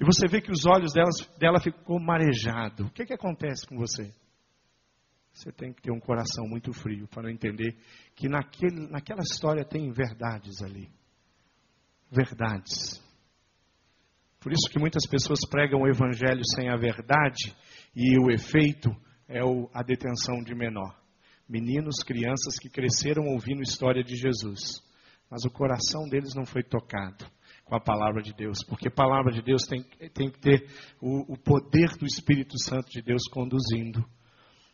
e 0.00 0.04
você 0.04 0.28
vê 0.28 0.40
que 0.40 0.52
os 0.52 0.64
olhos 0.64 0.92
dela, 0.92 1.10
dela 1.38 1.60
ficou 1.60 2.00
marejado, 2.00 2.86
o 2.86 2.90
que, 2.90 3.04
que 3.04 3.12
acontece 3.12 3.66
com 3.66 3.76
você? 3.76 4.12
Você 5.38 5.52
tem 5.52 5.72
que 5.72 5.80
ter 5.80 5.92
um 5.92 6.00
coração 6.00 6.48
muito 6.48 6.72
frio 6.72 7.06
para 7.06 7.30
entender 7.30 7.76
que 8.16 8.28
naquele, 8.28 8.88
naquela 8.88 9.22
história 9.22 9.64
tem 9.64 9.88
verdades 9.92 10.60
ali. 10.62 10.90
Verdades. 12.10 13.00
Por 14.40 14.50
isso 14.50 14.68
que 14.68 14.80
muitas 14.80 15.06
pessoas 15.06 15.38
pregam 15.48 15.82
o 15.82 15.86
evangelho 15.86 16.42
sem 16.56 16.68
a 16.68 16.76
verdade 16.76 17.54
e 17.94 18.18
o 18.18 18.32
efeito 18.32 18.90
é 19.28 19.38
a 19.72 19.82
detenção 19.84 20.42
de 20.42 20.56
menor. 20.56 21.00
Meninos, 21.48 22.02
crianças 22.02 22.58
que 22.60 22.68
cresceram 22.68 23.22
ouvindo 23.28 23.60
a 23.60 23.62
história 23.62 24.02
de 24.02 24.16
Jesus, 24.16 24.82
mas 25.30 25.44
o 25.44 25.50
coração 25.50 26.08
deles 26.10 26.34
não 26.34 26.44
foi 26.44 26.64
tocado 26.64 27.24
com 27.64 27.76
a 27.76 27.80
palavra 27.80 28.22
de 28.22 28.34
Deus, 28.34 28.64
porque 28.68 28.88
a 28.88 28.90
palavra 28.90 29.30
de 29.30 29.40
Deus 29.40 29.62
tem, 29.62 29.84
tem 30.10 30.32
que 30.32 30.40
ter 30.40 30.68
o, 31.00 31.34
o 31.34 31.38
poder 31.38 31.96
do 31.96 32.06
Espírito 32.06 32.58
Santo 32.58 32.90
de 32.90 33.00
Deus 33.00 33.22
conduzindo. 33.30 34.04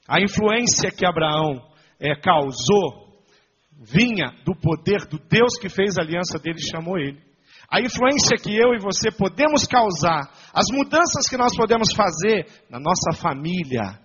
A 0.08 0.20
influência 0.20 0.90
que 0.90 1.06
Abraão 1.06 1.62
é, 1.98 2.14
causou 2.14 3.04
vinha 3.72 4.30
do 4.44 4.54
poder 4.54 5.06
do 5.06 5.18
Deus 5.18 5.58
que 5.60 5.68
fez 5.68 5.98
a 5.98 6.02
aliança 6.02 6.38
dele 6.38 6.58
e 6.58 6.70
chamou 6.70 6.98
ele 6.98 7.24
a 7.74 7.80
influência 7.80 8.36
que 8.36 8.54
eu 8.54 8.74
e 8.74 8.78
você 8.78 9.10
podemos 9.10 9.66
causar, 9.66 10.30
as 10.52 10.66
mudanças 10.70 11.26
que 11.28 11.36
nós 11.36 11.56
podemos 11.56 11.92
fazer 11.92 12.46
na 12.70 12.78
nossa 12.78 13.20
família, 13.20 13.98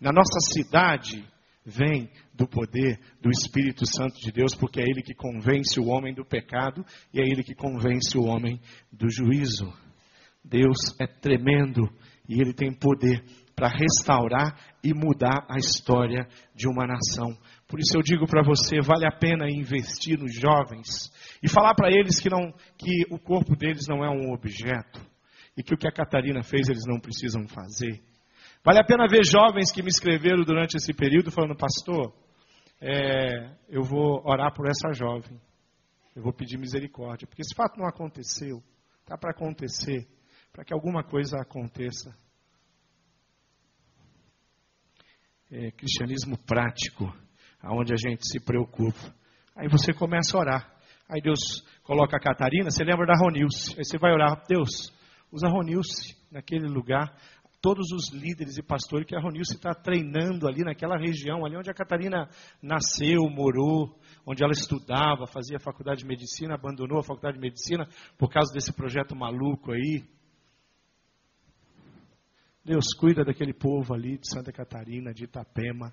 na 0.00 0.12
nossa 0.12 0.38
cidade, 0.52 1.26
vem 1.64 2.08
do 2.32 2.46
poder 2.46 3.00
do 3.20 3.28
Espírito 3.30 3.84
Santo 3.84 4.20
de 4.20 4.30
Deus, 4.30 4.54
porque 4.54 4.80
é 4.80 4.84
Ele 4.84 5.02
que 5.02 5.14
convence 5.14 5.80
o 5.80 5.86
homem 5.86 6.14
do 6.14 6.24
pecado 6.24 6.84
e 7.12 7.20
é 7.20 7.24
Ele 7.24 7.42
que 7.42 7.54
convence 7.54 8.16
o 8.16 8.24
homem 8.24 8.60
do 8.92 9.10
juízo. 9.10 9.72
Deus 10.44 10.78
é 11.00 11.06
tremendo 11.06 11.88
e 12.28 12.40
Ele 12.40 12.52
tem 12.52 12.72
poder 12.72 13.24
para 13.56 13.68
restaurar 13.68 14.54
e 14.84 14.92
mudar 14.92 15.46
a 15.48 15.56
história 15.56 16.28
de 16.54 16.68
uma 16.68 16.86
nação. 16.86 17.34
Por 17.66 17.80
isso 17.80 17.96
eu 17.96 18.02
digo 18.02 18.26
para 18.26 18.44
você, 18.44 18.82
vale 18.82 19.06
a 19.06 19.10
pena 19.10 19.50
investir 19.50 20.18
nos 20.18 20.34
jovens 20.38 21.10
e 21.42 21.48
falar 21.48 21.74
para 21.74 21.88
eles 21.90 22.20
que 22.20 22.28
não 22.28 22.52
que 22.76 23.06
o 23.10 23.18
corpo 23.18 23.56
deles 23.56 23.86
não 23.88 24.04
é 24.04 24.10
um 24.10 24.30
objeto 24.32 25.00
e 25.56 25.62
que 25.62 25.74
o 25.74 25.78
que 25.78 25.88
a 25.88 25.92
Catarina 25.92 26.42
fez 26.42 26.68
eles 26.68 26.84
não 26.86 27.00
precisam 27.00 27.48
fazer. 27.48 28.02
Vale 28.62 28.78
a 28.78 28.84
pena 28.84 29.08
ver 29.08 29.24
jovens 29.24 29.72
que 29.72 29.82
me 29.82 29.88
escreveram 29.88 30.44
durante 30.44 30.76
esse 30.76 30.92
período 30.92 31.30
falando, 31.30 31.56
pastor, 31.56 32.12
é, 32.78 33.56
eu 33.70 33.82
vou 33.82 34.22
orar 34.28 34.52
por 34.52 34.68
essa 34.68 34.92
jovem, 34.92 35.40
eu 36.14 36.22
vou 36.22 36.32
pedir 36.32 36.58
misericórdia, 36.58 37.26
porque 37.26 37.40
esse 37.40 37.54
fato 37.54 37.78
não 37.78 37.88
aconteceu, 37.88 38.62
está 39.00 39.16
para 39.16 39.30
acontecer, 39.30 40.06
para 40.52 40.62
que 40.62 40.74
alguma 40.74 41.02
coisa 41.02 41.38
aconteça. 41.40 42.14
É, 45.48 45.70
cristianismo 45.70 46.36
prático, 46.38 47.04
aonde 47.62 47.92
a 47.92 47.96
gente 47.96 48.26
se 48.26 48.40
preocupa. 48.40 49.14
Aí 49.54 49.68
você 49.68 49.92
começa 49.92 50.36
a 50.36 50.40
orar. 50.40 50.76
Aí 51.08 51.20
Deus 51.22 51.64
coloca 51.84 52.16
a 52.16 52.20
Catarina, 52.20 52.68
você 52.68 52.82
lembra 52.82 53.06
da 53.06 53.14
Ronilce. 53.16 53.72
Aí 53.78 53.84
você 53.84 53.96
vai 53.96 54.12
orar, 54.12 54.42
Deus, 54.48 54.92
usa 55.30 55.48
Ronilce 55.48 56.16
naquele 56.32 56.66
lugar. 56.66 57.14
Todos 57.62 57.92
os 57.92 58.12
líderes 58.12 58.58
e 58.58 58.62
pastores 58.62 59.06
que 59.06 59.14
a 59.14 59.20
Ronilce 59.20 59.54
está 59.54 59.72
treinando 59.72 60.48
ali 60.48 60.64
naquela 60.64 60.96
região, 60.98 61.46
ali 61.46 61.56
onde 61.56 61.70
a 61.70 61.74
Catarina 61.74 62.28
nasceu, 62.60 63.22
morou, 63.30 63.96
onde 64.26 64.42
ela 64.42 64.52
estudava, 64.52 65.28
fazia 65.28 65.60
faculdade 65.60 66.00
de 66.00 66.06
medicina, 66.06 66.54
abandonou 66.54 66.98
a 66.98 67.04
faculdade 67.04 67.36
de 67.36 67.40
medicina 67.40 67.88
por 68.18 68.30
causa 68.30 68.52
desse 68.52 68.72
projeto 68.72 69.14
maluco 69.14 69.70
aí. 69.70 70.04
Deus 72.66 72.92
cuida 72.98 73.24
daquele 73.24 73.54
povo 73.54 73.94
ali 73.94 74.18
de 74.18 74.28
Santa 74.28 74.50
Catarina, 74.50 75.14
de 75.14 75.22
Itapema. 75.22 75.92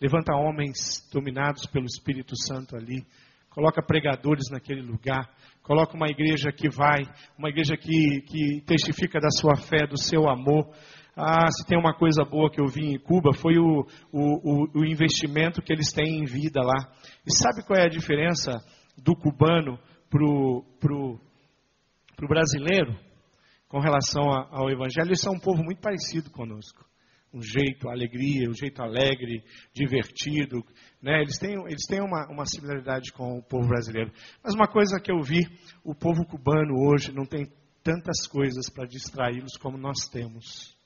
Levanta 0.00 0.32
homens 0.36 1.04
dominados 1.12 1.66
pelo 1.66 1.84
Espírito 1.84 2.36
Santo 2.46 2.76
ali. 2.76 3.04
Coloca 3.50 3.82
pregadores 3.82 4.48
naquele 4.48 4.82
lugar. 4.82 5.28
Coloca 5.64 5.96
uma 5.96 6.06
igreja 6.06 6.52
que 6.52 6.70
vai, 6.70 7.02
uma 7.36 7.48
igreja 7.48 7.76
que, 7.76 8.20
que 8.20 8.62
testifica 8.64 9.18
da 9.18 9.30
sua 9.30 9.56
fé, 9.56 9.84
do 9.84 9.98
seu 10.00 10.30
amor. 10.30 10.72
Ah, 11.16 11.50
se 11.50 11.66
tem 11.66 11.76
uma 11.76 11.92
coisa 11.92 12.24
boa 12.24 12.48
que 12.48 12.62
eu 12.62 12.68
vi 12.68 12.86
em 12.86 13.00
Cuba, 13.00 13.32
foi 13.34 13.58
o, 13.58 13.84
o, 14.12 14.80
o, 14.80 14.86
investimento 14.86 15.60
que 15.60 15.72
eles 15.72 15.92
têm 15.92 16.20
em 16.20 16.24
vida 16.24 16.62
lá. 16.62 16.88
E 17.26 17.36
sabe 17.36 17.66
qual 17.66 17.80
é 17.80 17.86
a 17.86 17.88
diferença 17.88 18.52
do 18.96 19.16
cubano 19.16 19.76
para 20.08 20.24
o 20.24 21.18
brasileiro 22.28 23.11
com 23.72 23.80
relação 23.80 24.30
ao 24.50 24.70
Evangelho? 24.70 25.08
Eles 25.08 25.20
são 25.20 25.32
um 25.32 25.40
povo 25.40 25.64
muito 25.64 25.80
parecido 25.80 26.30
conosco 26.30 26.84
um 27.34 27.40
jeito, 27.40 27.88
alegria, 27.88 28.46
um 28.46 28.52
jeito 28.52 28.82
alegre, 28.82 29.42
divertido. 29.72 30.62
Né? 31.00 31.22
Eles 31.22 31.38
têm, 31.38 31.54
eles 31.64 31.86
têm 31.88 32.02
uma, 32.02 32.30
uma 32.30 32.44
similaridade 32.44 33.10
com 33.10 33.38
o 33.38 33.42
povo 33.42 33.68
brasileiro. 33.68 34.12
Mas 34.44 34.54
uma 34.54 34.68
coisa 34.68 35.00
que 35.00 35.10
eu 35.10 35.18
vi, 35.22 35.40
o 35.82 35.94
povo 35.94 36.26
cubano 36.26 36.74
hoje 36.90 37.10
não 37.10 37.24
tem 37.24 37.50
tantas 37.82 38.26
coisas 38.26 38.68
para 38.68 38.86
distraí-los 38.86 39.56
como 39.56 39.78
nós 39.78 40.06
temos. 40.12 40.76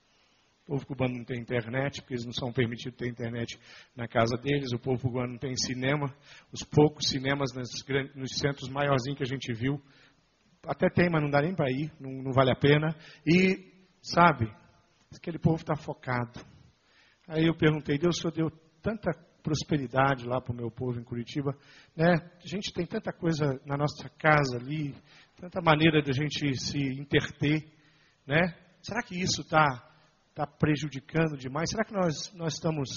O 0.62 0.72
povo 0.72 0.86
cubano 0.86 1.16
não 1.18 1.24
tem 1.24 1.40
internet, 1.40 2.00
porque 2.00 2.14
eles 2.14 2.24
não 2.24 2.32
são 2.32 2.52
permitidos 2.52 2.96
ter 2.96 3.08
internet 3.08 3.58
na 3.96 4.06
casa 4.06 4.36
deles. 4.36 4.72
O 4.72 4.78
povo 4.78 5.00
cubano 5.00 5.32
não 5.32 5.38
tem 5.38 5.56
cinema. 5.56 6.14
Os 6.52 6.62
poucos 6.62 7.08
cinemas 7.08 7.52
nos, 7.54 7.70
nos 8.14 8.38
centros 8.38 8.68
maiorzinhos 8.68 9.16
que 9.16 9.24
a 9.24 9.28
gente 9.28 9.52
viu, 9.52 9.80
até 10.66 10.88
tem, 10.88 11.08
mas 11.10 11.22
não 11.22 11.30
dá 11.30 11.40
nem 11.40 11.54
para 11.54 11.70
ir, 11.70 11.92
não, 12.00 12.10
não 12.22 12.32
vale 12.32 12.50
a 12.50 12.56
pena. 12.56 12.94
E, 13.26 13.72
sabe, 14.02 14.50
Aquele 15.14 15.38
povo 15.38 15.56
está 15.56 15.76
focado. 15.76 16.40
Aí 17.28 17.46
eu 17.46 17.56
perguntei, 17.56 17.98
Deus, 17.98 18.18
o 18.18 18.20
Senhor 18.20 18.32
deu 18.32 18.50
tanta 18.82 19.12
prosperidade 19.42 20.26
lá 20.26 20.40
para 20.40 20.52
o 20.52 20.56
meu 20.56 20.70
povo 20.70 20.98
em 20.98 21.04
Curitiba, 21.04 21.56
né? 21.96 22.14
A 22.14 22.46
gente 22.46 22.72
tem 22.72 22.84
tanta 22.84 23.12
coisa 23.12 23.60
na 23.64 23.76
nossa 23.76 24.08
casa 24.18 24.56
ali, 24.56 24.94
tanta 25.36 25.60
maneira 25.60 26.02
de 26.02 26.10
a 26.10 26.14
gente 26.14 26.56
se 26.58 26.78
interter, 26.78 27.64
né? 28.26 28.54
Será 28.82 29.02
que 29.02 29.18
isso 29.18 29.42
está 29.42 29.66
tá 30.34 30.46
prejudicando 30.46 31.36
demais? 31.36 31.70
Será 31.70 31.84
que 31.84 31.94
nós, 31.94 32.32
nós 32.34 32.54
estamos 32.54 32.88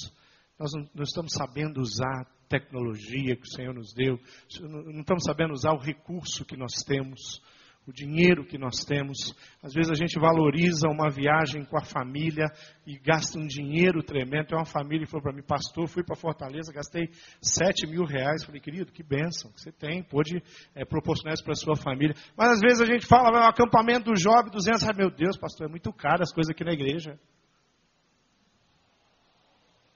nós 0.58 0.72
não, 0.74 0.90
não, 0.94 1.04
estamos 1.04 1.32
sabendo 1.32 1.80
usar 1.80 2.22
a 2.22 2.48
tecnologia 2.50 3.36
que 3.36 3.48
o 3.48 3.56
Senhor 3.56 3.74
nos 3.74 3.94
deu, 3.94 4.20
não 4.60 5.00
estamos 5.00 5.24
sabendo 5.24 5.54
usar 5.54 5.72
o 5.72 5.80
recurso 5.80 6.44
que 6.44 6.58
nós 6.58 6.74
temos 6.86 7.42
o 7.90 7.94
dinheiro 7.94 8.46
que 8.46 8.58
nós 8.58 8.86
temos. 8.86 9.18
Às 9.64 9.74
vezes 9.74 9.92
a 9.92 9.96
gente 9.96 10.20
valoriza 10.20 10.88
uma 10.88 11.10
viagem 11.10 11.66
com 11.66 11.78
a 11.78 11.84
família 11.84 12.46
e 12.86 12.98
gasta 13.00 13.40
um 13.40 13.48
dinheiro 13.48 14.04
tremendo. 14.04 14.48
Tem 14.48 14.58
uma 14.58 14.66
família 14.66 15.06
que 15.06 15.12
falou 15.12 15.24
para 15.24 15.34
mim, 15.34 15.42
pastor, 15.42 15.88
fui 15.88 16.04
para 16.04 16.16
Fortaleza, 16.16 16.72
gastei 16.72 17.10
7 17.42 17.88
mil 17.88 18.06
reais. 18.06 18.46
Falei, 18.46 18.62
querido, 18.62 18.92
que 18.92 19.02
bênção 19.02 19.52
que 19.52 19.60
você 19.60 19.72
tem, 19.72 20.04
pode 20.04 20.42
é, 20.76 20.86
proporcionar 20.86 21.34
isso 21.34 21.44
para 21.44 21.54
a 21.54 21.56
sua 21.56 21.76
família. 21.76 22.16
Mas 22.38 22.52
às 22.52 22.60
vezes 22.60 22.82
a 22.82 22.86
gente 22.86 23.08
fala, 23.08 23.32
vai 23.32 23.42
um 23.42 23.50
acampamento 23.50 24.12
do 24.12 24.20
jovem, 24.20 24.52
200 24.52 24.84
reais. 24.84 24.98
Meu 24.98 25.10
Deus, 25.10 25.36
pastor, 25.36 25.68
é 25.68 25.70
muito 25.70 25.92
caro 25.92 26.22
as 26.22 26.32
coisas 26.32 26.52
aqui 26.52 26.64
na 26.64 26.74
igreja. 26.74 27.20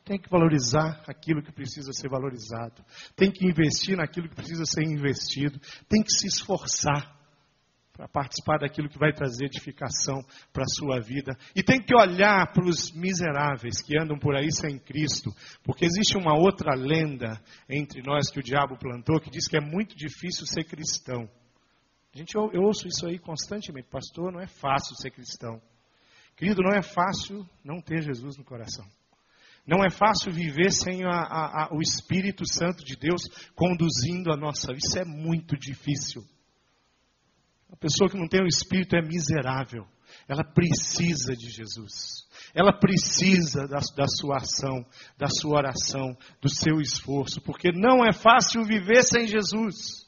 Tem 0.03 0.19
que 0.19 0.29
valorizar 0.29 1.01
aquilo 1.07 1.41
que 1.41 1.51
precisa 1.51 1.93
ser 1.93 2.09
valorizado. 2.09 2.83
Tem 3.15 3.31
que 3.31 3.47
investir 3.47 3.95
naquilo 3.95 4.27
que 4.27 4.35
precisa 4.35 4.63
ser 4.65 4.83
investido. 4.83 5.59
Tem 5.87 6.01
que 6.01 6.11
se 6.11 6.27
esforçar 6.27 7.22
para 7.93 8.07
participar 8.07 8.57
daquilo 8.57 8.89
que 8.89 8.97
vai 8.97 9.13
trazer 9.13 9.45
edificação 9.45 10.19
para 10.51 10.63
a 10.63 10.73
sua 10.79 10.99
vida. 10.99 11.37
E 11.55 11.61
tem 11.61 11.79
que 11.79 11.95
olhar 11.95 12.51
para 12.51 12.67
os 12.67 12.91
miseráveis 12.91 13.83
que 13.83 13.95
andam 13.99 14.17
por 14.17 14.35
aí 14.35 14.51
sem 14.51 14.79
Cristo, 14.79 15.29
porque 15.63 15.85
existe 15.85 16.17
uma 16.17 16.35
outra 16.35 16.73
lenda 16.73 17.39
entre 17.69 18.01
nós 18.01 18.31
que 18.31 18.39
o 18.39 18.43
diabo 18.43 18.77
plantou 18.79 19.21
que 19.21 19.29
diz 19.29 19.47
que 19.47 19.57
é 19.57 19.61
muito 19.61 19.95
difícil 19.95 20.45
ser 20.47 20.63
cristão. 20.63 21.29
A 22.13 22.17
gente, 22.17 22.35
eu, 22.35 22.49
eu 22.51 22.63
ouço 22.63 22.87
isso 22.87 23.05
aí 23.05 23.19
constantemente, 23.19 23.87
pastor, 23.89 24.31
não 24.31 24.39
é 24.39 24.47
fácil 24.47 24.95
ser 24.95 25.11
cristão. 25.11 25.61
Querido, 26.35 26.63
não 26.63 26.75
é 26.75 26.81
fácil 26.81 27.47
não 27.63 27.79
ter 27.79 28.01
Jesus 28.01 28.37
no 28.37 28.43
coração. 28.43 28.85
Não 29.67 29.83
é 29.85 29.89
fácil 29.89 30.31
viver 30.31 30.71
sem 30.71 31.05
a, 31.05 31.09
a, 31.09 31.63
a, 31.63 31.69
o 31.71 31.79
Espírito 31.79 32.43
Santo 32.45 32.83
de 32.83 32.95
Deus 32.97 33.21
conduzindo 33.55 34.31
a 34.31 34.35
nossa 34.35 34.67
vida. 34.73 34.79
Isso 34.83 34.99
é 34.99 35.05
muito 35.05 35.55
difícil. 35.55 36.23
A 37.73 37.75
pessoa 37.75 38.07
que 38.07 38.17
não 38.17 38.27
tem 38.27 38.39
o 38.43 38.47
Espírito 38.47 38.95
é 38.95 39.01
miserável. 39.01 39.87
Ela 40.27 40.43
precisa 40.43 41.35
de 41.35 41.49
Jesus. 41.49 42.27
Ela 42.53 42.71
precisa 42.71 43.67
da, 43.67 43.79
da, 43.79 44.05
sua 44.07 44.37
ação, 44.37 44.85
da 45.17 45.27
sua 45.27 45.57
oração, 45.57 46.15
do 46.39 46.53
seu 46.53 46.79
esforço, 46.79 47.41
porque 47.41 47.71
não 47.71 48.05
é 48.05 48.13
fácil 48.13 48.63
viver 48.63 49.01
sem 49.03 49.25
Jesus. 49.25 50.07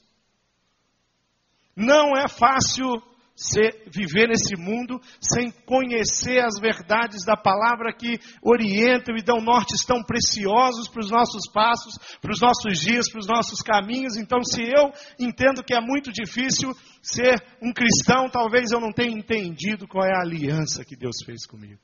Não 1.76 2.16
é 2.16 2.28
fácil 2.28 3.02
ser, 3.36 3.84
viver 3.92 4.30
nesse 4.30 4.56
mundo 4.56 5.00
sem 5.20 5.52
conhecer 5.66 6.40
as 6.40 6.58
verdades 6.60 7.26
da 7.26 7.36
palavra 7.36 7.94
que 7.94 8.18
orientam 8.42 9.16
e 9.18 9.24
dão 9.24 9.42
nortes 9.42 9.86
tão 9.86 10.02
preciosos 10.02 10.88
para 10.88 11.02
os 11.02 11.12
nossos 11.12 11.52
passos, 11.52 11.98
para 12.22 12.32
os 12.32 12.40
nossos 12.40 12.80
dias, 12.80 13.10
para 13.12 13.20
os 13.20 13.28
nossos 13.28 13.62
caminhos. 13.62 14.16
Então, 14.16 14.42
se 14.42 14.62
eu 14.62 14.92
entendo 15.20 15.64
que 15.64 15.74
é 15.74 15.82
muito 15.82 16.14
difícil 16.14 16.72
ser 17.02 17.36
um 17.62 17.74
cristão, 17.74 18.30
talvez 18.30 18.72
eu 18.72 18.80
não 18.80 18.94
tenha 18.94 19.18
entendido 19.18 19.88
qual 19.88 20.06
é 20.06 20.16
a 20.16 20.22
aliança 20.22 20.86
que 20.86 20.96
Deus 20.96 21.18
fez 21.26 21.46
comigo. 21.46 21.82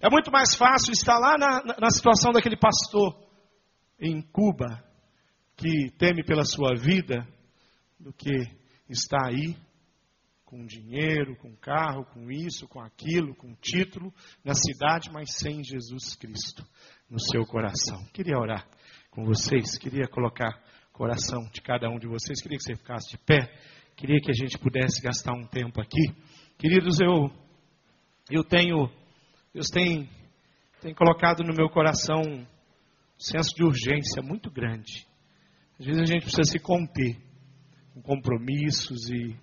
É 0.00 0.10
muito 0.10 0.32
mais 0.32 0.54
fácil 0.54 0.92
estar 0.92 1.18
lá 1.18 1.36
na, 1.38 1.76
na 1.78 1.90
situação 1.90 2.32
daquele 2.32 2.56
pastor 2.56 3.14
em 4.00 4.20
Cuba, 4.20 4.82
que 5.56 5.92
teme 5.96 6.24
pela 6.24 6.44
sua 6.44 6.74
vida, 6.74 7.24
do 8.00 8.12
que 8.12 8.61
está 8.92 9.18
aí 9.26 9.56
com 10.44 10.66
dinheiro, 10.66 11.34
com 11.36 11.56
carro, 11.56 12.04
com 12.04 12.30
isso, 12.30 12.68
com 12.68 12.78
aquilo, 12.78 13.34
com 13.34 13.54
título 13.54 14.12
na 14.44 14.54
cidade, 14.54 15.10
mas 15.10 15.34
sem 15.34 15.64
Jesus 15.64 16.14
Cristo 16.14 16.62
no 17.08 17.18
seu 17.18 17.46
coração. 17.46 18.04
Queria 18.12 18.38
orar 18.38 18.68
com 19.10 19.24
vocês, 19.24 19.78
queria 19.78 20.06
colocar 20.06 20.62
coração 20.92 21.48
de 21.52 21.62
cada 21.62 21.88
um 21.88 21.98
de 21.98 22.06
vocês, 22.06 22.40
queria 22.42 22.58
que 22.58 22.64
você 22.64 22.76
ficasse 22.76 23.12
de 23.12 23.18
pé, 23.18 23.50
queria 23.96 24.20
que 24.20 24.30
a 24.30 24.34
gente 24.34 24.58
pudesse 24.58 25.00
gastar 25.00 25.32
um 25.32 25.46
tempo 25.46 25.80
aqui. 25.80 26.12
Queridos, 26.58 27.00
eu 27.00 27.30
eu 28.30 28.44
tenho 28.44 28.90
Deus 29.54 29.68
tem 29.68 30.06
tem 30.82 30.94
colocado 30.94 31.42
no 31.42 31.54
meu 31.54 31.70
coração 31.70 32.20
um 32.20 32.46
senso 33.16 33.54
de 33.54 33.64
urgência 33.64 34.22
muito 34.22 34.50
grande. 34.50 35.06
Às 35.80 35.86
vezes 35.86 36.02
a 36.02 36.06
gente 36.06 36.24
precisa 36.24 36.44
se 36.44 36.58
conter 36.58 37.31
com 37.94 38.02
compromissos 38.02 39.10
e 39.10 39.36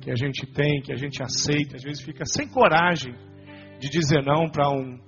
que 0.00 0.10
a 0.10 0.14
gente 0.14 0.46
tem, 0.46 0.82
que 0.82 0.92
a 0.92 0.96
gente 0.96 1.22
aceita, 1.22 1.76
às 1.76 1.82
vezes 1.82 2.02
fica 2.02 2.24
sem 2.26 2.48
coragem 2.48 3.14
de 3.78 3.88
dizer 3.88 4.22
não 4.22 4.48
para 4.48 4.68
um, 4.70 4.98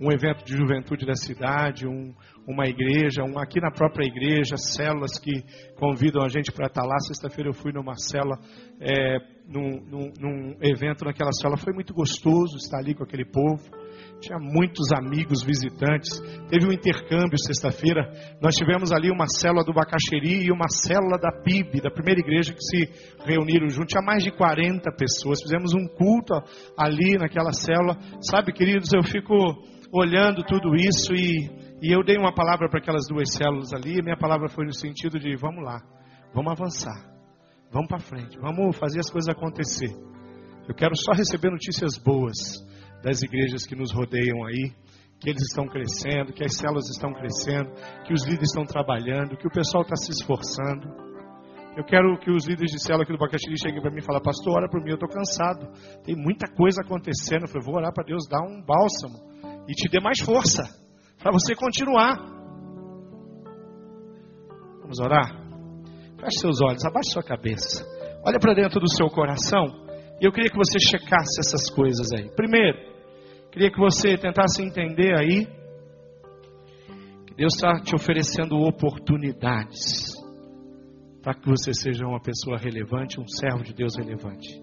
um 0.00 0.12
evento 0.12 0.44
de 0.44 0.56
juventude 0.56 1.06
da 1.06 1.14
cidade, 1.14 1.86
um, 1.86 2.14
uma 2.46 2.66
igreja, 2.66 3.22
um, 3.22 3.38
aqui 3.38 3.60
na 3.60 3.70
própria 3.70 4.06
igreja, 4.06 4.56
células 4.56 5.18
que 5.18 5.42
convidam 5.76 6.22
a 6.22 6.28
gente 6.28 6.52
para 6.52 6.66
estar 6.66 6.84
lá. 6.84 6.98
Sexta-feira 7.00 7.50
eu 7.50 7.54
fui 7.54 7.72
numa 7.72 7.94
célula, 7.94 8.38
é, 8.80 9.18
num, 9.48 9.80
num, 9.86 10.12
num 10.18 10.56
evento 10.60 11.04
naquela 11.04 11.32
célula, 11.32 11.56
foi 11.56 11.72
muito 11.72 11.92
gostoso 11.94 12.56
estar 12.56 12.78
ali 12.78 12.94
com 12.94 13.04
aquele 13.04 13.24
povo 13.24 13.83
tinha 14.20 14.38
muitos 14.38 14.90
amigos 14.92 15.42
visitantes. 15.42 16.20
Teve 16.48 16.66
um 16.66 16.72
intercâmbio 16.72 17.38
sexta-feira. 17.38 18.10
Nós 18.40 18.54
tivemos 18.54 18.92
ali 18.92 19.10
uma 19.10 19.26
célula 19.26 19.64
do 19.64 19.72
Bacaxeri 19.72 20.46
e 20.46 20.52
uma 20.52 20.68
célula 20.68 21.18
da 21.18 21.30
PIB, 21.30 21.80
da 21.80 21.90
primeira 21.90 22.20
igreja 22.20 22.52
que 22.52 22.62
se 22.62 22.90
reuniram 23.24 23.68
juntos. 23.68 23.92
Tinha 23.92 24.04
mais 24.04 24.22
de 24.22 24.30
40 24.30 24.90
pessoas. 24.92 25.42
Fizemos 25.42 25.74
um 25.74 25.86
culto 25.86 26.34
ali 26.76 27.18
naquela 27.18 27.52
célula. 27.52 27.98
Sabe, 28.20 28.52
queridos, 28.52 28.92
eu 28.92 29.02
fico 29.02 29.34
olhando 29.92 30.42
tudo 30.42 30.74
isso 30.74 31.12
e, 31.14 31.48
e 31.80 31.94
eu 31.94 32.02
dei 32.02 32.16
uma 32.16 32.34
palavra 32.34 32.68
para 32.68 32.80
aquelas 32.80 33.06
duas 33.08 33.32
células 33.32 33.72
ali. 33.72 34.02
Minha 34.02 34.16
palavra 34.16 34.48
foi 34.48 34.64
no 34.64 34.74
sentido 34.74 35.18
de: 35.18 35.36
vamos 35.36 35.62
lá, 35.62 35.80
vamos 36.34 36.50
avançar, 36.50 37.04
vamos 37.70 37.88
para 37.88 38.00
frente, 38.00 38.38
vamos 38.38 38.76
fazer 38.76 39.00
as 39.00 39.10
coisas 39.10 39.28
acontecer. 39.28 39.94
Eu 40.68 40.74
quero 40.74 40.96
só 40.96 41.12
receber 41.12 41.50
notícias 41.50 41.98
boas 41.98 42.64
das 43.04 43.22
igrejas 43.22 43.66
que 43.66 43.76
nos 43.76 43.92
rodeiam 43.92 44.42
aí, 44.46 44.72
que 45.20 45.28
eles 45.28 45.42
estão 45.42 45.66
crescendo, 45.68 46.32
que 46.32 46.42
as 46.42 46.56
células 46.56 46.88
estão 46.88 47.12
crescendo, 47.12 47.70
que 48.06 48.14
os 48.14 48.24
líderes 48.24 48.48
estão 48.48 48.64
trabalhando, 48.64 49.36
que 49.36 49.46
o 49.46 49.52
pessoal 49.52 49.82
está 49.82 49.94
se 49.94 50.10
esforçando. 50.10 50.88
Eu 51.76 51.84
quero 51.84 52.18
que 52.18 52.30
os 52.30 52.46
líderes 52.46 52.72
de 52.72 52.82
célula 52.82 53.02
aqui 53.04 53.12
do 53.12 53.18
Bacaxiri 53.18 53.60
cheguem 53.60 53.82
para 53.82 53.90
mim 53.90 53.98
e 53.98 54.04
falem, 54.04 54.22
pastor, 54.22 54.56
ora 54.56 54.70
por 54.70 54.80
mim, 54.82 54.90
eu 54.90 54.94
estou 54.94 55.08
cansado. 55.08 55.68
Tem 56.04 56.16
muita 56.16 56.46
coisa 56.54 56.80
acontecendo. 56.82 57.42
Eu 57.42 57.48
falei, 57.48 57.66
vou 57.66 57.76
orar 57.76 57.92
para 57.92 58.04
Deus 58.04 58.26
dar 58.28 58.42
um 58.42 58.62
bálsamo 58.62 59.20
e 59.68 59.72
te 59.74 59.88
dê 59.90 60.00
mais 60.00 60.20
força 60.20 60.62
para 61.18 61.32
você 61.32 61.54
continuar. 61.54 62.16
Vamos 64.80 64.98
orar? 65.00 65.28
Feche 66.20 66.40
seus 66.40 66.62
olhos, 66.62 66.84
abaixe 66.84 67.10
sua 67.10 67.22
cabeça. 67.22 67.84
Olha 68.24 68.38
para 68.38 68.54
dentro 68.54 68.80
do 68.80 68.88
seu 68.88 69.08
coração. 69.08 69.66
E 70.20 70.24
eu 70.26 70.32
queria 70.32 70.48
que 70.48 70.56
você 70.56 70.78
checasse 70.78 71.40
essas 71.40 71.68
coisas 71.70 72.06
aí. 72.12 72.30
Primeiro, 72.36 72.93
Queria 73.54 73.70
que 73.70 73.78
você 73.78 74.18
tentasse 74.18 74.60
entender 74.60 75.16
aí 75.16 75.46
que 77.24 77.34
Deus 77.36 77.54
está 77.54 77.80
te 77.80 77.94
oferecendo 77.94 78.56
oportunidades 78.56 80.12
para 81.22 81.34
que 81.34 81.48
você 81.48 81.72
seja 81.72 82.04
uma 82.04 82.20
pessoa 82.20 82.58
relevante, 82.58 83.20
um 83.20 83.28
servo 83.28 83.62
de 83.62 83.72
Deus 83.72 83.94
relevante. 83.96 84.60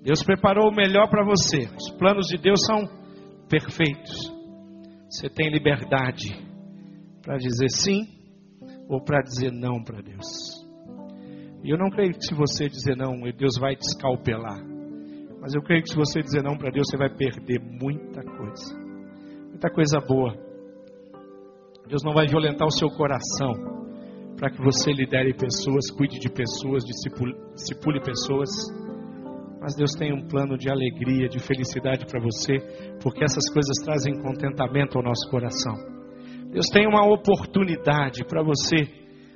Deus 0.00 0.22
preparou 0.22 0.68
o 0.68 0.72
melhor 0.72 1.10
para 1.10 1.24
você. 1.24 1.68
Os 1.76 1.90
planos 1.98 2.28
de 2.28 2.38
Deus 2.38 2.60
são 2.64 2.88
perfeitos. 3.48 4.32
Você 5.10 5.28
tem 5.28 5.50
liberdade 5.50 6.30
para 7.22 7.38
dizer 7.38 7.70
sim 7.70 8.06
ou 8.88 9.02
para 9.02 9.20
dizer 9.20 9.50
não 9.50 9.82
para 9.82 10.00
Deus. 10.00 10.64
E 11.64 11.72
eu 11.72 11.76
não 11.76 11.90
creio 11.90 12.12
que 12.12 12.24
se 12.24 12.34
você 12.36 12.68
dizer 12.68 12.96
não, 12.96 13.20
Deus 13.36 13.58
vai 13.58 13.74
te 13.74 13.82
escalpelar. 13.82 14.71
Mas 15.42 15.54
eu 15.54 15.60
creio 15.60 15.82
que 15.82 15.90
se 15.90 15.96
você 15.96 16.22
dizer 16.22 16.40
não 16.40 16.56
para 16.56 16.70
Deus, 16.70 16.86
você 16.88 16.96
vai 16.96 17.10
perder 17.10 17.60
muita 17.60 18.22
coisa. 18.22 18.78
Muita 19.48 19.68
coisa 19.70 19.98
boa. 19.98 20.32
Deus 21.88 22.04
não 22.04 22.14
vai 22.14 22.28
violentar 22.28 22.64
o 22.64 22.70
seu 22.70 22.88
coração 22.90 23.52
para 24.36 24.50
que 24.50 24.62
você 24.62 24.92
lidere 24.92 25.34
pessoas, 25.34 25.90
cuide 25.90 26.20
de 26.20 26.30
pessoas, 26.30 26.84
discipule, 26.84 28.00
pessoas. 28.00 28.50
Mas 29.60 29.74
Deus 29.74 29.90
tem 29.94 30.12
um 30.12 30.28
plano 30.28 30.56
de 30.56 30.70
alegria, 30.70 31.28
de 31.28 31.40
felicidade 31.40 32.06
para 32.06 32.20
você, 32.20 32.58
porque 33.02 33.24
essas 33.24 33.52
coisas 33.52 33.76
trazem 33.84 34.22
contentamento 34.22 34.96
ao 34.96 35.02
nosso 35.02 35.28
coração. 35.28 35.74
Deus 36.52 36.66
tem 36.68 36.86
uma 36.86 37.04
oportunidade 37.12 38.24
para 38.24 38.44
você 38.44 38.86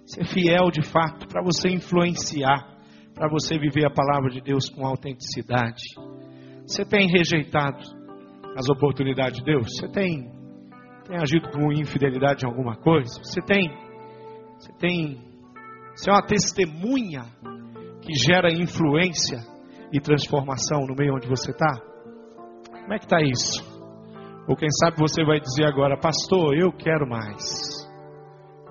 ser 0.04 0.24
fiel 0.26 0.70
de 0.70 0.82
fato, 0.82 1.26
para 1.26 1.42
você 1.42 1.68
influenciar 1.68 2.76
para 3.16 3.30
você 3.30 3.58
viver 3.58 3.86
a 3.86 3.90
palavra 3.90 4.28
de 4.28 4.42
Deus 4.42 4.68
com 4.68 4.86
autenticidade. 4.86 5.82
Você 6.66 6.84
tem 6.84 7.08
rejeitado 7.08 7.78
as 8.54 8.68
oportunidades 8.68 9.38
de 9.38 9.44
Deus? 9.44 9.68
Você 9.74 9.88
tem, 9.88 10.30
tem 11.08 11.16
agido 11.16 11.50
com 11.50 11.72
infidelidade 11.72 12.44
em 12.44 12.48
alguma 12.48 12.76
coisa? 12.76 13.18
Você 13.24 13.40
tem, 13.40 13.70
você 14.58 14.70
tem, 14.78 15.18
você 15.94 16.10
é 16.10 16.12
uma 16.12 16.26
testemunha 16.26 17.22
que 18.02 18.12
gera 18.22 18.52
influência 18.52 19.38
e 19.90 19.98
transformação 19.98 20.86
no 20.86 20.94
meio 20.94 21.14
onde 21.14 21.26
você 21.26 21.52
está? 21.52 21.80
Como 22.70 22.92
é 22.92 22.98
que 22.98 23.06
está 23.06 23.22
isso? 23.22 23.64
Ou 24.46 24.54
quem 24.54 24.68
sabe 24.70 24.98
você 24.98 25.24
vai 25.24 25.40
dizer 25.40 25.64
agora, 25.64 25.98
pastor, 25.98 26.54
eu 26.54 26.70
quero 26.70 27.08
mais. 27.08 27.42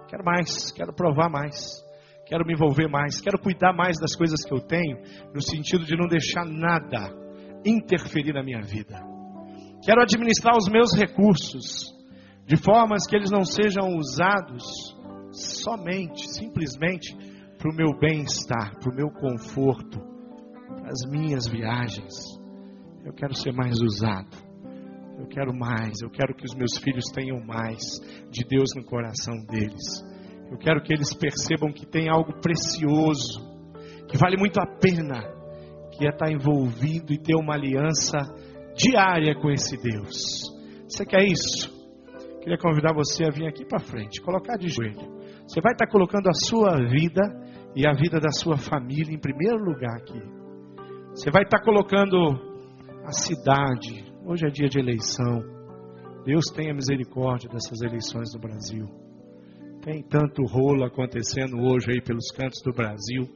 Quero 0.07 0.23
mais, 0.23 0.71
quero 0.71 0.93
provar 0.93 1.29
mais 1.29 1.84
quero 2.25 2.45
me 2.45 2.53
envolver 2.53 2.87
mais, 2.87 3.21
quero 3.21 3.39
cuidar 3.39 3.73
mais 3.73 3.97
das 3.99 4.15
coisas 4.15 4.43
que 4.43 4.53
eu 4.53 4.59
tenho, 4.59 4.97
no 5.33 5.41
sentido 5.41 5.85
de 5.85 5.95
não 5.95 6.07
deixar 6.07 6.45
nada 6.45 7.13
interferir 7.65 8.33
na 8.33 8.43
minha 8.43 8.61
vida. 8.61 8.95
Quero 9.83 10.01
administrar 10.01 10.55
os 10.57 10.67
meus 10.67 10.93
recursos 10.93 11.93
de 12.45 12.57
formas 12.57 13.07
que 13.07 13.15
eles 13.15 13.31
não 13.31 13.43
sejam 13.43 13.95
usados 13.95 14.63
somente, 15.31 16.27
simplesmente 16.33 17.15
para 17.57 17.71
o 17.71 17.75
meu 17.75 17.97
bem-estar, 17.99 18.79
para 18.79 18.91
o 18.91 18.95
meu 18.95 19.09
conforto, 19.09 19.99
para 20.67 20.89
as 20.89 21.09
minhas 21.09 21.47
viagens. 21.47 22.13
Eu 23.03 23.13
quero 23.13 23.35
ser 23.35 23.51
mais 23.53 23.79
usado. 23.81 24.45
Eu 25.19 25.27
quero 25.27 25.53
mais, 25.55 26.01
eu 26.01 26.09
quero 26.09 26.35
que 26.35 26.45
os 26.45 26.53
meus 26.55 26.77
filhos 26.77 27.05
tenham 27.13 27.39
mais 27.45 27.81
de 28.29 28.43
Deus 28.43 28.69
no 28.75 28.83
coração 28.83 29.33
deles. 29.45 30.03
Eu 30.51 30.57
quero 30.57 30.81
que 30.81 30.93
eles 30.93 31.13
percebam 31.13 31.71
que 31.71 31.85
tem 31.85 32.09
algo 32.09 32.39
precioso, 32.39 33.41
que 34.07 34.17
vale 34.17 34.37
muito 34.37 34.59
a 34.59 34.65
pena, 34.65 35.23
que 35.91 36.05
é 36.05 36.09
estar 36.09 36.31
envolvido 36.31 37.13
e 37.13 37.17
ter 37.17 37.35
uma 37.35 37.55
aliança 37.55 38.17
diária 38.75 39.35
com 39.35 39.49
esse 39.49 39.75
Deus. 39.81 40.53
Você 40.87 41.05
quer 41.05 41.23
isso? 41.23 41.73
Queria 42.41 42.57
convidar 42.57 42.93
você 42.93 43.25
a 43.25 43.31
vir 43.31 43.47
aqui 43.47 43.65
para 43.65 43.79
frente, 43.79 44.21
colocar 44.21 44.57
de 44.57 44.69
joelho. 44.69 45.15
Você 45.47 45.59
vai 45.61 45.73
estar 45.73 45.87
colocando 45.87 46.27
a 46.27 46.33
sua 46.33 46.77
vida 46.77 47.21
e 47.75 47.87
a 47.87 47.93
vida 47.93 48.19
da 48.19 48.29
sua 48.29 48.57
família 48.57 49.13
em 49.13 49.19
primeiro 49.19 49.57
lugar 49.57 49.97
aqui. 49.97 50.21
Você 51.09 51.31
vai 51.31 51.43
estar 51.43 51.61
colocando 51.63 52.17
a 53.05 53.11
cidade. 53.11 54.05
Hoje 54.25 54.45
é 54.45 54.49
dia 54.49 54.67
de 54.67 54.79
eleição. 54.79 55.41
Deus 56.25 56.45
tenha 56.55 56.73
misericórdia 56.73 57.49
dessas 57.49 57.81
eleições 57.81 58.33
no 58.33 58.41
Brasil. 58.41 59.04
Tem 59.85 60.01
tanto 60.01 60.41
rolo 60.45 60.83
acontecendo 60.83 61.57
hoje 61.59 61.91
aí 61.91 62.01
pelos 62.01 62.31
cantos 62.31 62.59
do 62.63 62.73
Brasil. 62.73 63.29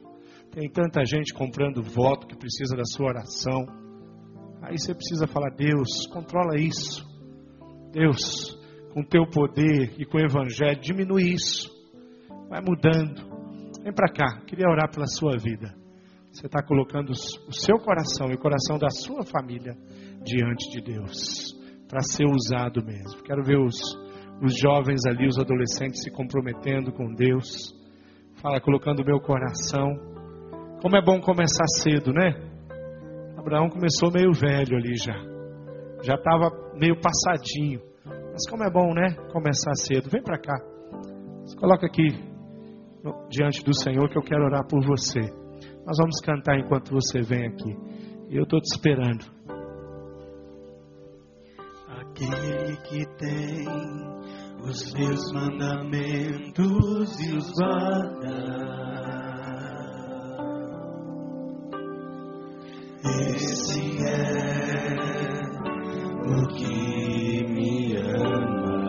Tem 0.50 0.68
tanta 0.68 1.04
gente 1.04 1.32
comprando 1.32 1.80
voto 1.80 2.26
que 2.26 2.36
precisa 2.36 2.76
da 2.76 2.84
sua 2.84 3.06
oração. 3.06 3.66
Aí 4.60 4.76
você 4.76 4.92
precisa 4.92 5.28
falar: 5.28 5.50
Deus, 5.50 6.08
controla 6.12 6.58
isso. 6.58 7.08
Deus, 7.92 8.58
com 8.92 9.04
teu 9.04 9.30
poder 9.30 9.94
e 9.96 10.04
com 10.04 10.18
o 10.18 10.20
evangelho, 10.20 10.80
diminui 10.80 11.34
isso. 11.34 11.70
Vai 12.48 12.60
mudando. 12.60 13.30
Vem 13.84 13.92
para 13.92 14.12
cá, 14.12 14.40
queria 14.44 14.68
orar 14.68 14.90
pela 14.90 15.06
sua 15.06 15.38
vida. 15.38 15.72
Você 16.32 16.46
está 16.46 16.60
colocando 16.64 17.10
o 17.10 17.52
seu 17.54 17.76
coração 17.78 18.28
e 18.28 18.34
o 18.34 18.38
coração 18.38 18.76
da 18.76 18.90
sua 18.90 19.22
família 19.22 19.76
diante 20.24 20.68
de 20.72 20.80
Deus, 20.82 21.56
para 21.88 22.00
ser 22.00 22.26
usado 22.26 22.84
mesmo. 22.84 23.22
Quero 23.22 23.44
ver 23.44 23.56
os 23.56 23.78
os 24.42 24.58
jovens 24.58 25.00
ali, 25.06 25.26
os 25.26 25.38
adolescentes 25.38 26.02
se 26.02 26.10
comprometendo 26.10 26.92
com 26.92 27.12
Deus. 27.14 27.74
Fala, 28.40 28.60
colocando 28.60 29.00
o 29.00 29.04
meu 29.04 29.20
coração. 29.20 29.96
Como 30.80 30.96
é 30.96 31.04
bom 31.04 31.20
começar 31.20 31.66
cedo, 31.82 32.12
né? 32.12 32.34
Abraão 33.36 33.68
começou 33.68 34.10
meio 34.10 34.32
velho 34.32 34.76
ali 34.76 34.96
já. 34.96 35.14
Já 36.02 36.14
estava 36.14 36.50
meio 36.74 36.98
passadinho. 37.00 37.80
Mas 38.32 38.48
como 38.48 38.64
é 38.64 38.70
bom, 38.70 38.94
né? 38.94 39.14
Começar 39.32 39.74
cedo. 39.74 40.08
Vem 40.10 40.22
para 40.22 40.38
cá. 40.38 40.56
Se 41.44 41.56
coloca 41.56 41.86
aqui 41.86 42.08
diante 43.28 43.62
do 43.64 43.74
Senhor 43.74 44.08
que 44.08 44.18
eu 44.18 44.22
quero 44.22 44.44
orar 44.44 44.66
por 44.66 44.84
você. 44.84 45.20
Nós 45.86 45.96
vamos 45.98 46.20
cantar 46.24 46.58
enquanto 46.58 46.92
você 46.92 47.20
vem 47.20 47.46
aqui. 47.46 47.76
E 48.30 48.36
eu 48.36 48.44
estou 48.44 48.60
te 48.60 48.72
esperando. 48.74 49.24
Aquele 52.00 52.76
que 52.88 53.04
tem 53.18 53.68
os 54.62 54.92
meus 54.94 55.32
mandamentos 55.32 57.20
e 57.20 57.36
os 57.36 57.52
guarda. 57.52 58.80
Esse 63.04 63.98
é 64.02 64.96
o 66.26 66.46
que 66.48 67.44
me 67.50 67.96
ama. 67.96 68.80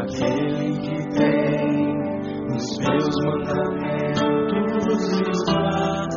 Aquele 0.00 0.78
que 0.80 0.98
tem 1.16 1.96
os 2.54 2.66
meus 2.78 3.14
mandamentos 3.24 5.02
e 5.12 5.22
os 5.30 5.40
guarda. 5.46 6.15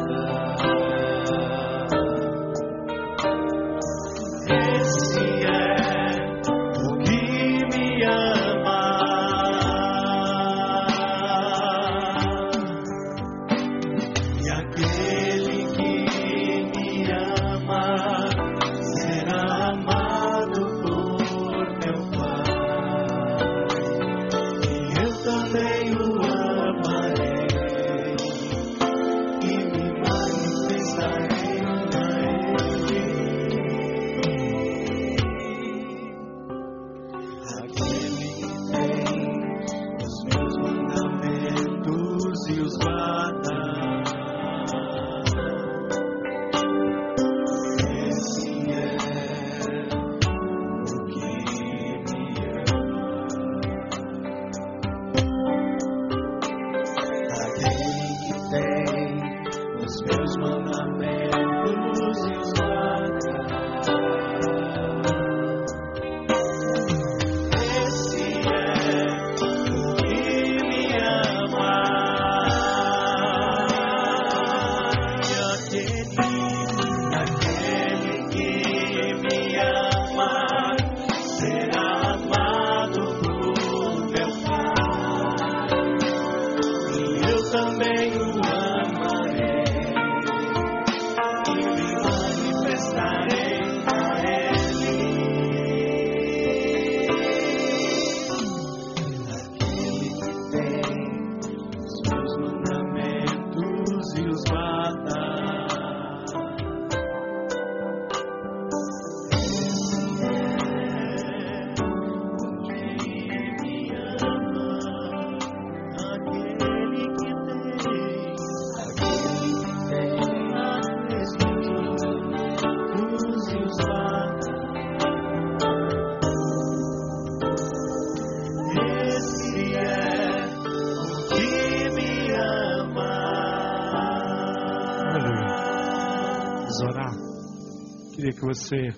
Queria 138.20 138.34
que 138.34 138.46
você 138.46 138.90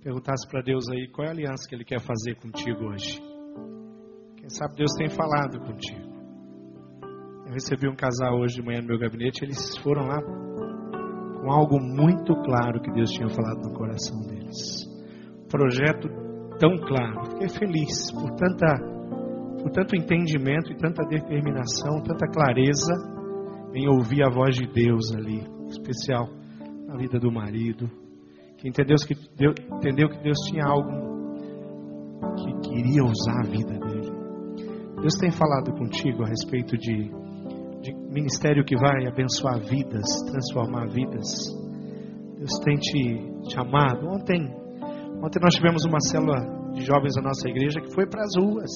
perguntasse 0.00 0.48
para 0.48 0.62
Deus 0.62 0.88
aí 0.90 1.08
qual 1.08 1.26
é 1.26 1.30
a 1.30 1.32
aliança 1.32 1.68
que 1.68 1.74
Ele 1.74 1.84
quer 1.84 2.00
fazer 2.00 2.36
contigo 2.36 2.84
hoje. 2.84 3.20
Quem 4.36 4.48
sabe 4.48 4.76
Deus 4.76 4.92
tem 4.96 5.10
falado 5.10 5.58
contigo. 5.58 6.12
Eu 7.46 7.52
recebi 7.52 7.88
um 7.88 7.96
casal 7.96 8.38
hoje 8.38 8.54
de 8.54 8.62
manhã 8.62 8.80
no 8.80 8.86
meu 8.86 8.98
gabinete, 8.98 9.42
eles 9.42 9.76
foram 9.78 10.06
lá 10.06 10.22
com 10.22 11.50
algo 11.50 11.80
muito 11.80 12.32
claro 12.44 12.80
que 12.80 12.92
Deus 12.92 13.10
tinha 13.10 13.28
falado 13.28 13.60
no 13.68 13.74
coração 13.74 14.20
deles. 14.20 14.86
Projeto 15.50 16.08
tão 16.60 16.76
claro. 16.78 17.24
Fiquei 17.32 17.48
feliz 17.48 18.12
por 18.12 18.30
tanta 18.36 18.92
por 19.60 19.70
tanto 19.72 19.96
entendimento 19.96 20.72
e 20.72 20.76
tanta 20.76 21.04
determinação, 21.08 22.00
tanta 22.02 22.28
clareza 22.28 22.92
em 23.74 23.88
ouvir 23.88 24.22
a 24.22 24.30
voz 24.30 24.54
de 24.54 24.66
Deus 24.72 25.12
ali, 25.12 25.42
especial 25.68 26.28
na 26.86 26.96
vida 26.96 27.18
do 27.18 27.30
marido, 27.30 27.88
que 28.62 28.68
entendeu 28.68 28.94
que 29.04 29.14
Deus, 29.36 29.54
entendeu 29.72 30.08
que 30.08 30.22
Deus 30.22 30.38
tinha 30.48 30.64
algo 30.64 30.88
que 32.36 32.68
queria 32.68 33.02
usar 33.02 33.40
a 33.40 33.50
vida 33.50 33.76
dele. 33.76 34.12
Deus 35.00 35.14
tem 35.20 35.32
falado 35.32 35.72
contigo 35.72 36.22
a 36.22 36.28
respeito 36.28 36.78
de, 36.78 37.10
de 37.82 37.92
ministério 38.08 38.64
que 38.64 38.76
vai 38.76 39.04
abençoar 39.08 39.58
vidas, 39.58 40.04
transformar 40.30 40.86
vidas. 40.90 41.26
Deus 42.38 42.52
tem 42.64 42.76
te 42.76 43.52
chamado. 43.52 44.06
Ontem, 44.06 44.40
ontem 45.20 45.40
nós 45.42 45.54
tivemos 45.54 45.84
uma 45.84 45.98
célula 45.98 46.70
de 46.72 46.84
jovens 46.84 47.16
da 47.16 47.22
nossa 47.22 47.48
igreja 47.48 47.80
que 47.80 47.92
foi 47.92 48.06
para 48.06 48.22
as 48.22 48.30
ruas. 48.40 48.70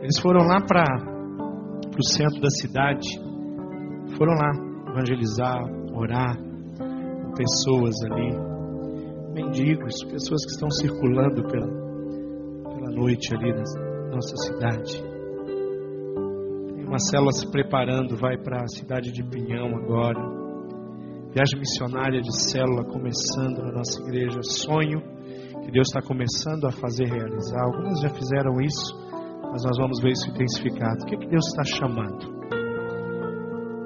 Eles 0.00 0.18
foram 0.18 0.46
lá 0.46 0.62
para 0.62 0.82
o 1.94 2.08
centro 2.08 2.40
da 2.40 2.48
cidade, 2.48 3.06
foram 4.16 4.32
lá 4.32 4.50
evangelizar, 4.92 5.60
orar 5.94 6.38
pessoas 7.36 7.94
ali, 8.10 8.51
mendigos, 9.32 10.04
pessoas 10.04 10.44
que 10.44 10.52
estão 10.52 10.70
circulando 10.70 11.42
pela, 11.44 11.66
pela 11.66 12.90
noite 12.94 13.34
ali 13.34 13.52
na 13.52 14.14
nossa 14.14 14.36
cidade. 14.36 15.02
Tem 16.74 16.84
uma 16.86 16.98
célula 16.98 17.32
se 17.32 17.50
preparando, 17.50 18.16
vai 18.16 18.36
para 18.36 18.62
a 18.62 18.68
cidade 18.68 19.10
de 19.10 19.22
Pinhão 19.24 19.74
agora. 19.76 20.20
Viagem 21.32 21.58
missionária 21.58 22.20
de 22.20 22.50
célula 22.50 22.84
começando 22.84 23.62
na 23.64 23.72
nossa 23.72 24.00
igreja. 24.02 24.42
Sonho 24.42 25.00
que 25.64 25.70
Deus 25.70 25.88
está 25.88 26.02
começando 26.02 26.66
a 26.66 26.72
fazer 26.72 27.06
realizar. 27.06 27.62
Algumas 27.64 28.00
já 28.00 28.10
fizeram 28.10 28.60
isso, 28.60 28.94
mas 29.50 29.64
nós 29.64 29.78
vamos 29.78 30.00
ver 30.00 30.10
isso 30.10 30.28
intensificado. 30.30 31.02
O 31.02 31.06
que, 31.06 31.14
é 31.14 31.18
que 31.18 31.28
Deus 31.28 31.46
está 31.46 31.64
chamando? 31.64 32.42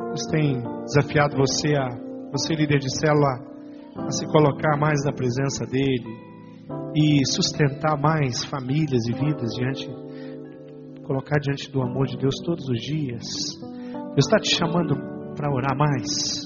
Deus 0.09 0.27
tem 0.31 0.63
desafiado 0.85 1.37
você 1.37 1.77
a, 1.77 1.89
você 2.33 2.55
líder 2.55 2.79
de 2.79 2.91
célula, 2.99 3.56
a 3.99 4.11
se 4.11 4.27
colocar 4.27 4.77
mais 4.79 5.05
na 5.05 5.13
presença 5.13 5.67
dele 5.67 6.27
e 6.95 7.25
sustentar 7.27 7.99
mais 8.01 8.45
famílias 8.45 9.07
e 9.07 9.13
vidas 9.13 9.53
diante, 9.55 9.89
colocar 11.05 11.39
diante 11.39 11.71
do 11.71 11.83
amor 11.83 12.07
de 12.07 12.17
Deus 12.17 12.35
todos 12.45 12.69
os 12.69 12.81
dias. 12.81 13.25
Deus 14.15 14.27
está 14.27 14.39
te 14.39 14.57
chamando 14.57 14.97
para 15.35 15.53
orar 15.53 15.77
mais. 15.77 16.45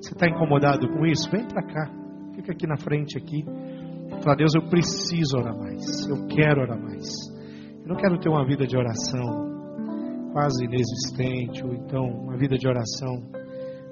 Você 0.00 0.14
está 0.14 0.28
incomodado 0.28 0.88
com 0.88 1.06
isso? 1.06 1.30
Vem 1.30 1.46
para 1.46 1.62
cá. 1.62 1.90
Fica 2.34 2.52
aqui 2.52 2.66
na 2.66 2.76
frente 2.76 3.18
aqui. 3.18 3.44
Fala, 4.22 4.36
Deus, 4.36 4.54
eu 4.54 4.68
preciso 4.68 5.36
orar 5.36 5.56
mais. 5.56 6.08
Eu 6.08 6.26
quero 6.26 6.62
orar 6.62 6.80
mais. 6.80 7.06
Eu 7.82 7.88
não 7.88 7.96
quero 7.96 8.18
ter 8.18 8.28
uma 8.28 8.46
vida 8.46 8.66
de 8.66 8.76
oração 8.76 9.52
quase 10.32 10.64
inexistente, 10.64 11.62
ou 11.62 11.74
então 11.74 12.04
uma 12.04 12.36
vida 12.38 12.56
de 12.56 12.66
oração 12.66 13.22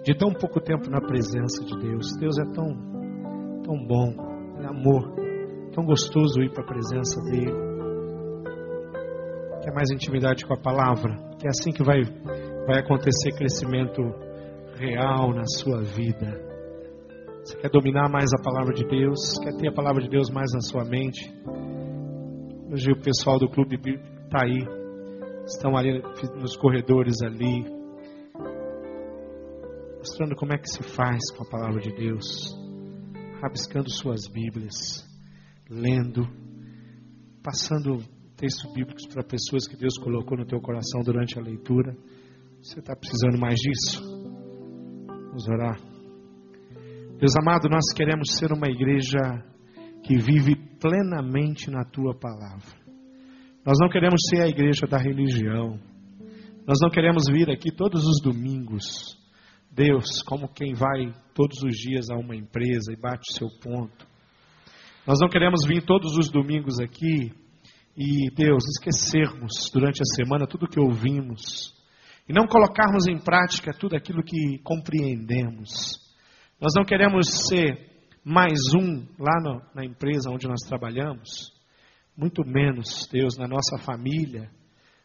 de 0.03 0.15
tão 0.15 0.33
pouco 0.33 0.61
tempo 0.61 0.89
na 0.91 1.01
presença 1.01 1.63
de 1.65 1.79
Deus. 1.79 2.17
Deus 2.19 2.39
é 2.39 2.45
tão, 2.55 2.67
tão 3.71 3.87
bom, 3.87 4.13
é 4.61 4.67
amor, 4.67 5.15
tão 5.73 5.85
gostoso 5.85 6.43
ir 6.43 6.51
para 6.53 6.65
a 6.65 6.67
presença 6.67 7.21
dele. 7.31 7.55
Quer 9.63 9.73
mais 9.73 9.93
intimidade 9.93 10.45
com 10.45 10.55
a 10.55 10.61
palavra? 10.61 11.15
É 11.45 11.49
assim 11.49 11.71
que 11.71 11.85
vai, 11.85 12.03
vai 12.67 12.81
acontecer 12.81 13.31
crescimento 13.37 14.03
real 14.75 15.33
na 15.33 15.45
sua 15.47 15.83
vida. 15.85 16.51
Você 17.45 17.57
quer 17.59 17.71
dominar 17.71 18.11
mais 18.11 18.31
a 18.33 18.43
palavra 18.43 18.75
de 18.75 18.85
Deus? 18.85 19.39
Quer 19.41 19.57
ter 19.57 19.69
a 19.69 19.73
palavra 19.73 20.03
de 20.03 20.09
Deus 20.09 20.31
mais 20.31 20.51
na 20.53 20.61
sua 20.61 20.85
mente? 20.85 21.33
Hoje 22.73 22.91
o 22.91 23.01
pessoal 23.01 23.39
do 23.39 23.49
clube 23.49 23.77
está 23.77 24.47
aí, 24.47 24.67
estão 25.47 25.77
ali 25.77 26.03
nos 26.41 26.57
corredores 26.57 27.23
ali, 27.23 27.65
mostrando 29.99 30.35
como 30.35 30.55
é 30.55 30.59
que 30.59 30.69
se 30.69 30.83
faz 30.83 31.21
com 31.37 31.45
a 31.45 31.49
palavra 31.49 31.81
de 31.81 31.95
Deus, 31.95 32.60
rabiscando 33.41 33.91
suas 33.91 34.27
Bíblias, 34.29 35.07
lendo, 35.69 36.29
passando 37.43 38.03
textos 38.37 38.73
bíblicos 38.73 39.07
para 39.07 39.23
pessoas 39.23 39.67
que 39.67 39.77
Deus 39.77 39.99
colocou 39.99 40.37
no 40.37 40.47
teu 40.47 40.61
coração 40.61 41.03
durante 41.03 41.39
a 41.39 41.43
leitura. 41.43 41.97
Você 42.63 42.81
está 42.81 42.95
precisando 42.95 43.39
mais 43.39 43.59
disso? 43.59 44.03
Vamos 45.29 45.49
orar. 45.49 45.79
Deus 47.19 47.37
amado, 47.37 47.69
nós 47.69 47.93
queremos 47.95 48.33
ser 48.33 48.53
uma 48.53 48.69
igreja 48.69 49.45
que 50.03 50.17
vive 50.17 50.57
plenamente 50.79 51.71
na 51.71 51.85
tua 51.85 52.15
palavra. 52.15 52.81
Nós 53.65 53.77
não 53.81 53.91
queremos 53.91 54.23
ser 54.29 54.41
a 54.41 54.49
igreja 54.49 54.87
da 54.87 54.97
religião. 54.97 55.79
Nós 56.67 56.79
não 56.83 56.91
queremos 56.91 57.25
vir 57.31 57.51
aqui 57.51 57.71
todos 57.71 58.07
os 58.07 58.23
domingos, 58.23 59.19
Deus, 59.71 60.23
como 60.23 60.49
quem 60.49 60.75
vai 60.75 61.15
todos 61.33 61.63
os 61.63 61.77
dias 61.77 62.11
a 62.11 62.17
uma 62.17 62.35
empresa 62.35 62.93
e 62.93 63.01
bate 63.01 63.31
o 63.31 63.39
seu 63.39 63.49
ponto. 63.63 64.07
Nós 65.07 65.19
não 65.21 65.29
queremos 65.29 65.65
vir 65.67 65.85
todos 65.85 66.17
os 66.19 66.31
domingos 66.31 66.81
aqui 66.81 67.33
e, 67.97 68.31
Deus, 68.35 68.65
esquecermos 68.77 69.71
durante 69.73 70.03
a 70.03 70.05
semana 70.17 70.47
tudo 70.47 70.69
que 70.69 70.81
ouvimos 70.81 71.75
e 72.29 72.33
não 72.33 72.47
colocarmos 72.47 73.07
em 73.09 73.19
prática 73.19 73.73
tudo 73.73 73.97
aquilo 73.97 74.23
que 74.23 74.59
compreendemos. 74.63 75.69
Nós 76.61 76.73
não 76.77 76.85
queremos 76.85 77.27
ser 77.49 77.91
mais 78.25 78.59
um 78.75 79.07
lá 79.19 79.41
no, 79.43 79.63
na 79.75 79.85
empresa 79.85 80.31
onde 80.31 80.47
nós 80.47 80.61
trabalhamos, 80.69 81.53
muito 82.17 82.45
menos, 82.45 83.09
Deus, 83.11 83.37
na 83.39 83.49
nossa 83.49 83.79
família, 83.79 84.51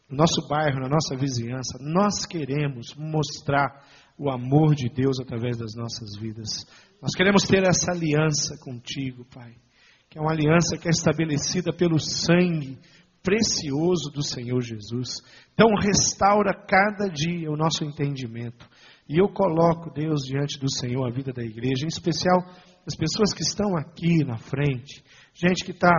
no 0.08 0.16
nosso 0.16 0.46
bairro, 0.48 0.80
na 0.80 0.88
nossa 0.88 1.16
vizinhança. 1.16 1.78
Nós 1.80 2.26
queremos 2.26 2.94
mostrar 2.96 3.84
o 4.18 4.30
amor 4.30 4.74
de 4.74 4.88
Deus 4.88 5.20
através 5.20 5.58
das 5.58 5.74
nossas 5.74 6.16
vidas. 6.16 6.64
Nós 7.00 7.12
queremos 7.14 7.42
ter 7.44 7.62
essa 7.62 7.92
aliança 7.92 8.56
contigo, 8.62 9.24
Pai, 9.32 9.54
que 10.08 10.18
é 10.18 10.20
uma 10.20 10.32
aliança 10.32 10.78
que 10.78 10.88
é 10.88 10.90
estabelecida 10.90 11.72
pelo 11.72 11.98
sangue 11.98 12.78
precioso 13.22 14.10
do 14.14 14.22
Senhor 14.22 14.60
Jesus. 14.60 15.20
Então, 15.52 15.68
restaura 15.74 16.54
cada 16.54 17.08
dia 17.08 17.50
o 17.50 17.56
nosso 17.56 17.84
entendimento. 17.84 18.66
E 19.08 19.20
eu 19.20 19.28
coloco, 19.28 19.92
Deus, 19.92 20.22
diante 20.22 20.58
do 20.58 20.70
Senhor 20.70 21.04
a 21.06 21.12
vida 21.12 21.32
da 21.32 21.42
igreja, 21.42 21.84
em 21.84 21.88
especial 21.88 22.38
as 22.86 22.96
pessoas 22.96 23.32
que 23.34 23.42
estão 23.42 23.76
aqui 23.76 24.24
na 24.24 24.38
frente, 24.38 25.02
gente 25.34 25.64
que 25.64 25.72
está 25.72 25.90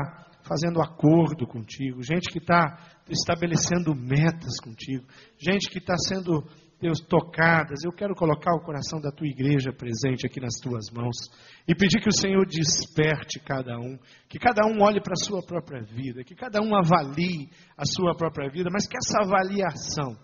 fazendo 0.44 0.82
acordo 0.82 1.46
contigo, 1.46 2.02
gente 2.02 2.32
que 2.32 2.40
está 2.40 2.78
estabelecendo 3.10 3.94
metas 3.94 4.60
contigo, 4.62 5.06
gente 5.38 5.70
que 5.70 5.80
está 5.80 5.96
sendo, 5.98 6.46
Deus, 6.80 7.00
tocadas. 7.00 7.84
Eu 7.84 7.92
quero 7.92 8.14
colocar 8.14 8.54
o 8.54 8.62
coração 8.62 9.02
da 9.02 9.12
tua 9.12 9.28
igreja 9.28 9.74
presente 9.74 10.28
aqui 10.28 10.40
nas 10.40 10.56
tuas 10.62 10.92
mãos 10.92 11.16
e 11.68 11.74
pedir 11.74 12.00
que 12.00 12.10
o 12.10 12.16
Senhor 12.16 12.46
desperte 12.46 13.40
cada 13.40 13.80
um, 13.80 13.98
que 14.30 14.38
cada 14.38 14.66
um 14.68 14.82
olhe 14.84 15.02
para 15.02 15.14
a 15.14 15.26
sua 15.26 15.42
própria 15.44 15.82
vida, 15.82 16.24
que 16.24 16.36
cada 16.36 16.62
um 16.62 16.76
avalie 16.76 17.50
a 17.76 17.84
sua 17.86 18.16
própria 18.16 18.50
vida, 18.50 18.70
mas 18.72 18.88
que 18.88 18.96
essa 18.96 19.24
avaliação 19.24 20.16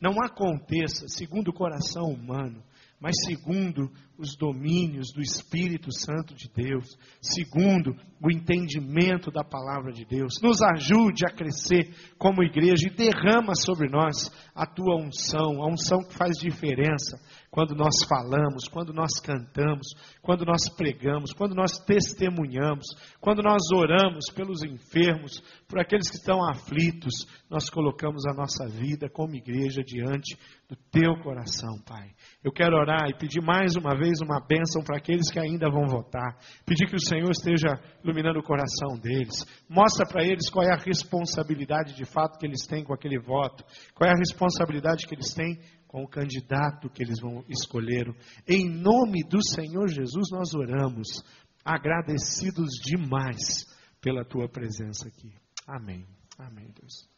não 0.00 0.12
aconteça 0.22 1.06
segundo 1.08 1.48
o 1.48 1.54
coração 1.54 2.04
humano, 2.04 2.62
mas 3.02 3.16
segundo 3.26 3.90
os 4.16 4.36
domínios 4.36 5.08
do 5.12 5.20
Espírito 5.20 5.88
Santo 5.92 6.36
de 6.36 6.48
Deus, 6.54 6.96
segundo 7.20 7.96
o 8.22 8.30
entendimento 8.30 9.32
da 9.32 9.42
palavra 9.42 9.92
de 9.92 10.04
Deus. 10.04 10.34
Nos 10.40 10.62
ajude 10.62 11.26
a 11.26 11.34
crescer 11.34 11.92
como 12.16 12.44
igreja 12.44 12.86
e 12.86 12.94
derrama 12.94 13.54
sobre 13.56 13.88
nós 13.90 14.30
a 14.54 14.64
tua 14.64 14.94
unção, 14.94 15.60
a 15.60 15.66
unção 15.66 15.98
que 16.06 16.14
faz 16.14 16.38
diferença 16.38 17.18
quando 17.52 17.74
nós 17.74 17.92
falamos, 18.08 18.66
quando 18.66 18.94
nós 18.94 19.20
cantamos, 19.20 19.86
quando 20.22 20.42
nós 20.42 20.70
pregamos, 20.74 21.34
quando 21.34 21.54
nós 21.54 21.72
testemunhamos, 21.84 22.86
quando 23.20 23.42
nós 23.42 23.60
oramos 23.74 24.24
pelos 24.34 24.62
enfermos, 24.62 25.38
por 25.68 25.78
aqueles 25.78 26.08
que 26.08 26.16
estão 26.16 26.42
aflitos, 26.48 27.12
nós 27.50 27.68
colocamos 27.68 28.24
a 28.24 28.32
nossa 28.32 28.66
vida 28.66 29.06
como 29.10 29.36
igreja 29.36 29.82
diante 29.84 30.34
do 30.66 30.74
teu 30.90 31.14
coração, 31.22 31.78
Pai. 31.86 32.08
Eu 32.42 32.50
quero 32.50 32.74
orar 32.74 33.10
e 33.10 33.18
pedir 33.18 33.42
mais 33.42 33.76
uma 33.76 33.94
vez 33.94 34.22
uma 34.22 34.40
bênção 34.40 34.82
para 34.82 34.96
aqueles 34.96 35.30
que 35.30 35.38
ainda 35.38 35.70
vão 35.70 35.86
votar. 35.86 36.38
Pedir 36.64 36.88
que 36.88 36.96
o 36.96 37.06
Senhor 37.06 37.30
esteja 37.30 37.78
iluminando 38.02 38.38
o 38.38 38.42
coração 38.42 38.98
deles. 38.98 39.44
Mostra 39.68 40.06
para 40.06 40.24
eles 40.24 40.48
qual 40.48 40.64
é 40.64 40.72
a 40.72 40.82
responsabilidade 40.82 41.94
de 41.94 42.06
fato 42.06 42.38
que 42.38 42.46
eles 42.46 42.66
têm 42.66 42.82
com 42.82 42.94
aquele 42.94 43.20
voto. 43.20 43.62
Qual 43.94 44.08
é 44.08 44.12
a 44.14 44.18
responsabilidade 44.18 45.06
que 45.06 45.14
eles 45.14 45.34
têm 45.34 45.60
com 45.92 46.02
o 46.02 46.08
candidato 46.08 46.88
que 46.88 47.02
eles 47.02 47.20
vão 47.20 47.44
escolher. 47.50 48.06
Em 48.48 48.66
nome 48.66 49.22
do 49.28 49.38
Senhor 49.46 49.86
Jesus 49.88 50.30
nós 50.32 50.54
oramos. 50.54 51.22
agradecidos 51.64 52.70
demais 52.82 53.66
pela 54.00 54.24
tua 54.24 54.48
presença 54.48 55.06
aqui. 55.06 55.32
Amém. 55.68 56.04
Amém, 56.36 56.66
Deus. 56.74 57.08